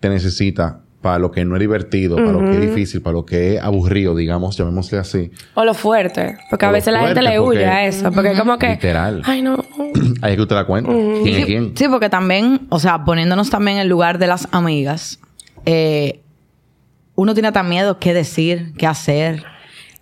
te 0.00 0.08
necesita 0.08 0.80
para 1.00 1.18
lo 1.18 1.30
que 1.30 1.44
no 1.44 1.56
es 1.56 1.60
divertido, 1.60 2.16
para 2.16 2.32
lo 2.32 2.40
que 2.44 2.52
es 2.52 2.60
difícil, 2.60 3.00
para 3.00 3.14
lo 3.14 3.24
que 3.24 3.54
es 3.54 3.62
aburrido, 3.62 4.14
digamos, 4.14 4.56
llamémosle 4.56 4.98
así. 4.98 5.30
O 5.54 5.64
lo 5.64 5.72
fuerte. 5.72 6.36
Porque 6.50 6.66
O 6.66 6.68
a 6.68 6.72
veces 6.72 6.92
la 6.92 7.00
gente 7.06 7.22
le 7.22 7.40
huye 7.40 7.60
porque- 7.60 7.64
a 7.66 7.86
eso. 7.86 8.12
Porque 8.12 8.34
como 8.36 8.58
que... 8.58 8.68
Literal. 8.70 9.22
Ay, 9.24 9.40
no. 9.40 9.56
Ahí 10.22 10.32
es 10.32 10.36
que 10.36 10.42
usted 10.42 10.56
da 10.56 10.64
cuenta. 10.66 10.92
¿Quién 10.92 11.36
es 11.40 11.46
quién? 11.46 11.72
Sí, 11.74 11.86
porque 11.88 12.10
también, 12.10 12.66
o 12.68 12.78
sea, 12.78 13.04
poniéndonos 13.04 13.48
también 13.48 13.78
en 13.78 13.82
el 13.84 13.88
lugar 13.88 14.18
de 14.18 14.26
las 14.26 14.46
amigas, 14.52 15.18
eh, 15.64 16.20
uno 17.14 17.32
tiene 17.34 17.52
tan 17.52 17.68
miedo 17.68 17.98
qué 17.98 18.12
decir, 18.14 18.72
qué 18.76 18.86
hacer. 18.86 19.42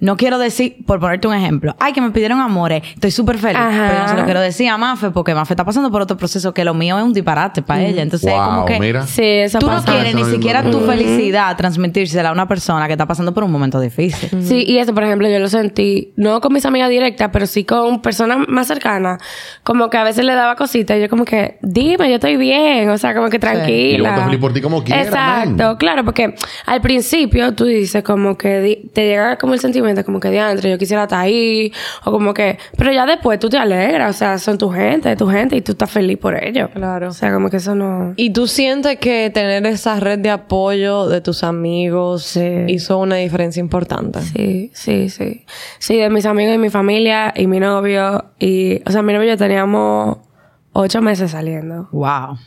No 0.01 0.17
quiero 0.17 0.39
decir, 0.39 0.77
por 0.87 1.01
ponerte 1.01 1.27
un 1.27 1.35
ejemplo, 1.35 1.75
ay, 1.81 1.93
que 1.93 2.01
me 2.01 2.11
pidieron 2.13 2.41
amores, 2.41 2.83
estoy 2.95 3.11
súper 3.11 3.37
feliz, 3.39 3.57
Ajá. 3.59 3.71
pero 3.89 3.95
yo 3.95 4.03
no 4.03 4.09
se 4.09 4.15
lo 4.17 4.25
quiero 4.25 4.41
decir 4.41 4.69
a 4.69 4.79
Mafe 4.79 5.11
porque 5.11 5.35
Mafe 5.35 5.55
está 5.55 5.65
pasando 5.65 5.91
por 5.91 6.01
otro 6.03 6.17
proceso 6.17 6.55
que 6.55 6.65
lo 6.65 6.73
mío 6.73 6.97
es 6.99 7.05
un 7.05 7.13
disparate 7.13 7.63
para 7.63 7.83
ella. 7.83 8.03
Entonces, 8.03 8.29
es 8.31 8.35
como 8.39 8.59
Wow, 8.59 8.67
que 8.67 8.79
mira. 8.79 9.03
Sí, 9.09 9.23
eso 9.25 9.59
tú 9.59 9.67
no 9.69 9.83
quieres 9.83 10.15
ni 10.15 10.23
siquiera 10.25 10.63
tu 10.63 10.79
felicidad 10.81 11.57
transmitírsela 11.57 12.29
a 12.29 12.33
una 12.33 12.47
persona 12.47 12.87
que 12.87 12.93
está 12.93 13.07
pasando 13.07 13.35
por 13.35 13.43
un 13.43 13.51
momento 13.51 13.81
difícil. 13.81 14.31
Sí, 14.43 14.63
y 14.69 14.79
eso, 14.79 14.95
por 14.95 15.03
ejemplo, 15.03 15.29
yo 15.29 15.41
lo 15.41 15.49
sentí, 15.49 16.13
no 16.15 16.41
con 16.41 16.53
mis 16.53 16.65
amigas 16.65 16.91
directas, 16.91 17.31
pero 17.33 17.47
sí 17.49 17.65
con 17.65 18.01
personas 18.01 18.39
más 18.47 18.69
cercanas. 18.69 19.21
Como 19.65 19.91
que 19.91 19.97
a 19.97 20.05
veces 20.05 20.25
le 20.25 20.35
daba 20.35 20.55
cositas 20.55 20.97
y 20.97 21.01
yo 21.01 21.09
como 21.09 21.25
que, 21.25 21.59
dime, 21.61 22.09
yo 22.09 22.15
estoy 22.15 22.37
bien, 22.37 22.89
o 22.91 22.99
sea, 22.99 23.15
como 23.17 23.29
que 23.31 23.39
Y 23.39 23.41
yo 23.41 23.49
voy 23.49 23.57
a 23.57 23.65
tranquila. 23.65 24.25
feliz 24.27 24.39
por 24.41 24.53
ti 24.53 24.61
como 24.61 24.85
quiera, 24.85 25.03
Exacto, 25.03 25.51
man. 25.65 25.77
claro, 25.77 26.05
porque 26.05 26.37
al 26.67 26.81
principio 26.81 27.53
tú 27.55 27.65
dices 27.65 28.05
como 28.05 28.39
que 28.39 28.89
te 28.95 29.05
llega 29.07 29.37
como 29.39 29.55
el 29.55 29.59
sentimiento 29.61 29.88
como 30.05 30.21
que 30.21 30.31
diantre, 30.31 30.71
yo 30.71 30.79
quisiera 30.79 31.05
estar 31.05 31.21
ahí, 31.21 31.73
o 32.05 32.11
como 32.11 32.35
que, 32.35 32.59
pero 32.77 32.93
ya 32.93 33.07
después 33.07 33.39
tú 33.39 33.49
te 33.49 33.59
alegras, 33.59 34.17
o 34.17 34.19
sea, 34.19 34.39
son 34.39 34.59
tu 34.59 34.71
gente, 34.71 35.15
tu 35.17 35.29
gente 35.29 35.57
y 35.57 35.61
tú 35.63 35.73
estás 35.73 35.91
feliz 35.91 36.19
por 36.19 36.43
ello. 36.43 36.71
Claro. 36.71 37.09
O 37.09 37.13
sea, 37.13 37.33
como 37.33 37.51
que 37.51 37.59
eso 37.59 37.75
no... 37.75 38.15
¿Y 38.17 38.31
tú 38.31 38.47
sientes 38.47 38.99
que 38.99 39.31
tener 39.33 39.67
esa 39.67 39.99
red 40.01 40.19
de 40.19 40.31
apoyo 40.31 41.07
de 41.09 41.21
tus 41.21 41.43
amigos 41.45 42.23
Sí. 42.23 42.65
hizo 42.69 42.99
una 42.99 43.17
diferencia 43.17 43.61
importante? 43.61 44.21
Sí, 44.23 44.71
sí, 44.75 45.09
sí. 45.09 45.45
Sí, 45.79 45.97
de 45.97 46.11
mis 46.11 46.27
amigos 46.27 46.55
y 46.55 46.59
mi 46.59 46.71
familia 46.71 47.33
y 47.37 47.47
mi 47.47 47.61
novio. 47.61 48.27
Y, 48.39 48.83
o 48.87 48.91
sea, 48.91 49.03
mi 49.03 49.13
novio 49.13 49.29
y 49.29 49.31
yo 49.31 49.37
teníamos 49.37 50.19
ocho 50.73 51.03
meses 51.03 51.31
saliendo. 51.33 51.89
Wow. 51.93 52.39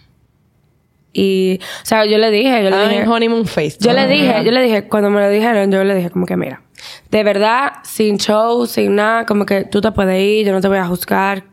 Y, 1.14 1.60
o 1.62 1.86
sea, 1.86 2.06
yo 2.06 2.18
le 2.18 2.32
dije, 2.32 2.64
yo 2.64 2.70
le 2.70 2.76
Ah, 2.76 2.88
dije. 2.88 3.02
en 3.02 3.08
honeymoon 3.10 3.46
face. 3.46 3.78
Yo 3.80 3.92
le 3.94 4.08
dije, 4.08 4.44
yo 4.46 4.52
le 4.52 4.62
dije, 4.64 4.88
cuando 4.88 5.10
me 5.10 5.20
lo 5.22 5.30
dijeron, 5.30 5.72
yo 5.72 5.84
le 5.84 5.94
dije 5.96 6.10
como 6.10 6.26
que 6.26 6.38
mira, 6.38 6.62
de 7.10 7.24
verdad, 7.24 7.74
sin 7.84 8.18
show, 8.18 8.66
sin 8.66 8.96
nada, 8.96 9.26
como 9.26 9.46
que 9.46 9.66
tú 9.66 9.82
te 9.82 9.92
puedes 9.92 10.22
ir, 10.22 10.46
yo 10.48 10.54
no 10.54 10.62
te 10.62 10.68
voy 10.70 10.78
a 10.78 10.86
juzgar. 10.86 11.44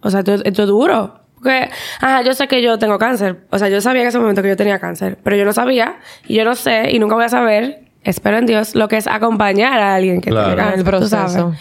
O 0.00 0.10
sea, 0.10 0.20
esto, 0.20 0.34
esto 0.34 0.62
es 0.62 0.68
duro. 0.68 1.20
Porque, 1.34 1.68
ajá, 2.00 2.22
yo 2.22 2.32
sé 2.32 2.48
que 2.48 2.62
yo 2.62 2.78
tengo 2.78 2.98
cáncer. 2.98 3.44
O 3.50 3.58
sea, 3.58 3.68
yo 3.68 3.80
sabía 3.82 4.02
en 4.02 4.08
ese 4.08 4.18
momento 4.18 4.40
que 4.42 4.48
yo 4.48 4.56
tenía 4.56 4.78
cáncer, 4.78 5.18
pero 5.22 5.36
yo 5.36 5.44
no 5.44 5.52
sabía, 5.52 5.96
y 6.26 6.34
yo 6.36 6.44
no 6.46 6.54
sé, 6.54 6.90
y 6.90 6.98
nunca 6.98 7.14
voy 7.14 7.24
a 7.24 7.28
saber, 7.28 7.80
espero 8.02 8.38
en 8.38 8.46
Dios, 8.46 8.74
lo 8.74 8.88
que 8.88 8.96
es 8.96 9.06
acompañar 9.06 9.78
a 9.80 9.94
alguien 9.94 10.22
que 10.22 10.30
Claro. 10.30 10.46
tiene 10.48 10.62
cáncer. 10.62 10.78
El 10.78 10.84
proceso. 10.86 11.54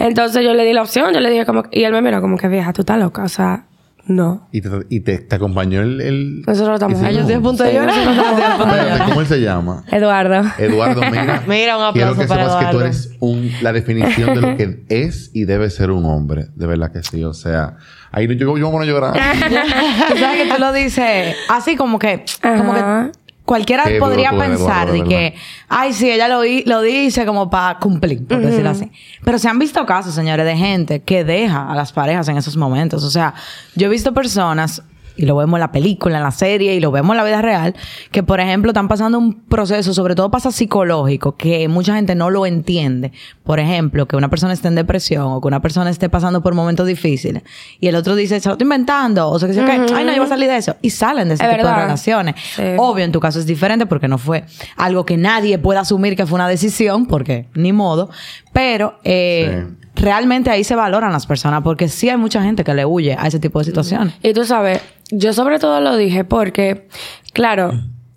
Entonces 0.00 0.44
yo 0.44 0.54
le 0.54 0.64
di 0.64 0.72
la 0.72 0.82
opción, 0.82 1.14
yo 1.14 1.20
le 1.20 1.30
dije 1.30 1.46
como, 1.46 1.62
y 1.70 1.84
él 1.84 1.92
me 1.92 2.02
miró 2.02 2.20
como 2.20 2.36
que 2.36 2.48
vieja, 2.48 2.72
tú 2.72 2.82
estás 2.82 2.98
loca, 2.98 3.22
o 3.22 3.28
sea, 3.28 3.66
no. 4.06 4.48
Y 4.52 4.60
te, 4.60 4.68
y 4.88 5.00
te, 5.00 5.18
te 5.18 5.36
acompañó 5.36 5.80
el... 5.80 6.00
el 6.00 6.42
Nosotros 6.46 6.74
estamos 6.74 7.00
ese. 7.00 7.12
Yo 7.14 7.20
a 7.20 7.22
hombre. 7.22 7.40
punto 7.40 7.64
de 7.64 7.74
llorar. 7.74 7.98
Espérate, 7.98 9.04
¿Cómo 9.08 9.20
él 9.20 9.26
se 9.26 9.40
llama? 9.40 9.84
Eduardo. 9.90 10.42
Eduardo, 10.58 11.00
mira. 11.10 11.42
Mira, 11.48 11.76
un 11.78 11.92
Quiero 11.92 12.08
aplauso 12.10 12.20
que 12.20 12.26
para 12.26 12.44
sepas 12.44 12.56
que 12.58 12.64
tú 12.64 12.70
Eduardo. 12.78 12.86
eres 12.86 13.10
un, 13.20 13.50
la 13.62 13.72
definición 13.72 14.34
de 14.34 14.40
lo 14.40 14.56
que 14.56 14.84
es 14.88 15.30
y 15.34 15.44
debe 15.44 15.70
ser 15.70 15.90
un 15.90 16.04
hombre. 16.04 16.46
De 16.54 16.66
verdad 16.66 16.90
que 16.92 17.02
sí. 17.02 17.22
O 17.24 17.32
sea, 17.34 17.76
ahí 18.10 18.26
yo, 18.36 18.58
yo 18.58 18.66
me 18.70 18.78
voy 18.78 18.88
a 18.88 18.90
llorar. 18.90 19.12
Tú 20.08 20.16
sabes 20.18 20.42
que 20.42 20.52
tú 20.54 20.60
lo 20.60 20.72
dices 20.72 21.36
así 21.48 21.76
como 21.76 21.98
que, 21.98 22.24
como 22.42 22.72
Ajá. 22.72 23.10
que 23.12 23.21
cualquiera 23.52 23.84
Qué 23.84 23.98
podría 23.98 24.30
pensar 24.30 24.90
de 24.90 25.04
que, 25.04 25.34
ay, 25.68 25.92
sí, 25.92 26.10
ella 26.10 26.26
lo 26.26 26.80
dice 26.80 27.26
como 27.26 27.50
para 27.50 27.78
cumplir, 27.78 28.26
por 28.26 28.40
decirlo 28.40 28.70
así. 28.70 28.90
Pero 29.22 29.38
se 29.38 29.46
han 29.46 29.58
visto 29.58 29.84
casos, 29.84 30.14
señores, 30.14 30.46
de 30.46 30.56
gente 30.56 31.02
que 31.02 31.22
deja 31.22 31.70
a 31.70 31.74
las 31.74 31.92
parejas 31.92 32.26
en 32.28 32.38
esos 32.38 32.56
momentos. 32.56 33.04
O 33.04 33.10
sea, 33.10 33.34
yo 33.74 33.88
he 33.88 33.90
visto 33.90 34.14
personas 34.14 34.82
y 35.16 35.26
lo 35.26 35.36
vemos 35.36 35.58
en 35.58 35.60
la 35.60 35.72
película, 35.72 36.16
en 36.18 36.22
la 36.22 36.30
serie 36.30 36.74
y 36.74 36.80
lo 36.80 36.90
vemos 36.90 37.14
en 37.14 37.18
la 37.18 37.24
vida 37.24 37.42
real, 37.42 37.74
que 38.10 38.22
por 38.22 38.40
ejemplo 38.40 38.70
están 38.70 38.88
pasando 38.88 39.18
un 39.18 39.42
proceso, 39.42 39.94
sobre 39.94 40.14
todo 40.14 40.30
pasa 40.30 40.50
psicológico, 40.50 41.36
que 41.36 41.68
mucha 41.68 41.94
gente 41.94 42.14
no 42.14 42.30
lo 42.30 42.46
entiende. 42.46 43.12
Por 43.44 43.60
ejemplo, 43.60 44.06
que 44.06 44.16
una 44.16 44.28
persona 44.30 44.52
esté 44.52 44.68
en 44.68 44.74
depresión 44.74 45.26
o 45.26 45.40
que 45.40 45.48
una 45.48 45.60
persona 45.60 45.90
esté 45.90 46.08
pasando 46.08 46.42
por 46.42 46.54
momentos 46.54 46.86
difíciles 46.86 47.42
y 47.80 47.88
el 47.88 47.96
otro 47.96 48.14
dice, 48.14 48.40
se 48.40 48.48
lo 48.48 48.54
estoy 48.54 48.64
inventando, 48.64 49.28
o 49.28 49.38
sea, 49.38 49.48
que, 49.48 49.60
ay, 49.60 50.04
no, 50.04 50.12
yo 50.12 50.18
voy 50.18 50.26
a 50.26 50.28
salir 50.28 50.48
de 50.48 50.56
eso. 50.56 50.76
Y 50.82 50.90
salen 50.90 51.28
de 51.28 51.34
ese 51.34 51.44
Es 51.44 51.50
tipo 51.56 51.66
de 51.66 51.74
relaciones. 51.74 52.34
Sí. 52.54 52.62
Obvio, 52.76 53.04
en 53.04 53.12
tu 53.12 53.20
caso 53.20 53.38
es 53.38 53.46
diferente 53.46 53.86
porque 53.86 54.08
no 54.08 54.18
fue 54.18 54.44
algo 54.76 55.04
que 55.04 55.16
nadie 55.16 55.58
pueda 55.58 55.80
asumir 55.80 56.16
que 56.16 56.26
fue 56.26 56.36
una 56.36 56.48
decisión, 56.48 57.06
porque 57.06 57.46
ni 57.54 57.72
modo. 57.72 58.10
Pero 58.52 58.98
eh, 59.04 59.64
Sí. 59.68 59.81
Realmente 59.94 60.50
ahí 60.50 60.64
se 60.64 60.74
valoran 60.74 61.12
las 61.12 61.26
personas 61.26 61.62
porque 61.62 61.88
sí 61.88 62.08
hay 62.08 62.16
mucha 62.16 62.42
gente 62.42 62.64
que 62.64 62.74
le 62.74 62.84
huye 62.84 63.16
a 63.18 63.26
ese 63.26 63.38
tipo 63.38 63.58
de 63.58 63.64
situaciones. 63.66 64.14
Y 64.22 64.32
tú 64.32 64.44
sabes, 64.44 64.80
yo 65.10 65.32
sobre 65.32 65.58
todo 65.58 65.80
lo 65.80 65.96
dije 65.96 66.24
porque, 66.24 66.88
claro, 67.32 67.72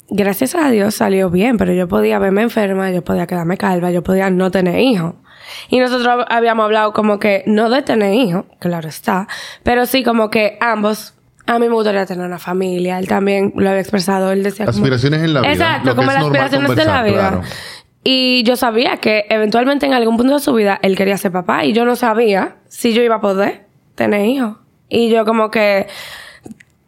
gracias 0.10 0.56
a 0.56 0.70
Dios 0.70 0.96
salió 0.96 1.30
bien, 1.30 1.58
pero 1.58 1.74
yo 1.74 1.88
podía 1.88 2.20
verme 2.20 2.42
enferma, 2.44 2.92
yo 2.92 3.04
podía 3.04 3.28
quedarme 3.28 3.58
calva, 3.58 3.92
yo 3.92 4.04
podía 4.04 4.30
no 4.30 4.52
tener 4.52 4.80
hijos. 4.80 5.16
Y 5.70 5.80
nosotros 5.80 6.26
habíamos 6.30 6.66
hablado 6.66 6.92
como 6.94 7.20
que 7.20 7.44
no 7.46 7.70
de 7.70 7.82
tener 7.84 8.14
hijos, 8.14 8.46
claro 8.60 8.90
está, 8.90 9.28
pero 9.64 9.86
sí 9.86 10.04
como 10.04 10.30
que 10.32 10.58
ambos, 10.60 11.14
a 11.46 11.60
mí 11.60 11.68
me 11.68 11.74
gustaría 11.76 12.06
tener 12.08 12.26
una 12.26 12.40
familia, 12.40 12.98
él 12.98 13.08
también 13.08 13.54
lo 13.56 13.70
había 13.70 13.82
expresado, 13.82 14.32
él 14.32 14.42
decía 14.42 14.66
como- 14.66 14.78
Aspiraciones 14.78 15.22
en 15.22 15.34
la 15.36 15.42
vida. 15.42 15.52
Exacto, 15.52 15.86
Lo 15.90 15.92
que 15.92 15.96
como 15.98 16.10
es 16.10 16.16
las 16.16 16.24
aspiraciones 16.26 16.76
de 16.76 16.86
la 16.86 17.04
vida. 17.04 17.14
claro. 17.30 17.42
Y 18.08 18.44
yo 18.44 18.56
sabía 18.56 18.98
que 18.98 19.26
eventualmente 19.30 19.88
en 19.88 19.94
algún 19.94 20.16
punto 20.16 20.36
de 20.36 20.40
su 20.40 20.54
vida 20.54 20.80
él 20.84 20.96
quería 20.96 21.18
ser 21.18 21.32
papá 21.32 21.66
y 21.66 21.74
yo 21.74 21.86
no 21.86 21.96
sabía 21.96 22.58
si 22.68 22.94
yo 22.94 23.02
iba 23.02 23.16
a 23.16 23.22
poder 23.22 23.66
tener 23.96 24.28
hijos. 24.28 24.58
Y 24.88 25.10
yo 25.10 25.26
como 25.26 25.50
que 25.50 25.88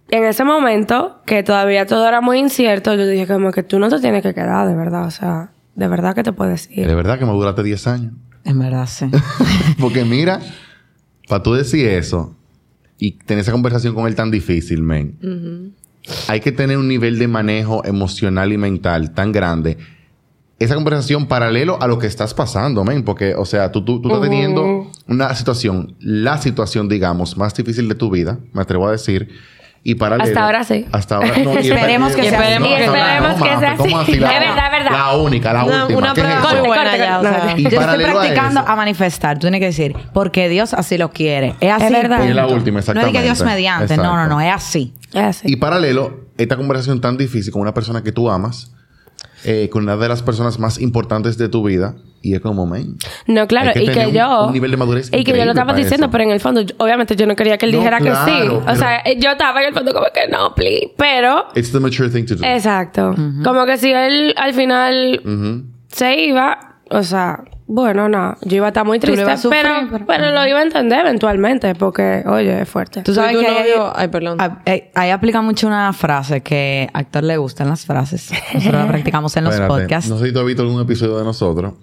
en 0.09 0.23
ese 0.25 0.43
momento, 0.43 1.21
que 1.25 1.41
todavía 1.41 1.87
todo 1.87 2.07
era 2.07 2.21
muy 2.21 2.37
incierto, 2.37 2.93
yo 2.93 3.07
dije 3.07 3.25
como 3.25 3.51
que 3.51 3.63
tú 3.63 3.79
no 3.79 3.89
te 3.89 3.99
tienes 3.99 4.21
que 4.21 4.35
quedar, 4.35 4.67
de 4.67 4.75
verdad. 4.75 5.07
O 5.07 5.11
sea, 5.11 5.49
de 5.73 5.87
verdad 5.87 6.13
que 6.13 6.21
te 6.21 6.33
puedes 6.33 6.69
ir. 6.69 6.87
De 6.87 6.93
verdad 6.93 7.17
que 7.17 7.25
me 7.25 7.31
duraste 7.31 7.63
10 7.63 7.87
años. 7.87 8.13
En 8.45 8.59
verdad, 8.59 8.85
sí. 8.87 9.09
Porque 9.79 10.05
mira, 10.05 10.39
para 11.27 11.41
tú 11.41 11.53
decir 11.53 11.87
eso 11.87 12.35
y 12.99 13.13
tener 13.13 13.41
esa 13.41 13.51
conversación 13.51 13.95
con 13.95 14.05
él 14.05 14.13
tan 14.13 14.29
difícil, 14.29 14.83
men, 14.83 15.73
hay 16.27 16.39
que 16.41 16.51
tener 16.51 16.77
un 16.77 16.87
nivel 16.87 17.17
de 17.19 17.27
manejo 17.27 17.83
emocional 17.85 18.53
y 18.53 18.57
mental 18.57 19.15
tan 19.15 19.31
grande. 19.31 19.77
Esa 20.59 20.73
conversación 20.73 21.27
paralelo 21.27 21.77
a 21.81 21.87
lo 21.87 21.99
que 21.99 22.07
estás 22.07 22.33
pasando, 22.33 22.83
men, 22.83 23.03
porque, 23.03 23.35
o 23.35 23.45
sea, 23.45 23.71
tú, 23.71 23.85
tú, 23.85 24.01
tú 24.01 24.09
estás 24.09 24.21
teniendo 24.27 24.89
una 25.07 25.35
situación, 25.35 25.95
la 25.99 26.39
situación, 26.39 26.89
digamos, 26.89 27.37
más 27.37 27.53
difícil 27.53 27.87
de 27.87 27.93
tu 27.95 28.09
vida, 28.09 28.39
me 28.53 28.63
atrevo 28.63 28.87
a 28.87 28.91
decir, 28.91 29.29
y 29.83 29.95
paralelo. 29.95 30.27
Hasta 30.27 30.43
ahora 30.43 30.63
sí. 30.65 30.85
Hasta 30.91 31.15
ahora 31.15 31.31
no. 31.45 31.53
y 31.53 31.57
Esperemos 31.69 32.13
que 32.13 32.23
sea 32.29 32.39
así. 32.41 32.65
Esperemos 32.73 33.33
que 33.35 33.57
sea 33.57 33.71
así. 33.71 34.15
La, 34.19 34.33
Es 34.33 34.39
verdad, 34.39 34.65
es 34.65 34.71
verdad. 34.71 34.91
La 34.91 35.15
única, 35.15 35.53
la 35.53 35.63
Una- 35.63 35.81
última. 35.83 35.99
una 35.99 36.13
¿Qué 36.13 36.21
es 36.21 36.27
prueba 36.27 36.51
muy 36.51 36.67
buena 36.67 36.83
corte, 36.83 36.97
ya, 36.97 37.19
o 37.19 37.21
sea. 37.21 37.53
Y 37.57 37.63
Yo 37.63 37.79
estoy 37.79 38.03
a 38.03 38.11
practicando 38.11 38.59
a, 38.67 38.75
manifestar. 38.75 39.37
Tú 39.37 39.41
tienes 39.41 39.59
que 39.61 39.65
decir, 39.67 39.95
porque 40.13 40.49
Dios 40.49 40.73
así 40.73 40.97
lo 40.97 41.11
quiere. 41.11 41.55
Es 41.61 41.71
así. 41.71 41.85
Es 41.85 41.91
verdad. 41.91 42.25
Y 42.25 42.29
es 42.29 42.35
la 42.35 42.47
última, 42.47 42.73
No 42.73 42.79
es 42.79 42.89
exactamente. 42.89 43.17
que 43.19 43.23
Dios 43.23 43.43
mediante. 43.43 43.95
No, 43.95 44.15
no, 44.17 44.27
no. 44.27 44.41
Es 44.41 44.53
así. 44.53 44.93
Es 45.13 45.23
así. 45.23 45.51
Y 45.51 45.55
paralelo, 45.55 46.25
esta 46.37 46.57
conversación 46.57 46.99
tan 46.99 47.15
difícil 47.15 47.53
con 47.53 47.61
una 47.61 47.73
persona 47.73 48.03
que 48.03 48.11
tú 48.11 48.29
amas, 48.29 48.73
eh, 49.47 49.69
con 49.69 49.83
una 49.83 49.97
de 49.97 50.07
las 50.09 50.21
personas 50.21 50.59
más 50.59 50.79
importantes 50.79 51.37
de 51.37 51.47
tu 51.49 51.63
vida, 51.63 51.95
y 52.21 52.35
es 52.35 52.41
como, 52.41 52.65
men. 52.67 52.97
No, 53.27 53.47
claro, 53.47 53.69
Hay 53.69 53.73
que 53.75 53.83
y 53.83 53.85
tener 53.87 54.01
que 54.03 54.07
un- 54.09 54.13
yo. 54.15 54.45
un 54.47 54.53
nivel 54.53 54.71
de 54.71 54.77
madurez 54.77 55.09
Y 55.13 55.23
que 55.23 55.37
yo 55.37 55.45
lo 55.45 55.51
estaba 55.51 55.73
diciendo, 55.73 56.05
eso. 56.07 56.11
pero 56.11 56.23
en 56.25 56.31
el 56.31 56.39
fondo, 56.39 56.61
obviamente 56.77 57.15
yo 57.15 57.25
no 57.25 57.35
quería 57.35 57.57
que 57.57 57.65
él 57.65 57.71
No, 57.71 57.77
dijera 57.79 57.99
que 57.99 58.09
sí. 58.13 58.15
claro, 58.25 58.63
O 58.67 58.75
sea, 58.75 59.03
yo 59.17 59.31
estaba 59.31 59.61
en 59.61 59.67
el 59.69 59.73
fondo 59.73 59.93
como 59.93 60.07
que 60.13 60.27
no, 60.29 60.53
please. 60.53 60.93
Pero. 60.97 61.45
It's 61.55 61.71
the 61.71 61.79
mature 61.79 62.09
thing 62.09 62.25
to 62.25 62.35
do. 62.35 62.43
Exacto. 62.45 63.15
Como 63.43 63.65
que 63.65 63.77
si 63.77 63.91
él 63.91 64.33
al 64.37 64.53
final 64.53 65.21
se 65.87 66.19
iba, 66.25 66.75
o 66.91 67.03
sea, 67.03 67.43
bueno, 67.67 68.07
no, 68.09 68.35
yo 68.43 68.57
iba 68.57 68.65
a 68.67 68.69
estar 68.69 68.85
muy 68.85 68.97
triste, 68.99 69.37
sufrir, 69.37 69.61
pero, 69.61 69.75
pero- 69.91 70.05
pero 70.05 70.31
lo 70.31 70.47
iba 70.47 70.59
a 70.59 70.63
entender 70.63 71.01
eventualmente, 71.01 71.75
porque, 71.75 72.23
oye, 72.25 72.61
es 72.61 72.69
fuerte. 72.69 73.01
Tú 73.03 73.13
sabes 73.13 73.33
¿Y 73.33 73.35
tu 73.35 73.39
que 73.41 73.47
ahí, 73.47 73.59
novio? 73.59 73.91
Ay, 73.95 74.07
perdón. 74.07 74.37
ahí 74.95 75.09
aplica 75.09 75.41
mucho 75.41 75.67
una 75.67 75.91
frase 75.93 76.41
que 76.41 76.89
a 76.93 77.01
Héctor 77.01 77.23
le 77.23 77.37
gustan 77.37 77.67
las 77.69 77.85
frases. 77.85 78.31
Nosotros 78.53 78.81
la 78.81 78.87
practicamos 78.93 79.35
en 79.37 79.43
los 79.43 79.53
Espérate, 79.53 79.81
podcasts. 79.81 80.09
No 80.09 80.17
sé 80.17 80.27
si 80.27 80.33
tú 80.33 80.39
has 80.39 80.45
visto 80.45 80.61
algún 80.63 80.81
episodio 80.81 81.17
de 81.17 81.23
nosotros, 81.25 81.73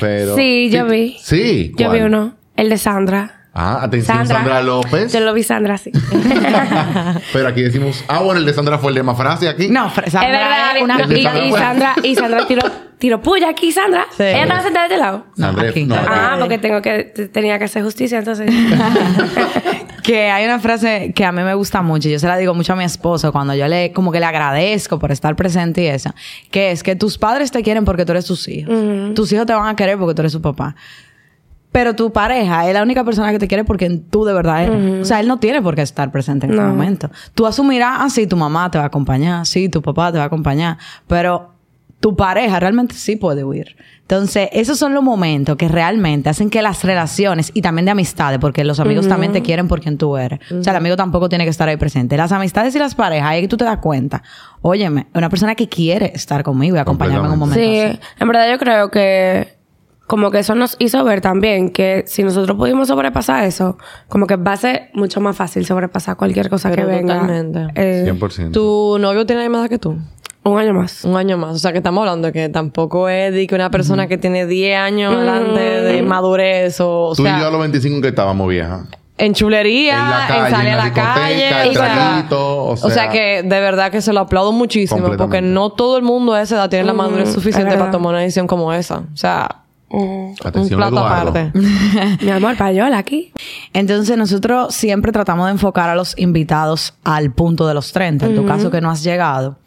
pero... 0.00 0.34
Sí, 0.34 0.70
yo 0.70 0.86
vi. 0.86 1.16
Sí, 1.20 1.72
Yo 1.76 1.90
vi 1.90 2.00
uno, 2.00 2.34
el 2.56 2.68
de 2.68 2.78
Sandra. 2.78 3.37
Ah, 3.60 3.80
atención, 3.82 4.24
Sandra, 4.24 4.62
López. 4.62 5.12
Yo 5.12 5.18
lo 5.20 5.34
vi 5.34 5.42
Sandra, 5.42 5.76
sí. 5.78 5.90
pero 7.32 7.48
aquí 7.48 7.62
decimos... 7.62 8.04
Ah, 8.06 8.20
bueno, 8.20 8.38
el 8.38 8.46
de 8.46 8.52
Sandra 8.54 8.78
fue 8.78 8.90
el 8.90 8.94
de 8.94 9.02
más 9.02 9.16
frase 9.16 9.48
aquí. 9.48 9.68
No, 9.68 9.90
Fre- 9.90 10.06
es 10.06 10.12
Sandra 10.12 10.30
verdad. 10.30 10.76
es 10.76 10.82
una 10.82 10.94
y, 10.94 11.22
Sandra 11.22 11.44
y 11.46 11.52
Sandra, 11.52 11.94
y 12.04 12.14
Sandra 12.14 12.46
tiró, 12.46 12.62
tiró 12.98 13.20
puya 13.20 13.48
aquí, 13.48 13.72
Sandra. 13.72 14.06
Sí. 14.16 14.22
Ella 14.22 14.42
estaba 14.42 14.62
sentada 14.62 14.86
de 14.86 14.94
este 14.94 15.04
lado. 15.04 15.26
No, 15.36 15.46
Sandra, 15.46 15.70
aquí. 15.70 15.84
no, 15.84 15.96
Ah, 15.96 16.36
porque 16.38 16.58
tengo 16.58 16.80
que, 16.80 17.04
tenía 17.32 17.58
que 17.58 17.64
hacer 17.64 17.82
justicia, 17.82 18.18
entonces. 18.18 18.48
que 20.02 20.30
hay 20.30 20.44
una 20.44 20.58
frase 20.60 21.12
que 21.14 21.24
a 21.24 21.32
mí 21.32 21.42
me 21.42 21.54
gusta 21.54 21.82
mucho 21.82 22.08
y 22.08 22.12
yo 22.12 22.18
se 22.18 22.26
la 22.28 22.36
digo 22.36 22.54
mucho 22.54 22.72
a 22.72 22.76
mi 22.76 22.84
esposo 22.84 23.32
cuando 23.32 23.54
yo 23.54 23.66
le 23.68 23.92
como 23.92 24.10
que 24.12 24.20
le 24.20 24.26
agradezco 24.26 24.98
por 24.98 25.12
estar 25.12 25.36
presente 25.36 25.82
y 25.82 25.86
eso, 25.88 26.14
que 26.50 26.70
es 26.70 26.82
que 26.82 26.96
tus 26.96 27.18
padres 27.18 27.50
te 27.50 27.62
quieren 27.62 27.84
porque 27.84 28.04
tú 28.06 28.12
eres 28.12 28.24
sus 28.24 28.46
hijos. 28.48 28.72
Tus 29.14 29.32
hijos 29.32 29.46
te 29.46 29.52
van 29.52 29.68
a 29.68 29.76
querer 29.76 29.98
porque 29.98 30.14
tú 30.14 30.22
eres 30.22 30.32
su 30.32 30.40
papá. 30.40 30.76
Pero 31.70 31.94
tu 31.94 32.10
pareja 32.12 32.66
es 32.66 32.72
la 32.74 32.82
única 32.82 33.04
persona 33.04 33.30
que 33.30 33.38
te 33.38 33.46
quiere 33.46 33.62
porque 33.64 33.90
tú 34.10 34.24
de 34.24 34.32
verdad 34.32 34.64
eres. 34.64 35.02
O 35.02 35.04
sea, 35.04 35.20
él 35.20 35.28
no 35.28 35.38
tiene 35.38 35.60
por 35.60 35.74
qué 35.74 35.82
estar 35.82 36.10
presente 36.10 36.46
en 36.46 36.52
ese 36.52 36.62
No. 36.62 36.68
momento. 36.68 37.10
Tú 37.34 37.46
asumirás, 37.46 37.98
ah, 38.00 38.10
sí, 38.10 38.26
tu 38.26 38.36
mamá 38.36 38.70
te 38.70 38.78
va 38.78 38.84
a 38.84 38.86
acompañar, 38.88 39.44
sí, 39.46 39.68
tu 39.68 39.82
papá 39.82 40.10
te 40.10 40.18
va 40.18 40.24
a 40.24 40.26
acompañar, 40.28 40.78
pero 41.06 41.52
tu 42.00 42.16
pareja 42.16 42.58
realmente 42.60 42.94
sí 42.94 43.16
puede 43.16 43.44
huir. 43.44 43.76
Entonces, 44.02 44.48
esos 44.52 44.78
son 44.78 44.94
los 44.94 45.02
momentos 45.02 45.56
que 45.56 45.68
realmente 45.68 46.30
hacen 46.30 46.48
que 46.48 46.62
las 46.62 46.82
relaciones 46.84 47.50
y 47.52 47.60
también 47.60 47.84
de 47.84 47.90
amistades, 47.90 48.38
porque 48.38 48.64
los 48.64 48.80
amigos 48.80 49.06
también 49.06 49.32
te 49.32 49.42
quieren 49.42 49.68
por 49.68 49.80
quien 49.82 49.98
tú 49.98 50.16
eres. 50.16 50.38
O 50.50 50.62
sea, 50.62 50.70
el 50.70 50.78
amigo 50.78 50.96
tampoco 50.96 51.28
tiene 51.28 51.44
que 51.44 51.50
estar 51.50 51.68
ahí 51.68 51.76
presente. 51.76 52.16
Las 52.16 52.32
amistades 52.32 52.74
y 52.74 52.78
las 52.78 52.94
parejas, 52.94 53.28
ahí 53.28 53.42
que 53.42 53.48
tú 53.48 53.58
te 53.58 53.64
das 53.64 53.78
cuenta. 53.78 54.22
Óyeme, 54.62 55.08
una 55.12 55.28
persona 55.28 55.54
que 55.54 55.68
quiere 55.68 56.12
estar 56.14 56.42
conmigo 56.42 56.76
y 56.76 56.78
acompañarme 56.78 57.26
en 57.26 57.32
un 57.34 57.38
momento 57.38 57.60
Sí, 57.62 57.78
así. 57.80 58.00
en 58.18 58.28
verdad 58.28 58.50
yo 58.50 58.58
creo 58.58 58.90
que 58.90 59.57
como 60.08 60.32
que 60.32 60.40
eso 60.40 60.56
nos 60.56 60.74
hizo 60.80 61.04
ver 61.04 61.20
también 61.20 61.70
que 61.70 62.02
si 62.08 62.24
nosotros 62.24 62.56
pudimos 62.56 62.88
sobrepasar 62.88 63.44
eso, 63.44 63.78
como 64.08 64.26
que 64.26 64.34
va 64.34 64.54
a 64.54 64.56
ser 64.56 64.90
mucho 64.94 65.20
más 65.20 65.36
fácil 65.36 65.64
sobrepasar 65.64 66.16
cualquier 66.16 66.48
cosa 66.50 66.70
Pero 66.70 66.88
que 66.88 66.94
venga. 66.96 67.20
totalmente. 67.20 67.66
Eh, 67.76 68.04
100%. 68.12 68.50
¿Tu 68.52 68.96
novio 68.98 69.24
tiene 69.24 69.42
la 69.42 69.48
misma 69.48 69.60
edad 69.62 69.70
que 69.70 69.78
tú? 69.78 69.96
un 70.44 70.58
año 70.58 70.72
más. 70.72 71.04
Un 71.04 71.14
año 71.16 71.36
más. 71.36 71.54
O 71.56 71.58
sea, 71.58 71.72
que 71.72 71.78
estamos 71.78 72.00
hablando 72.00 72.28
de 72.28 72.32
que 72.32 72.48
tampoco 72.48 73.08
es 73.10 73.32
de 73.34 73.46
que 73.46 73.54
una 73.54 73.70
persona 73.70 74.06
que 74.08 74.16
tiene 74.16 74.46
10 74.46 74.78
años 74.78 75.14
delante 75.18 75.60
de 75.60 76.00
madurez 76.02 76.80
o, 76.80 77.08
o 77.08 77.14
Tú 77.14 77.22
y 77.22 77.26
yo 77.26 77.34
a 77.34 77.38
sea, 77.40 77.50
los 77.50 77.60
25 77.60 78.00
que 78.00 78.08
estábamos 78.08 78.48
viejas. 78.48 78.80
en 79.18 79.34
chulería, 79.34 79.98
En 79.98 80.08
la 80.10 80.22
en, 80.22 80.28
calle, 80.28 80.50
salir 80.56 80.68
en 80.68 80.72
a 80.72 80.76
la 80.76 80.82
la 80.84 80.84
discoteca, 80.84 81.14
calle. 81.14 81.62
el 81.64 81.68
o 81.68 81.72
sea, 81.74 81.94
traguito, 81.94 82.64
o 82.64 82.76
sea 82.78 82.90
sea, 82.90 83.08
que 83.10 83.42
de 83.42 83.60
verdad 83.60 83.90
que 83.90 84.00
se 84.00 84.12
lo 84.14 84.20
aplaudo 84.20 84.52
muchísimo 84.52 85.12
porque 85.18 85.42
no 85.42 85.68
todo 85.70 85.98
el 85.98 86.02
mundo 86.02 86.32
a 86.32 86.40
esa 86.40 86.54
edad 86.54 86.70
tiene 86.70 86.86
la 86.86 86.94
madurez 86.94 87.30
suficiente 87.30 87.76
para 87.76 87.90
tomar 87.90 88.14
una 88.14 88.20
decisión 88.22 88.46
como 88.46 88.72
esa. 88.72 89.00
O 89.12 89.16
sea, 89.16 89.64
un 89.90 90.34
Atención, 90.44 90.78
plato 90.78 90.96
Eduardo. 90.96 91.30
aparte. 91.30 91.52
Mi 92.24 92.30
amor, 92.30 92.56
payola 92.56 92.98
aquí. 92.98 93.32
Entonces, 93.72 94.16
nosotros 94.16 94.74
siempre 94.74 95.12
tratamos 95.12 95.46
de 95.46 95.52
enfocar 95.52 95.88
a 95.88 95.94
los 95.94 96.18
invitados 96.18 96.94
al 97.04 97.32
punto 97.32 97.66
de 97.66 97.74
los 97.74 97.92
30. 97.92 98.26
En 98.26 98.36
tu 98.36 98.44
caso, 98.46 98.70
que 98.70 98.80
no 98.80 98.90
has 98.90 99.02
llegado. 99.02 99.58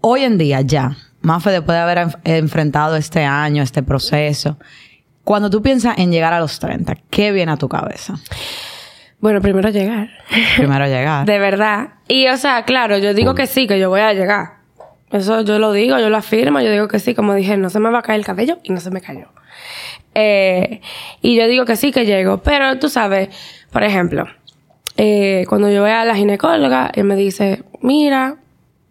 Hoy 0.00 0.24
en 0.24 0.38
día, 0.38 0.62
ya, 0.62 0.96
Mafe, 1.20 1.50
después 1.50 1.76
de 1.76 1.82
haber 1.82 1.98
enf- 1.98 2.18
enfrentado 2.24 2.96
este 2.96 3.22
año, 3.24 3.62
este 3.62 3.82
proceso, 3.82 4.56
cuando 5.24 5.50
tú 5.50 5.60
piensas 5.60 5.98
en 5.98 6.10
llegar 6.10 6.32
a 6.32 6.40
los 6.40 6.58
30, 6.58 6.94
¿qué 7.10 7.32
viene 7.32 7.52
a 7.52 7.56
tu 7.58 7.68
cabeza? 7.68 8.14
Bueno, 9.20 9.42
primero 9.42 9.68
llegar. 9.68 10.08
Primero 10.56 10.86
llegar. 10.86 11.26
De 11.26 11.38
verdad. 11.38 11.90
Y, 12.08 12.26
o 12.28 12.38
sea, 12.38 12.64
claro, 12.64 12.96
yo 12.96 13.12
digo 13.12 13.34
que 13.34 13.46
sí, 13.46 13.66
que 13.66 13.78
yo 13.78 13.90
voy 13.90 14.00
a 14.00 14.14
llegar. 14.14 14.59
Eso 15.12 15.40
yo 15.42 15.58
lo 15.58 15.72
digo, 15.72 15.98
yo 15.98 16.08
lo 16.08 16.16
afirmo, 16.16 16.60
yo 16.60 16.70
digo 16.70 16.88
que 16.88 16.98
sí. 16.98 17.14
Como 17.14 17.34
dije, 17.34 17.56
no 17.56 17.70
se 17.70 17.80
me 17.80 17.90
va 17.90 17.98
a 17.98 18.02
caer 18.02 18.20
el 18.20 18.26
cabello 18.26 18.58
y 18.62 18.72
no 18.72 18.80
se 18.80 18.90
me 18.90 19.00
cayó. 19.00 19.26
Eh, 20.14 20.80
y 21.20 21.36
yo 21.36 21.46
digo 21.48 21.64
que 21.64 21.76
sí, 21.76 21.92
que 21.92 22.06
llego. 22.06 22.38
Pero 22.38 22.78
tú 22.78 22.88
sabes, 22.88 23.28
por 23.72 23.82
ejemplo, 23.82 24.26
eh, 24.96 25.46
cuando 25.48 25.70
yo 25.70 25.82
voy 25.82 25.90
a 25.90 26.04
la 26.04 26.14
ginecóloga, 26.14 26.90
él 26.94 27.04
me 27.04 27.16
dice, 27.16 27.64
mira, 27.80 28.36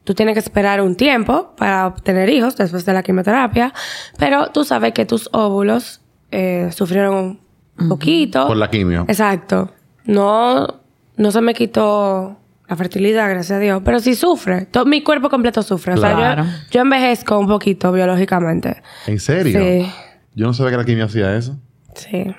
tú 0.03 0.13
tienes 0.13 0.34
que 0.34 0.39
esperar 0.39 0.82
un 0.82 0.95
tiempo 0.95 1.53
para 1.55 1.88
obtener 1.88 2.30
hijos 2.30 2.57
después 2.57 2.84
de 2.86 2.93
la 2.93 3.03
quimioterapia, 3.03 3.74
pero 4.17 4.49
tú 4.51 4.63
sabes 4.63 4.93
que 4.93 5.05
tus 5.05 5.30
óvulos 5.34 6.01
eh, 6.32 6.70
sufrieron 6.74 7.39
un 7.80 7.89
poquito. 7.89 8.47
Por 8.47 8.57
la 8.57 8.70
quimio. 8.70 9.05
Exacto. 9.07 9.72
No, 10.05 10.82
no 11.15 11.32
se 11.32 11.41
me 11.41 11.53
quitó 11.53 12.38
la 12.70 12.76
fertilidad, 12.76 13.30
gracias 13.30 13.57
a 13.57 13.59
Dios, 13.59 13.82
pero 13.84 13.99
sí 13.99 14.15
sufre. 14.15 14.65
Todo, 14.65 14.86
mi 14.86 15.01
cuerpo 15.03 15.30
completo 15.30 15.61
sufre. 15.63 15.93
O 15.93 15.97
Claro. 15.97 16.43
sea, 16.43 16.45
yo, 16.45 16.67
yo 16.72 16.82
envejezco 16.82 17.39
un 17.39 17.47
poquito 17.47 17.91
biológicamente. 17.91 18.82
¿En 19.07 19.20
serio? 19.20 19.59
Sí. 19.59 19.91
Yo 20.36 20.45
no 20.45 20.53
sabía 20.53 20.72
que 20.72 20.78
la 20.78 20.86
quimio 20.86 21.05
hacía 21.05 21.36
eso. 21.36 21.57
Sí. 21.95 22.34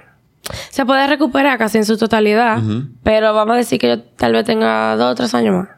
Se 0.70 0.86
puede 0.86 1.06
recuperar 1.06 1.58
casi 1.58 1.78
en 1.78 1.84
su 1.84 1.96
totalidad, 1.98 2.58
pero 3.02 3.34
vamos 3.34 3.54
a 3.54 3.58
decir 3.58 3.78
que 3.78 3.88
yo 3.88 4.02
tal 4.02 4.32
vez 4.32 4.44
tenga 4.44 4.96
dos 4.96 5.12
o 5.12 5.14
tres 5.14 5.34
años 5.34 5.54
más. 5.54 5.68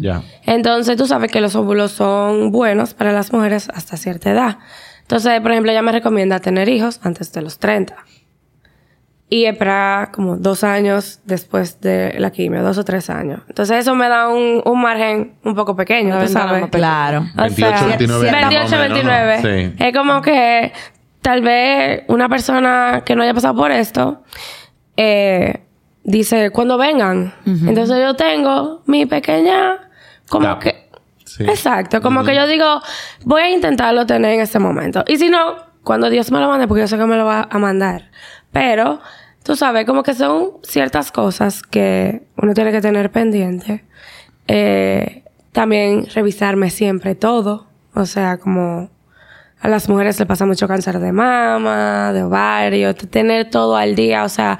Ya. 0.00 0.22
Entonces, 0.44 0.96
tú 0.96 1.06
sabes 1.06 1.30
que 1.30 1.40
los 1.40 1.54
óvulos 1.54 1.92
son 1.92 2.50
buenos 2.50 2.92
para 2.94 3.12
las 3.12 3.32
mujeres 3.32 3.68
hasta 3.72 3.96
cierta 3.96 4.30
edad. 4.30 4.58
Entonces, 5.02 5.40
por 5.40 5.52
ejemplo, 5.52 5.72
ella 5.72 5.82
me 5.82 5.92
recomienda 5.92 6.38
tener 6.40 6.68
hijos 6.68 7.00
antes 7.02 7.32
de 7.32 7.40
los 7.42 7.58
30. 7.58 7.96
Y 9.32 9.44
esperar 9.44 10.10
como 10.10 10.36
dos 10.36 10.64
años 10.64 11.20
después 11.24 11.80
de 11.80 12.16
la 12.18 12.32
quimio, 12.32 12.64
dos 12.64 12.78
o 12.78 12.84
tres 12.84 13.08
años. 13.10 13.40
Entonces, 13.48 13.78
eso 13.78 13.94
me 13.94 14.08
da 14.08 14.28
un, 14.28 14.60
un 14.64 14.80
margen 14.82 15.36
un 15.44 15.54
poco 15.54 15.76
pequeño, 15.76 16.18
tú 16.20 16.26
sabes. 16.26 16.68
Claro. 16.70 17.26
O 17.36 17.42
28, 17.42 17.78
sea, 17.78 17.86
29 17.86 18.28
años, 18.28 18.50
28, 18.50 18.62
más 18.62 18.72
o 18.72 18.76
menos, 18.76 19.04
29. 19.04 19.36
¿no? 19.36 19.42
Sí. 19.42 19.84
Es 19.84 19.96
como 19.96 20.20
que 20.20 20.72
tal 21.22 21.42
vez 21.42 22.02
una 22.08 22.28
persona 22.28 23.02
que 23.06 23.14
no 23.14 23.22
haya 23.22 23.34
pasado 23.34 23.54
por 23.54 23.70
esto 23.70 24.22
eh, 24.96 25.60
dice, 26.02 26.50
cuando 26.50 26.76
vengan. 26.76 27.32
Entonces 27.46 27.98
yo 28.02 28.14
tengo 28.14 28.82
mi 28.86 29.06
pequeña, 29.06 29.90
como 30.28 30.46
Gap. 30.46 30.58
que... 30.60 30.90
Sí. 31.24 31.44
Exacto, 31.44 32.02
como 32.02 32.24
que 32.24 32.34
yo 32.34 32.44
digo, 32.48 32.82
voy 33.24 33.42
a 33.42 33.50
intentarlo 33.50 34.04
tener 34.04 34.34
en 34.34 34.40
este 34.40 34.58
momento. 34.58 35.04
Y 35.06 35.16
si 35.16 35.28
no, 35.28 35.54
cuando 35.84 36.10
Dios 36.10 36.32
me 36.32 36.40
lo 36.40 36.48
mande, 36.48 36.66
porque 36.66 36.80
yo 36.82 36.88
sé 36.88 36.98
que 36.98 37.06
me 37.06 37.16
lo 37.16 37.24
va 37.24 37.46
a 37.48 37.58
mandar. 37.58 38.10
Pero, 38.52 39.00
tú 39.42 39.56
sabes, 39.56 39.84
como 39.86 40.02
que 40.02 40.14
son 40.14 40.52
ciertas 40.62 41.12
cosas 41.12 41.62
que 41.62 42.22
uno 42.36 42.54
tiene 42.54 42.72
que 42.72 42.80
tener 42.80 43.10
pendiente. 43.10 43.84
Eh, 44.48 45.24
también 45.52 46.06
revisarme 46.14 46.70
siempre 46.70 47.14
todo. 47.14 47.66
O 47.94 48.06
sea, 48.06 48.38
como 48.38 48.90
a 49.60 49.68
las 49.68 49.88
mujeres 49.88 50.18
le 50.18 50.26
pasa 50.26 50.46
mucho 50.46 50.66
cáncer 50.66 50.98
de 51.00 51.12
mama, 51.12 52.12
de 52.12 52.22
ovario, 52.22 52.94
tener 52.94 53.50
todo 53.50 53.76
al 53.76 53.94
día, 53.94 54.24
o 54.24 54.28
sea, 54.28 54.58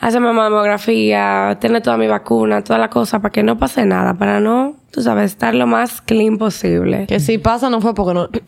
hacerme 0.00 0.32
mamografía, 0.32 1.56
tener 1.60 1.82
toda 1.82 1.96
mi 1.96 2.08
vacuna, 2.08 2.64
toda 2.64 2.78
la 2.78 2.90
cosa, 2.90 3.20
para 3.20 3.30
que 3.30 3.42
no 3.44 3.58
pase 3.58 3.84
nada, 3.84 4.14
para 4.14 4.40
no, 4.40 4.76
tú 4.90 5.02
sabes, 5.02 5.26
estar 5.26 5.54
lo 5.54 5.66
más 5.66 6.00
clean 6.00 6.36
posible. 6.36 7.06
Que 7.06 7.20
si 7.20 7.38
pasa 7.38 7.70
no 7.70 7.80
fue 7.80 7.94
porque 7.94 8.14
no, 8.14 8.28
te. 8.28 8.40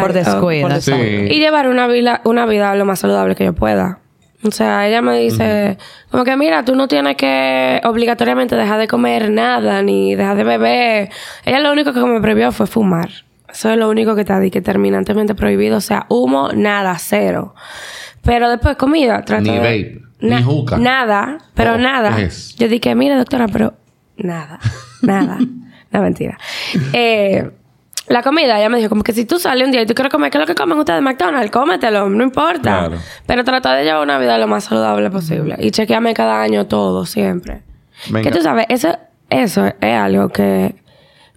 Por 0.00 0.12
descuido. 0.12 0.68
por 0.68 0.80
Sí. 0.80 0.90
descuido. 0.90 1.24
Y 1.24 1.38
llevar 1.38 1.68
una 1.68 1.86
vida, 1.86 2.22
una 2.24 2.46
vida 2.46 2.74
lo 2.74 2.86
más 2.86 3.00
saludable 3.00 3.34
que 3.34 3.44
yo 3.44 3.52
pueda. 3.52 3.98
O 4.44 4.50
sea, 4.50 4.88
ella 4.88 5.02
me 5.02 5.18
dice, 5.18 5.78
como 6.10 6.24
que 6.24 6.36
mira, 6.36 6.64
tú 6.64 6.74
no 6.74 6.88
tienes 6.88 7.16
que 7.16 7.80
obligatoriamente 7.84 8.56
dejar 8.56 8.78
de 8.80 8.88
comer 8.88 9.30
nada, 9.30 9.82
ni 9.82 10.14
dejar 10.16 10.36
de 10.36 10.44
beber. 10.44 11.10
Ella 11.44 11.60
lo 11.60 11.70
único 11.72 11.92
que 11.92 12.00
me 12.00 12.20
prohibió 12.20 12.50
fue 12.52 12.66
fumar. 12.66 13.08
Eso 13.48 13.70
es 13.70 13.76
lo 13.78 13.88
único 13.88 14.14
que 14.14 14.22
está 14.22 14.40
di 14.40 14.50
que 14.50 14.60
terminantemente 14.60 15.34
prohibido. 15.34 15.76
O 15.76 15.80
sea, 15.80 16.06
humo, 16.08 16.50
nada, 16.54 16.96
cero. 16.98 17.54
Pero 18.22 18.48
después 18.50 18.76
comida, 18.76 19.22
trato 19.24 19.42
Ni 19.44 19.58
de- 19.58 19.58
vape, 19.58 20.02
ni 20.20 20.42
hookah. 20.42 20.78
Nada, 20.78 21.38
pero 21.54 21.74
Oh, 21.74 21.78
nada. 21.78 22.16
¿qué 22.16 22.24
es? 22.24 22.54
Yo 22.56 22.66
dije, 22.68 22.94
mira, 22.94 23.16
doctora, 23.16 23.46
pero 23.48 23.74
nada, 24.16 24.58
nada. 25.02 25.38
no, 25.92 26.02
mentira. 26.02 26.38
Eh, 26.92 27.48
la 28.08 28.22
comida, 28.22 28.58
ella 28.58 28.68
me 28.68 28.78
dijo, 28.78 28.88
como 28.88 29.02
que 29.02 29.12
si 29.12 29.24
tú 29.24 29.38
sales 29.38 29.64
un 29.64 29.72
día 29.72 29.82
y 29.82 29.86
tú 29.86 29.94
quieres 29.94 30.10
comer, 30.12 30.30
¿qué 30.30 30.38
es 30.38 30.40
lo 30.40 30.46
que 30.46 30.54
comen 30.54 30.78
ustedes 30.78 30.98
de 30.98 31.02
McDonald's? 31.02 31.50
Cómetelo, 31.50 32.08
no 32.08 32.24
importa. 32.24 32.60
Claro. 32.60 32.96
Pero 33.26 33.44
trata 33.44 33.74
de 33.74 33.84
llevar 33.84 34.02
una 34.02 34.18
vida 34.18 34.36
lo 34.38 34.46
más 34.48 34.64
saludable 34.64 35.10
posible. 35.10 35.56
Y 35.60 35.70
chequeame 35.70 36.12
cada 36.14 36.42
año 36.42 36.66
todo, 36.66 37.06
siempre. 37.06 37.62
Venga. 38.10 38.28
Que 38.28 38.36
tú 38.36 38.42
sabes, 38.42 38.66
eso, 38.68 38.96
eso 39.30 39.66
es 39.66 39.94
algo 39.96 40.28
que... 40.30 40.74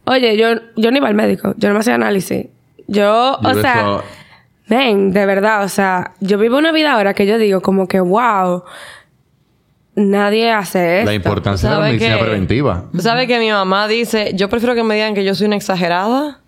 Oye, 0.05 0.38
yo, 0.38 0.47
yo 0.76 0.91
no 0.91 0.97
iba 0.97 1.07
al 1.07 1.16
médico, 1.16 1.53
yo 1.57 1.70
no 1.70 1.76
me 1.76 1.80
hacía 1.82 1.95
análisis. 1.95 2.47
Yo, 2.88 3.39
Yo 3.41 3.49
o 3.49 3.53
sea... 3.55 3.74
eso- 3.82 4.03
Ven, 4.68 5.13
de 5.13 5.28
verdad, 5.28 5.63
o 5.63 5.70
sea, 5.70 6.13
yo 6.22 6.39
vivo 6.39 6.57
una 6.57 6.72
vida 6.72 6.93
ahora 6.93 7.13
que 7.13 7.28
yo 7.28 7.38
digo 7.38 7.61
como 7.61 7.88
que, 7.88 7.99
wow, 7.99 8.63
nadie 9.95 10.51
hace 10.51 10.99
esto. 10.99 11.09
La 11.11 11.16
importancia 11.16 11.70
de 11.70 11.76
la 11.76 11.82
¿Sabe 11.82 11.91
medicina 11.93 12.18
preventiva. 12.20 12.86
Sabes 12.97 13.28
que 13.28 13.39
mi 13.39 13.51
mamá 13.51 13.88
dice, 13.88 14.32
yo 14.34 14.49
prefiero 14.49 14.74
que 14.76 14.84
me 14.84 14.95
digan 14.95 15.13
que 15.13 15.24
yo 15.24 15.36
soy 15.36 15.47
una 15.47 15.55
exagerada 15.55 16.39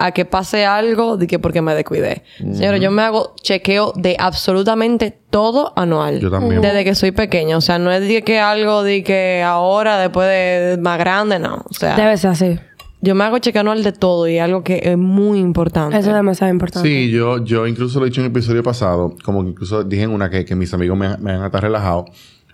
a 0.00 0.12
que 0.12 0.24
pase 0.24 0.64
algo 0.64 1.16
de 1.16 1.26
que 1.26 1.38
porque 1.38 1.60
me 1.62 1.74
descuidé. 1.74 2.22
Señores, 2.38 2.80
yo 2.80 2.90
me 2.90 3.02
hago 3.02 3.34
chequeo 3.42 3.92
de 3.94 4.16
absolutamente 4.18 5.16
todo 5.30 5.72
anual. 5.76 6.18
Yo 6.20 6.30
también. 6.30 6.62
Desde 6.62 6.84
que 6.84 6.94
soy 6.94 7.12
pequeña. 7.12 7.56
O 7.56 7.60
sea, 7.60 7.78
no 7.78 7.92
es 7.92 8.00
de 8.00 8.22
que 8.22 8.40
algo 8.40 8.82
de 8.82 9.04
que 9.04 9.42
ahora, 9.42 9.98
después 9.98 10.26
de 10.26 10.78
más 10.80 10.98
grande, 10.98 11.38
no. 11.38 11.64
O 11.68 11.74
sea, 11.74 11.96
Debe 11.96 12.16
ser 12.16 12.30
así. 12.30 12.58
yo 13.02 13.14
me 13.14 13.24
hago 13.24 13.38
chequeo 13.38 13.60
anual 13.60 13.82
de 13.84 13.92
todo 13.92 14.26
y 14.26 14.36
es 14.38 14.42
algo 14.42 14.64
que 14.64 14.80
es 14.82 14.96
muy 14.96 15.38
importante. 15.38 15.98
Eso 15.98 16.08
es 16.10 16.16
demasiado 16.16 16.50
importante. 16.52 16.88
Sí, 16.88 17.10
yo, 17.10 17.44
yo 17.44 17.66
incluso 17.66 17.98
lo 18.00 18.06
he 18.06 18.08
dicho 18.08 18.22
en 18.22 18.26
un 18.26 18.32
episodio 18.32 18.62
pasado, 18.62 19.14
como 19.22 19.42
que 19.44 19.50
incluso 19.50 19.84
dije 19.84 20.04
en 20.04 20.10
una 20.10 20.30
que, 20.30 20.44
que 20.46 20.54
mis 20.56 20.72
amigos 20.72 20.96
me, 20.96 21.08
me 21.18 21.32
van 21.34 21.42
a 21.42 21.46
estar 21.46 21.62
relajados. 21.62 22.06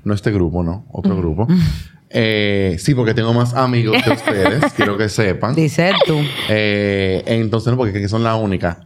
No 0.02 0.14
este 0.14 0.30
grupo, 0.32 0.62
¿no? 0.62 0.84
Otro 0.92 1.16
grupo. 1.16 1.46
Eh, 2.10 2.76
sí, 2.78 2.94
porque 2.94 3.14
tengo 3.14 3.34
más 3.34 3.54
amigos 3.54 3.96
que 4.04 4.10
ustedes, 4.10 4.72
quiero 4.76 4.96
que 4.96 5.08
sepan. 5.08 5.54
Dice 5.54 5.92
tú. 6.06 6.18
Eh, 6.48 7.22
entonces, 7.26 7.70
no, 7.72 7.76
porque 7.76 7.92
que 7.92 8.08
son 8.08 8.22
las 8.22 8.40
únicas. 8.40 8.78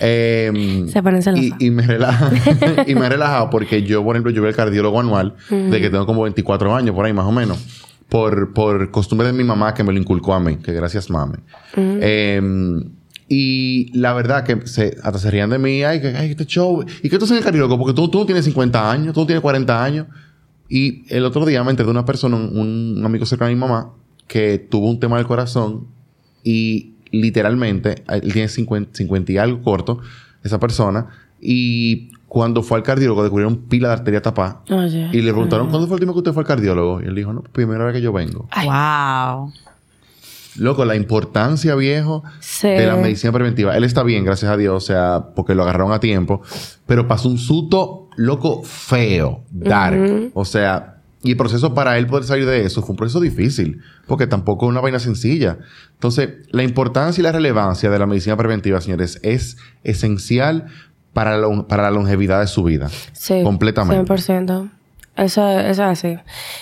Eh, 0.00 0.84
Se 0.88 1.00
celosas. 1.00 1.36
y, 1.38 1.52
y 1.58 1.70
me 1.70 1.82
relaja 1.86 2.30
y 2.86 2.94
me 2.94 3.06
he 3.06 3.08
relajado 3.08 3.50
porque 3.50 3.82
yo, 3.82 4.04
por 4.04 4.16
ejemplo, 4.16 4.30
yo 4.32 4.42
voy 4.42 4.48
al 4.50 4.56
cardiólogo 4.56 5.00
anual 5.00 5.34
de 5.48 5.80
que 5.80 5.90
tengo 5.90 6.06
como 6.06 6.22
24 6.22 6.74
años, 6.74 6.94
por 6.94 7.06
ahí 7.06 7.12
más 7.12 7.26
o 7.26 7.32
menos. 7.32 7.64
Por, 8.08 8.52
por 8.52 8.90
costumbre 8.92 9.26
de 9.26 9.32
mi 9.32 9.42
mamá 9.42 9.74
que 9.74 9.82
me 9.82 9.92
lo 9.92 9.98
inculcó 9.98 10.32
a 10.34 10.38
mí, 10.40 10.56
que 10.58 10.72
gracias 10.72 11.10
mami. 11.10 11.38
Eh, 11.76 12.40
y 13.28 13.90
la 13.98 14.12
verdad 14.12 14.44
que 14.44 14.66
se, 14.66 14.96
hasta 15.02 15.18
se 15.18 15.30
rían 15.30 15.50
de 15.50 15.58
mí, 15.58 15.82
ay, 15.82 16.00
que, 16.00 16.08
ay, 16.08 16.30
este 16.30 16.46
show. 16.46 16.84
¿Y 17.02 17.08
qué 17.08 17.18
tú 17.18 17.24
haces 17.24 17.32
en 17.32 17.38
el 17.38 17.44
cardiólogo? 17.44 17.76
Porque 17.78 17.94
tú, 17.94 18.08
tú 18.08 18.20
no 18.20 18.26
tienes 18.26 18.44
50 18.44 18.90
años, 18.90 19.12
tú 19.14 19.20
no 19.20 19.26
tienes 19.26 19.42
40 19.42 19.82
años. 19.84 20.06
Y 20.68 21.04
el 21.14 21.24
otro 21.24 21.44
día 21.44 21.62
me 21.64 21.70
enteré 21.70 21.86
de 21.86 21.92
una 21.92 22.04
persona, 22.04 22.36
un, 22.36 22.96
un 22.98 23.04
amigo 23.04 23.26
cercano 23.26 23.50
a 23.50 23.54
mi 23.54 23.60
mamá, 23.60 23.92
que 24.26 24.58
tuvo 24.58 24.88
un 24.88 25.00
tema 25.00 25.16
del 25.16 25.26
corazón 25.26 25.86
y 26.42 26.94
literalmente, 27.10 28.02
él 28.08 28.32
tiene 28.32 28.48
50, 28.48 28.96
50 28.96 29.32
y 29.32 29.38
algo 29.38 29.62
corto, 29.62 30.00
esa 30.42 30.58
persona, 30.58 31.06
y 31.40 32.10
cuando 32.28 32.62
fue 32.62 32.78
al 32.78 32.82
cardiólogo 32.82 33.22
descubrieron 33.22 33.56
pila 33.68 33.88
de 33.88 33.94
arteria 33.94 34.22
tapada. 34.22 34.62
Oye. 34.70 35.08
Y 35.12 35.22
le 35.22 35.32
preguntaron, 35.32 35.68
¿cuándo 35.68 35.86
fue 35.86 35.96
el 35.96 36.02
último 36.02 36.12
que 36.12 36.18
usted 36.18 36.32
fue 36.32 36.42
al 36.42 36.46
cardiólogo? 36.46 37.00
Y 37.00 37.04
él 37.04 37.14
dijo, 37.14 37.32
no, 37.32 37.42
primera 37.42 37.84
vez 37.84 37.94
que 37.94 38.00
yo 38.00 38.12
vengo. 38.12 38.48
Wow. 38.64 39.52
Loco, 40.58 40.84
la 40.84 40.96
importancia, 40.96 41.74
viejo, 41.74 42.24
Sí. 42.40 42.68
de 42.68 42.86
la 42.86 42.96
medicina 42.96 43.32
preventiva. 43.32 43.76
Él 43.76 43.84
está 43.84 44.02
bien, 44.02 44.24
gracias 44.24 44.50
a 44.50 44.56
Dios, 44.56 44.74
o 44.82 44.86
sea, 44.86 45.26
porque 45.34 45.54
lo 45.54 45.62
agarraron 45.62 45.92
a 45.92 46.00
tiempo. 46.00 46.42
Pero 46.86 47.06
pasó 47.08 47.28
un 47.28 47.38
susto, 47.38 48.08
loco, 48.16 48.62
feo, 48.64 49.44
dark. 49.50 50.30
O 50.34 50.44
sea, 50.44 50.94
y 51.22 51.30
el 51.32 51.36
proceso 51.36 51.74
para 51.74 51.98
él 51.98 52.06
poder 52.06 52.24
salir 52.24 52.46
de 52.46 52.64
eso 52.64 52.82
fue 52.82 52.90
un 52.90 52.96
proceso 52.96 53.20
difícil, 53.20 53.80
porque 54.06 54.26
tampoco 54.26 54.66
es 54.66 54.70
una 54.70 54.80
vaina 54.80 54.98
sencilla. 55.00 55.58
Entonces, 55.94 56.30
la 56.50 56.62
importancia 56.62 57.20
y 57.20 57.24
la 57.24 57.32
relevancia 57.32 57.90
de 57.90 57.98
la 57.98 58.06
medicina 58.06 58.36
preventiva, 58.36 58.80
señores, 58.80 59.18
es 59.22 59.56
esencial 59.82 60.66
para 61.12 61.36
la, 61.38 61.66
para 61.66 61.84
la 61.84 61.90
longevidad 61.90 62.40
de 62.40 62.46
su 62.46 62.62
vida. 62.62 62.88
Sí. 63.12 63.42
Completamente. 63.42 64.04
100%. 64.12 64.70
Eso, 65.16 65.48
eso 65.58 65.70
es 65.70 66.04
así. 66.04 66.18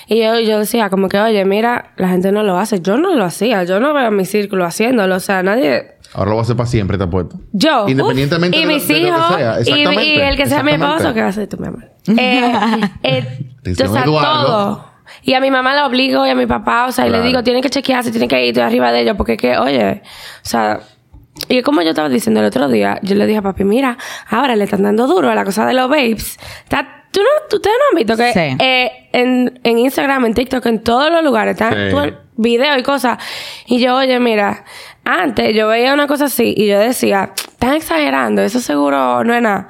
Y 0.07 0.23
yo, 0.23 0.39
yo 0.39 0.61
decía, 0.61 0.89
como 0.91 1.09
que, 1.09 1.19
oye, 1.19 1.45
mira, 1.45 1.93
la 1.97 2.09
gente 2.09 2.31
no 2.31 2.43
lo 2.45 2.57
hace. 2.57 2.81
Yo 2.81 2.97
no 2.97 3.15
lo 3.15 3.25
hacía. 3.25 3.65
Yo 3.65 3.81
no 3.81 3.93
veo 3.93 4.07
a 4.07 4.11
mi 4.11 4.25
círculo 4.25 4.65
haciéndolo. 4.65 5.17
O 5.17 5.21
sea, 5.21 5.43
nadie. 5.43 5.95
Ahora 6.15 6.31
lo 6.31 6.37
va 6.37 6.43
a 6.43 6.45
hacer 6.45 6.57
para 6.57 6.69
siempre, 6.69 6.97
te 6.97 7.03
apuesto. 7.05 7.41
Yo. 7.53 7.89
Independientemente 7.89 8.57
uf, 8.57 8.63
y 8.65 8.67
de 8.69 8.75
mis 8.75 8.87
de 8.87 8.95
lo 8.95 9.01
que 9.01 9.07
hijos. 9.09 9.37
sea. 9.37 9.61
y- 10.05 10.21
el 10.21 10.37
que 10.37 10.47
sea 10.47 10.63
mi 10.63 10.73
esposo, 10.73 11.13
¿qué 11.13 11.21
va 11.21 11.27
a 11.27 11.31
hacer 11.31 11.49
tú, 11.49 11.57
mi 11.59 11.67
amor? 11.67 11.85
Eh, 12.17 12.81
eh, 13.03 13.45
o 13.83 13.93
sea, 13.93 14.05
todo. 14.05 14.85
Y 15.23 15.35
a 15.35 15.41
mi 15.41 15.51
mamá 15.51 15.75
la 15.75 15.87
obligo 15.87 16.27
y 16.27 16.31
a 16.31 16.35
mi 16.35 16.47
papá, 16.47 16.87
o 16.87 16.93
sea, 16.93 17.07
y 17.07 17.11
le 17.11 17.21
digo, 17.23 17.43
tienen 17.43 17.63
que 17.63 17.71
chequearse, 17.71 18.11
tienen 18.11 18.29
que 18.29 18.47
ir 18.47 18.61
arriba 18.61 18.93
de 18.93 19.01
ellos, 19.01 19.17
porque 19.17 19.33
es 19.33 19.39
que, 19.39 19.57
oye, 19.59 20.03
o 20.03 20.49
sea, 20.49 20.81
y 21.49 21.63
como 21.63 21.83
yo 21.83 21.91
estaba 21.91 22.09
diciendo 22.09 22.41
el 22.41 22.47
otro 22.47 22.69
día, 22.69 22.99
yo 23.03 23.15
le 23.17 23.27
dije 23.27 23.39
a 23.39 23.43
papi, 23.43 23.65
mira, 23.65 23.99
ahora 24.29 24.55
le 24.57 24.65
están 24.65 24.83
dando 24.83 25.07
duro 25.07 25.31
a 25.31 25.35
la 25.35 25.45
cosa 25.45 25.67
de 25.67 25.75
los 25.75 25.89
babes. 25.89 26.39
Está- 26.63 27.04
¿Tú 27.15 27.21
no, 27.23 27.57
ustedes 27.57 27.77
no 27.79 27.85
han 27.93 27.97
visto 27.97 28.17
que 28.17 28.33
Sí. 28.33 28.57
eh, 28.59 29.09
en, 29.13 29.61
en 29.63 29.79
Instagram, 29.79 30.27
en 30.27 30.35
TikTok, 30.35 30.67
en 30.67 30.83
todos 30.83 31.11
los 31.13 31.23
lugares 31.23 31.53
están 31.53 31.73
Sí. 31.73 31.91
todo 31.93 32.03
el 32.05 32.17
video 32.37 32.77
y 32.77 32.83
cosas. 32.83 33.19
Y 33.67 33.79
yo, 33.79 33.95
oye, 33.97 34.19
mira, 34.19 34.65
antes 35.05 35.55
yo 35.55 35.69
veía 35.69 35.95
una 35.95 36.09
cosa 36.09 36.25
así 36.25 36.53
y 36.57 36.67
yo 36.67 36.79
decía, 36.81 37.31
están 37.37 37.75
exagerando, 37.75 38.43
eso 38.43 38.59
seguro 38.61 39.23
no 39.23 39.33
es 39.33 39.41
nada. 39.43 39.69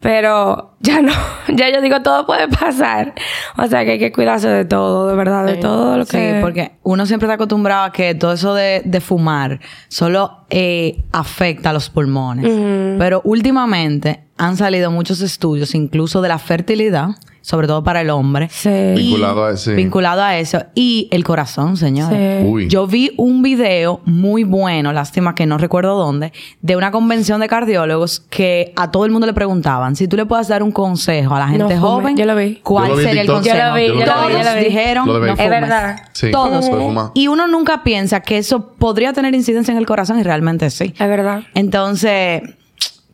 Pero 0.00 0.76
ya 0.80 1.02
no, 1.02 1.12
ya 1.54 1.68
yo 1.70 1.82
digo, 1.82 2.00
todo 2.00 2.24
puede 2.26 2.48
pasar. 2.48 3.14
O 3.58 3.66
sea 3.66 3.84
que 3.84 3.92
hay 3.92 3.98
que 3.98 4.12
cuidarse 4.12 4.48
de 4.48 4.64
todo, 4.64 5.08
de 5.08 5.14
verdad, 5.14 5.44
de 5.44 5.56
todo 5.56 5.98
lo 5.98 6.04
Sí, 6.06 6.12
que... 6.12 6.38
porque 6.40 6.72
uno 6.82 7.04
siempre 7.04 7.26
está 7.26 7.34
acostumbrado 7.34 7.84
a 7.84 7.92
que 7.92 8.14
todo 8.14 8.32
eso 8.32 8.54
de, 8.54 8.80
de 8.84 9.00
fumar 9.00 9.60
solo 9.88 10.46
eh, 10.48 11.02
afecta 11.12 11.70
a 11.70 11.72
los 11.74 11.90
pulmones. 11.90 12.50
Pero 12.98 13.20
últimamente 13.24 14.24
han 14.38 14.56
salido 14.56 14.90
muchos 14.90 15.20
estudios, 15.20 15.74
incluso 15.74 16.22
de 16.22 16.28
la 16.28 16.38
fertilidad, 16.38 17.10
sobre 17.42 17.66
todo 17.66 17.82
para 17.82 18.00
el 18.00 18.10
hombre. 18.10 18.48
Sí. 18.50 18.68
Vinculado 18.96 19.44
a- 19.44 19.56
sí. 19.56 19.72
Vinculado 19.72 20.22
a 20.22 20.38
eso. 20.38 20.62
Y 20.74 21.08
el 21.10 21.24
corazón, 21.24 21.76
señores. 21.76 22.42
Sí. 22.42 22.48
Uy. 22.48 22.68
Yo 22.68 22.86
vi 22.86 23.12
un 23.16 23.42
video 23.42 24.00
muy 24.04 24.44
bueno, 24.44 24.92
lástima 24.92 25.34
que 25.34 25.46
no 25.46 25.58
recuerdo 25.58 25.96
dónde, 25.96 26.32
de 26.62 26.76
una 26.76 26.90
convención 26.90 27.40
de 27.40 27.48
cardiólogos 27.48 28.20
que 28.30 28.72
a 28.76 28.90
todo 28.90 29.04
el 29.04 29.10
mundo 29.10 29.26
le 29.26 29.32
preguntaban 29.32 29.96
si 29.96 30.08
tú 30.08 30.16
le 30.16 30.26
puedes 30.26 30.48
dar 30.48 30.62
un 30.62 30.72
consejo 30.72 31.34
a 31.34 31.38
la 31.38 31.48
gente 31.48 31.74
No 31.74 31.80
joven. 31.80 32.16
Yo 32.16 32.26
lo 32.26 32.36
vi. 32.36 32.56
¿Cuál 32.62 32.88
Yo 32.88 32.90
lo 32.90 32.96
vi 32.96 33.02
en 33.02 33.08
sería 33.08 33.22
el 33.22 33.28
consejo? 33.28 33.56
Yo 33.56 33.64
lo 33.68 33.74
vi, 33.74 33.86
yo 33.86 33.92
lo 33.94 33.98
vi, 34.00 34.04
Todos 34.04 34.32
yo 34.32 34.38
lo 34.50 34.54
vi. 34.58 34.64
dijeron 34.64 35.06
Lo 35.06 35.18
no. 35.20 35.26
Es 35.32 35.36
verdad. 35.50 35.96
Sí, 36.12 36.30
Todos. 36.30 36.68
no. 36.70 37.12
Y 37.14 37.28
uno 37.28 37.46
nunca 37.46 37.82
piensa 37.82 38.20
que 38.20 38.38
eso 38.38 38.72
podría 38.78 39.12
tener 39.12 39.34
incidencia 39.34 39.72
en 39.72 39.78
el 39.78 39.86
corazón 39.86 40.18
y 40.18 40.22
realmente 40.22 40.70
sí. 40.70 40.94
Es 40.98 41.08
verdad. 41.08 41.42
Entonces, 41.54 42.42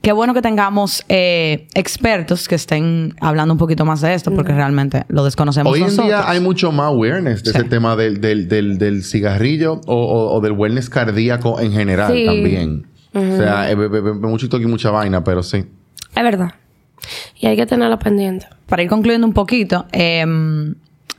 qué 0.07 0.13
bueno 0.13 0.35
que 0.35 0.41
tengamos 0.41 1.05
eh, 1.09 1.67
expertos 1.75 2.47
que 2.47 2.55
estén 2.55 3.17
hablando 3.21 3.55
un 3.55 3.59
poquito 3.59 3.85
más 3.85 4.01
de 4.03 4.15
esto, 4.15 4.31
porque 4.33 4.53
realmente 4.53 5.03
lo 5.09 5.25
desconocemos 5.25 5.73
Hoy 5.73 5.81
en 5.81 5.87
nosotros. 5.87 6.07
día 6.07 6.31
hay 6.31 6.39
mucho 6.39 6.71
más 6.71 6.87
awareness 6.87 7.43
de 7.43 7.51
Sí. 7.51 7.59
ese 7.59 7.69
tema 7.69 7.97
del, 7.97 8.21
del, 8.21 8.47
del, 8.49 8.79
del 8.79 9.03
cigarrillo 9.03 9.81
o, 9.89 9.95
o- 9.97 10.37
o 10.37 10.41
del 10.41 10.53
wellness 10.53 10.89
cardíaco 10.91 11.59
en 11.59 11.73
general 11.73 12.13
Sí. 12.13 12.25
también. 12.25 12.87
O 13.15 13.37
sea, 13.37 13.69
eh, 13.69 13.75
mucho 13.75 14.47
TikTok 14.47 14.63
y 14.63 14.67
mucha 14.67 14.93
vaina, 14.93 15.25
pero 15.25 15.43
sí. 15.43 15.65
Es 16.15 16.23
verdad. 16.23 16.53
Y 17.41 17.49
hay 17.49 17.57
que 17.57 17.67
tenerlo 17.67 17.99
pendiente. 17.99 18.47
Para 18.67 18.85
ir 18.85 18.89
concluyendo 18.89 19.27
un 19.27 19.33
poquito, 19.33 19.87
eh, 19.91 20.25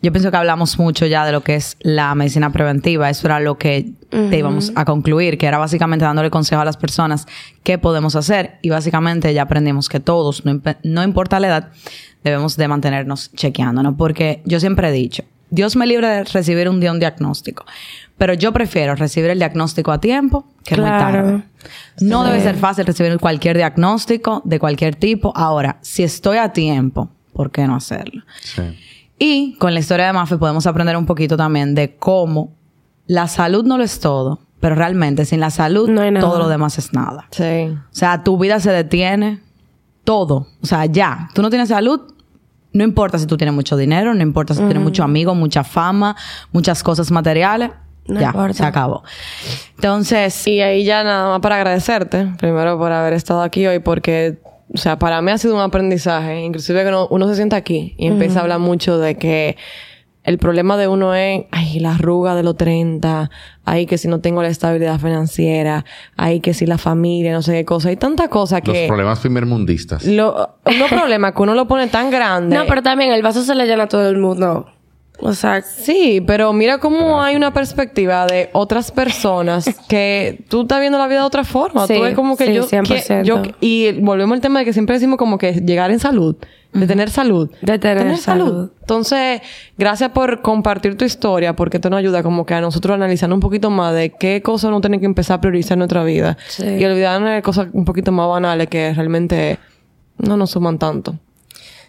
yo 0.02 0.12
pienso 0.12 0.30
que 0.32 0.38
hablamos 0.38 0.78
mucho 0.80 1.06
ya 1.06 1.26
de 1.26 1.32
lo 1.32 1.42
que 1.42 1.56
es 1.56 1.76
la 1.82 2.14
medicina 2.16 2.52
preventiva. 2.52 3.10
Eso 3.10 3.28
era 3.28 3.40
lo 3.40 3.58
que 3.58 3.92
te 4.10 4.38
íbamos 4.38 4.72
a 4.76 4.86
concluir, 4.86 5.38
que 5.38 5.48
era 5.48 5.58
básicamente 5.58 6.06
dándole 6.06 6.30
consejo 6.30 6.62
a 6.62 6.66
las 6.66 6.78
personas 6.78 7.26
qué 7.64 7.78
podemos 7.78 8.16
hacer. 8.16 8.60
Y 8.62 8.70
básicamente 8.70 9.34
ya 9.34 9.44
aprendimos 9.44 9.90
que 9.90 10.00
todos, 10.00 10.46
no, 10.46 10.52
imp- 10.54 10.78
no 10.84 11.04
importa 11.04 11.40
la 11.40 11.48
edad, 11.48 11.70
debemos 12.24 12.58
de 12.58 12.68
mantenernos 12.68 13.32
chequeándonos. 13.34 13.96
Porque 13.98 14.42
yo 14.46 14.60
siempre 14.60 14.90
he 14.90 14.92
dicho, 14.92 15.24
Dios 15.50 15.76
me 15.76 15.88
libre 15.88 16.08
de 16.08 16.24
recibir 16.26 16.70
un 16.70 16.80
día 16.80 16.92
un 16.92 17.00
diagnóstico. 17.00 17.66
Pero 18.18 18.34
yo 18.34 18.52
prefiero 18.52 18.96
recibir 18.96 19.30
el 19.32 19.38
diagnóstico 19.40 19.92
a 19.92 20.00
tiempo 20.00 20.46
que 20.64 20.76
muy 20.76 20.86
Claro. 20.86 21.02
tarde. 21.26 21.44
No 22.02 22.24
Sí. 22.24 22.32
debe 22.32 22.44
ser 22.44 22.56
fácil 22.56 22.86
recibir 22.86 23.18
cualquier 23.20 23.58
diagnóstico 23.58 24.42
de 24.46 24.60
cualquier 24.60 24.96
tipo. 24.96 25.32
Ahora, 25.36 25.78
si 25.82 26.04
estoy 26.04 26.38
a 26.38 26.52
tiempo, 26.54 27.10
¿por 27.34 27.52
qué 27.52 27.66
no 27.68 27.76
hacerlo? 27.76 28.24
Sí. 28.42 28.62
Y 29.20 29.56
con 29.58 29.74
la 29.74 29.80
historia 29.80 30.08
de 30.08 30.14
Mafe 30.14 30.38
podemos 30.38 30.68
aprender 30.68 30.96
un 30.98 31.06
poquito 31.06 31.38
también 31.38 31.74
de 31.76 31.96
cómo 31.98 32.54
la 33.08 33.28
salud 33.28 33.64
no 33.66 33.78
lo 33.78 33.84
es 33.84 34.00
todo, 34.00 34.40
pero 34.60 34.76
realmente 34.76 35.26
sin 35.26 35.40
la 35.40 35.50
salud 35.50 35.90
No 35.90 36.20
todo 36.20 36.40
lo 36.40 36.48
demás 36.50 36.78
es 36.78 36.94
nada. 36.94 37.28
Sí. 37.32 37.70
O 37.70 37.96
sea, 37.96 38.24
tu 38.24 38.38
vida 38.38 38.60
se 38.60 38.72
detiene, 38.72 39.42
todo. 40.04 40.48
O 40.62 40.66
sea, 40.66 40.86
ya, 40.86 41.30
tú 41.34 41.42
no 41.42 41.50
tienes 41.50 41.70
salud, 41.70 42.02
no 42.74 42.84
importa 42.84 43.18
si 43.18 43.26
tú 43.26 43.38
tienes 43.38 43.56
mucho 43.56 43.76
dinero, 43.76 44.14
no 44.14 44.22
importa 44.22 44.54
si 44.54 44.60
tienes 44.62 44.82
muchos 44.84 45.04
amigos, 45.04 45.36
mucha 45.36 45.64
fama, 45.64 46.16
muchas 46.52 46.84
cosas 46.84 47.10
materiales, 47.12 47.72
No 48.08 48.20
ya, 48.20 48.28
importa. 48.28 48.54
se 48.54 48.66
acabó. 48.66 49.04
Entonces, 49.76 50.46
Y 50.48 50.62
ahí 50.62 50.84
ya 50.86 51.04
nada 51.04 51.30
más 51.30 51.40
para 51.42 51.56
agradecerte, 51.56 52.28
primero 52.38 52.78
por 52.78 52.92
haber 52.92 53.14
estado 53.14 53.42
aquí 53.42 53.66
hoy, 53.66 53.80
porque, 53.80 54.40
o 54.74 54.78
sea, 54.78 55.00
para 55.00 55.22
mí 55.22 55.32
ha 55.32 55.38
sido 55.38 55.56
un 55.56 55.62
aprendizaje, 55.62 56.42
inclusive 56.42 56.84
que 56.84 56.90
uno, 56.90 57.08
uno 57.10 57.28
se 57.28 57.36
sienta 57.36 57.56
aquí 57.56 57.96
y 57.98 58.08
empieza 58.08 58.40
a 58.40 58.42
hablar 58.44 58.60
mucho 58.60 58.98
de 58.98 59.16
que 59.16 59.56
el 60.28 60.40
problema 60.40 60.76
de 60.76 60.90
uno 60.90 61.16
es, 61.16 61.46
ay, 61.52 61.80
la 61.80 61.96
arruga 61.96 62.36
de 62.36 62.44
los 62.44 62.58
30, 62.58 63.32
ay, 63.64 63.86
que 63.86 63.98
si 63.98 64.10
no 64.10 64.20
tengo 64.20 64.42
la 64.42 64.50
estabilidad 64.50 65.00
financiera, 65.00 65.86
ay, 66.18 66.42
que 66.42 66.54
si 66.54 66.66
la 66.66 66.78
familia, 66.78 67.32
no 67.32 67.42
sé 67.42 67.54
qué 67.54 67.64
cosa, 67.64 67.88
hay 67.88 67.96
tantas 67.96 68.28
cosas 68.28 68.62
Los 68.66 68.76
que... 68.76 68.88
problemas 68.88 69.20
primermundistas. 69.20 70.04
Lo, 70.06 70.58
unos 70.66 70.90
problemas 70.90 71.32
que 71.32 71.42
uno 71.42 71.56
lo 71.56 71.66
pone 71.66 71.88
tan 71.88 72.12
grande. 72.12 72.58
No, 72.58 72.66
pero 72.68 72.84
también 72.84 73.14
el 73.14 73.24
vaso 73.24 73.42
se 73.42 73.56
le 73.56 73.66
llena 73.68 73.84
a 73.84 73.88
todo 73.88 74.10
el 74.10 74.18
mundo. 74.18 74.66
O 75.20 75.34
sea, 75.34 75.62
Sí, 75.62 76.22
pero 76.26 76.54
mira 76.54 76.78
cómo 76.78 77.22
hay 77.22 77.36
una 77.36 77.52
perspectiva 77.54 78.26
de 78.28 78.50
otras 78.54 78.92
personas 78.92 79.66
que 79.90 80.44
tú 80.50 80.62
estás 80.62 80.80
viendo 80.80 80.98
la 80.98 81.08
vida 81.08 81.20
de 81.22 81.26
otra 81.26 81.44
forma. 81.44 81.88
Sí, 81.88 81.96
tú 81.96 82.02
ves 82.02 82.14
como 82.14 82.38
que 82.38 82.46
sí, 82.48 82.54
yo, 82.54 82.64
100%. 82.68 83.42
que- 83.42 83.50
yo- 83.50 83.56
Y 83.60 83.94
volvemos 84.00 84.36
al 84.36 84.42
tema 84.42 84.60
de 84.60 84.66
que 84.66 84.74
siempre 84.74 84.94
decimos 84.96 85.18
como 85.18 85.38
que 85.38 85.54
llegar 85.54 85.90
en 85.92 86.00
salud. 86.00 86.36
De 86.74 86.86
tener 86.86 87.10
salud. 87.10 87.50
De 87.62 87.80
tener 87.80 88.18
salud. 88.18 88.70
Entonces, 88.82 89.42
gracias 89.78 90.12
por 90.12 90.42
compartir 90.44 90.96
tu 90.98 91.06
historia 91.06 91.56
porque 91.56 91.78
esto 91.78 91.90
nos 91.90 91.98
ayuda 91.98 92.22
como 92.22 92.46
que 92.46 92.54
a 92.54 92.62
nosotros 92.62 92.94
analizando 92.94 93.36
un 93.36 93.40
poquito 93.40 93.70
más 93.72 93.96
de 93.96 94.12
qué 94.12 94.42
cosas 94.44 94.70
no 94.70 94.82
tenemos 94.82 95.00
que 95.02 95.06
empezar 95.08 95.38
a 95.38 95.42
priorizar 95.42 95.74
en 95.76 95.80
nuestra 95.80 96.04
vida. 96.04 96.38
Sí. 96.50 96.66
Y 96.68 96.86
olvidarnos 96.86 97.32
de 97.32 97.42
cosas 97.42 97.70
un 97.74 97.86
poquito 97.86 98.12
más 98.12 98.28
banales 98.28 98.68
que 98.68 98.94
realmente 98.94 99.58
no 100.20 100.38
nos 100.38 100.52
suman 100.52 100.78
tanto. 100.78 101.16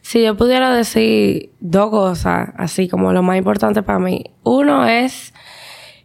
Si 0.09 0.23
yo 0.23 0.39
pudiera 0.39 0.75
decir 0.75 1.51
dos 1.61 1.91
cosas, 1.91 2.49
así 2.57 2.89
como 2.89 3.13
lo 3.13 3.23
más 3.23 3.37
importante 3.37 3.83
para 3.83 3.99
mí. 3.99 4.25
Uno 4.43 4.87
es 4.87 5.35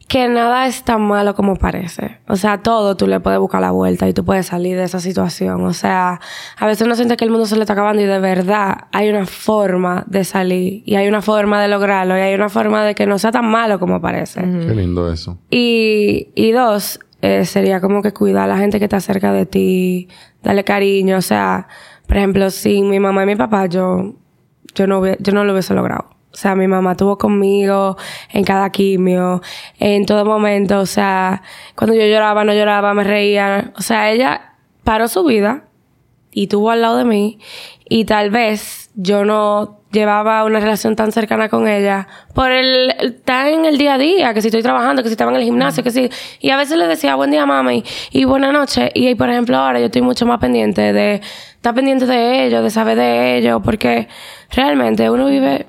que 0.10 0.28
nada 0.28 0.68
es 0.68 0.84
tan 0.84 1.04
malo 1.04 1.36
como 1.36 1.56
parece. 1.56 2.18
O 2.28 2.36
sea, 2.36 2.62
todo 2.62 2.98
tú 2.98 3.08
le 3.08 3.22
puedes 3.22 3.40
buscar 3.40 3.62
la 3.62 3.72
vuelta 3.72 4.06
y 4.10 4.12
tú 4.12 4.26
puedes 4.26 4.48
salir 4.48 4.76
de 4.76 4.84
esa 4.84 5.00
situación. 5.00 5.64
O 5.64 5.72
sea, 5.72 6.20
a 6.58 6.66
veces 6.66 6.86
uno 6.86 6.96
siente 6.96 7.16
que 7.16 7.24
el 7.24 7.32
mundo 7.32 7.46
se 7.46 7.56
le 7.56 7.62
está 7.62 7.72
acabando 7.72 8.02
y 8.02 8.06
de 8.06 8.20
verdad 8.20 8.88
hay 8.92 9.10
una 9.10 9.26
forma 9.26 10.04
de 10.06 10.26
salir 10.26 10.84
y 10.86 10.96
hay 10.96 11.08
una 11.08 11.22
forma 11.22 11.62
de 11.62 11.70
lograrlo 11.70 12.18
y 12.18 12.20
hay 12.20 12.36
una 12.36 12.50
forma 12.50 12.84
de 12.84 12.96
que 12.96 13.06
no 13.06 13.18
sea 13.20 13.32
tan 13.32 13.46
malo 13.46 13.80
como 13.80 14.02
parece. 14.02 14.42
Qué 14.42 14.76
lindo 14.76 15.14
eso. 15.14 15.38
Y, 15.50 16.28
y 16.36 16.52
dos, 16.52 17.00
eh, 17.22 17.46
sería 17.46 17.80
como 17.80 18.02
que 18.02 18.12
cuidar 18.12 18.44
a 18.44 18.48
la 18.48 18.58
gente 18.58 18.80
que 18.80 18.86
está 18.86 19.00
cerca 19.00 19.32
de 19.32 19.46
ti, 19.46 20.10
darle 20.44 20.66
cariño. 20.66 21.16
O 21.16 21.22
sea, 21.22 21.70
por 22.14 22.20
ejemplo, 22.20 22.52
sin 22.52 22.92
mi 22.92 23.00
mamá 23.00 23.24
y 23.24 23.26
mi 23.26 23.36
papá, 23.36 23.66
yo, 23.66 24.14
yo, 24.76 24.86
no, 24.86 25.04
yo 25.04 25.34
no 25.34 25.46
lo 25.46 25.54
hubiese 25.54 25.74
logrado. 25.74 26.12
O 26.32 26.38
sea, 26.38 26.54
mi 26.54 26.68
mamá 26.68 26.92
estuvo 26.92 27.18
conmigo 27.18 27.98
en 28.30 28.44
cada 28.44 28.70
quimio, 28.70 29.42
en 29.80 30.06
todo 30.06 30.24
momento. 30.24 30.80
O 30.80 30.86
sea, 30.86 31.42
cuando 31.74 31.96
yo 31.96 32.06
lloraba, 32.06 32.44
no 32.44 32.54
lloraba, 32.54 32.94
me 32.94 33.04
reía. 33.04 33.74
O 33.78 33.82
sea, 33.82 34.12
ella 34.12 34.54
paró 34.84 35.08
su 35.08 35.24
vida 35.24 35.66
y 36.30 36.46
tuvo 36.46 36.70
al 36.70 36.82
lado 36.82 36.98
de 36.98 37.06
mí. 37.06 37.40
Y 37.90 38.06
tal 38.06 38.30
vez 38.30 38.92
yo 38.94 39.26
no 39.26 39.80
llevaba 39.94 40.44
una 40.44 40.60
relación 40.60 40.96
tan 40.98 41.12
cercana 41.14 41.48
con 41.48 41.68
ella 41.70 42.08
por 42.34 42.52
el 42.52 42.90
estar 43.00 43.48
en 43.48 43.64
el 43.64 43.78
día 43.78 43.94
a 43.94 43.98
día, 43.98 44.34
que 44.34 44.42
si 44.42 44.50
estoy 44.50 44.62
trabajando, 44.64 45.02
que 45.04 45.08
si 45.10 45.14
estaba 45.14 45.32
en 45.32 45.38
el 45.38 45.44
gimnasio, 45.44 45.84
que 45.84 45.92
si... 45.92 46.10
Y 46.42 46.50
a 46.50 46.58
veces 46.58 46.78
le 46.78 46.88
decía 46.88 47.16
buen 47.16 47.32
día, 47.32 47.46
mami, 47.46 47.84
y 48.12 48.26
buena 48.26 48.52
noche. 48.52 48.92
Y, 48.94 49.16
por 49.16 49.30
ejemplo, 49.30 49.56
ahora 49.56 49.80
yo 49.80 49.86
estoy 49.86 50.02
mucho 50.02 50.26
más 50.26 50.40
pendiente 50.40 50.92
de 50.92 51.22
estar 51.56 51.74
pendiente 51.74 52.06
de 52.06 52.46
ellos, 52.46 52.64
de 52.64 52.70
saber 52.72 52.98
de 52.98 53.38
ellos, 53.38 53.62
porque 53.64 54.10
realmente 54.52 55.10
uno 55.10 55.28
vive... 55.28 55.68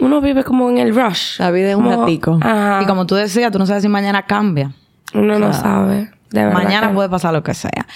Uno 0.00 0.20
vive 0.20 0.42
como 0.42 0.68
en 0.70 0.78
el 0.78 0.92
rush. 0.94 1.38
La 1.38 1.50
vida 1.52 1.70
es 1.70 1.76
un 1.76 1.84
Como- 1.84 2.00
ratico. 2.00 2.38
Ajá. 2.42 2.80
Y 2.82 2.86
como 2.86 3.06
tú 3.06 3.14
decías, 3.14 3.52
tú 3.52 3.58
no 3.60 3.66
sabes 3.66 3.82
si 3.82 3.88
mañana 3.88 4.22
cambia. 4.22 4.72
Uno 5.12 5.38
no 5.38 5.52
sabe. 5.52 6.10
De 6.30 6.44
verdad 6.44 6.52
Mañana 6.64 6.88
que- 6.88 6.94
puede 6.94 7.08
pasar 7.08 7.32
lo 7.32 7.44
que 7.44 7.54
sea. 7.54 7.86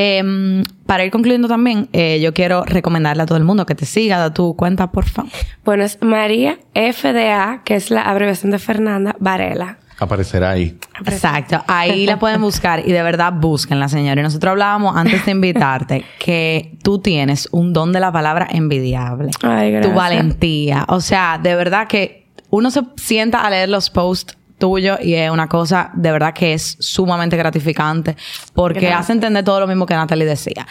Em, 0.00 0.62
para 0.86 1.04
ir 1.04 1.10
concluyendo 1.10 1.48
también, 1.48 1.88
eh, 1.92 2.20
yo 2.20 2.32
quiero 2.32 2.64
recomendarle 2.64 3.24
a 3.24 3.26
todo 3.26 3.36
el 3.36 3.42
mundo 3.42 3.66
que 3.66 3.74
te 3.74 3.84
siga, 3.84 4.16
da 4.18 4.32
tu 4.32 4.54
cuenta, 4.54 4.92
por 4.92 5.04
favor. 5.06 5.28
Bueno, 5.64 5.82
es 5.82 5.98
María 6.00 6.56
FDA, 6.72 7.62
que 7.64 7.74
es 7.74 7.90
la 7.90 8.02
abreviación 8.02 8.52
de 8.52 8.60
Fernanda 8.60 9.16
Varela. 9.18 9.78
Aparecerá 9.98 10.50
ahí. 10.50 10.78
Exacto. 11.04 11.64
Ahí 11.66 12.06
la 12.06 12.20
pueden 12.20 12.40
buscar 12.40 12.86
y 12.86 12.92
de 12.92 13.02
verdad 13.02 13.32
búsquenla, 13.32 13.88
señor. 13.88 14.16
Y 14.18 14.22
nosotros 14.22 14.52
hablábamos 14.52 14.94
antes 14.96 15.24
de 15.26 15.32
invitarte 15.32 16.04
que 16.20 16.78
tú 16.84 17.00
tienes 17.00 17.48
un 17.50 17.72
don 17.72 17.92
de 17.92 17.98
la 17.98 18.12
palabra 18.12 18.46
envidiable. 18.48 19.32
Ay, 19.42 19.70
Tu 19.70 19.72
gracias. 19.78 19.94
valentía. 19.96 20.84
O 20.86 21.00
sea, 21.00 21.40
de 21.42 21.56
verdad 21.56 21.88
que 21.88 22.28
uno 22.50 22.70
se 22.70 22.82
sienta 22.94 23.40
a 23.44 23.50
leer 23.50 23.68
los 23.68 23.90
posts 23.90 24.37
tuyos 24.58 24.98
y 25.02 25.14
es 25.14 25.30
una 25.30 25.48
cosa 25.48 25.90
de 25.94 26.12
verdad 26.12 26.34
que 26.34 26.54
es 26.54 26.76
sumamente 26.80 27.36
gratificante 27.36 28.16
porque 28.54 28.80
Gracias. 28.80 29.00
hace 29.00 29.12
entender 29.12 29.44
todo 29.44 29.60
lo 29.60 29.66
mismo 29.66 29.86
que 29.86 29.94
Natalie 29.94 30.26
decía. 30.26 30.66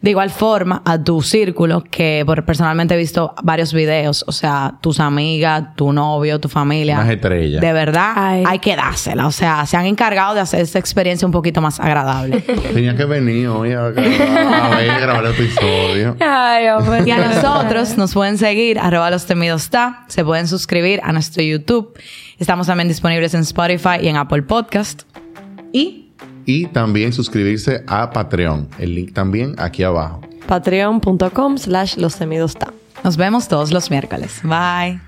De 0.00 0.10
igual 0.10 0.30
forma, 0.30 0.82
a 0.84 1.02
tu 1.02 1.22
círculo, 1.22 1.82
que 1.82 2.22
por, 2.24 2.44
personalmente 2.44 2.94
he 2.94 2.96
visto 2.96 3.34
varios 3.42 3.72
videos, 3.72 4.24
o 4.28 4.32
sea, 4.32 4.74
tus 4.80 5.00
amigas, 5.00 5.74
tu 5.74 5.92
novio, 5.92 6.38
tu 6.38 6.48
familia. 6.48 7.00
Unas 7.00 7.10
estrellas. 7.10 7.60
De 7.60 7.72
verdad, 7.72 8.12
Ay. 8.16 8.44
hay 8.46 8.58
que 8.60 8.76
dársela. 8.76 9.26
O 9.26 9.32
sea, 9.32 9.66
se 9.66 9.76
han 9.76 9.86
encargado 9.86 10.34
de 10.34 10.40
hacer 10.40 10.60
esta 10.60 10.78
experiencia 10.78 11.26
un 11.26 11.32
poquito 11.32 11.60
más 11.60 11.80
agradable. 11.80 12.40
Tenía 12.72 12.96
que 12.96 13.04
venir 13.04 13.48
hoy 13.48 13.72
a, 13.72 13.86
a 13.86 13.90
ver, 13.90 14.90
a 14.90 15.00
grabar 15.00 15.24
el 15.26 15.32
episodio. 15.32 16.16
Ay, 16.20 16.68
hombre. 16.68 17.02
Y 17.04 17.10
a 17.10 17.18
nosotros 17.18 17.96
nos 17.96 18.14
pueden 18.14 18.38
seguir, 18.38 18.78
arroba 18.78 19.10
los 19.10 19.26
temidos 19.26 19.62
está. 19.64 20.04
Se 20.08 20.24
pueden 20.24 20.46
suscribir 20.46 21.00
a 21.02 21.12
nuestro 21.12 21.42
YouTube. 21.42 21.98
Estamos 22.38 22.68
también 22.68 22.86
disponibles 22.86 23.34
en 23.34 23.40
Spotify 23.40 23.98
y 24.00 24.08
en 24.08 24.16
Apple 24.16 24.42
Podcast. 24.42 25.02
Y 25.72 26.07
Y 26.48 26.64
también 26.68 27.12
suscribirse 27.12 27.84
a 27.86 28.10
Patreon. 28.10 28.70
El 28.78 28.94
link 28.94 29.12
también 29.12 29.54
aquí 29.58 29.82
abajo. 29.82 30.22
Patreon.com 30.46 31.58
slash 31.58 31.98
los 31.98 32.16
temidos 32.16 32.54
ta. 32.54 32.72
nos 33.04 33.18
vemos 33.18 33.48
todos 33.48 33.70
los 33.70 33.90
miércoles. 33.90 34.40
Bye. 34.42 34.98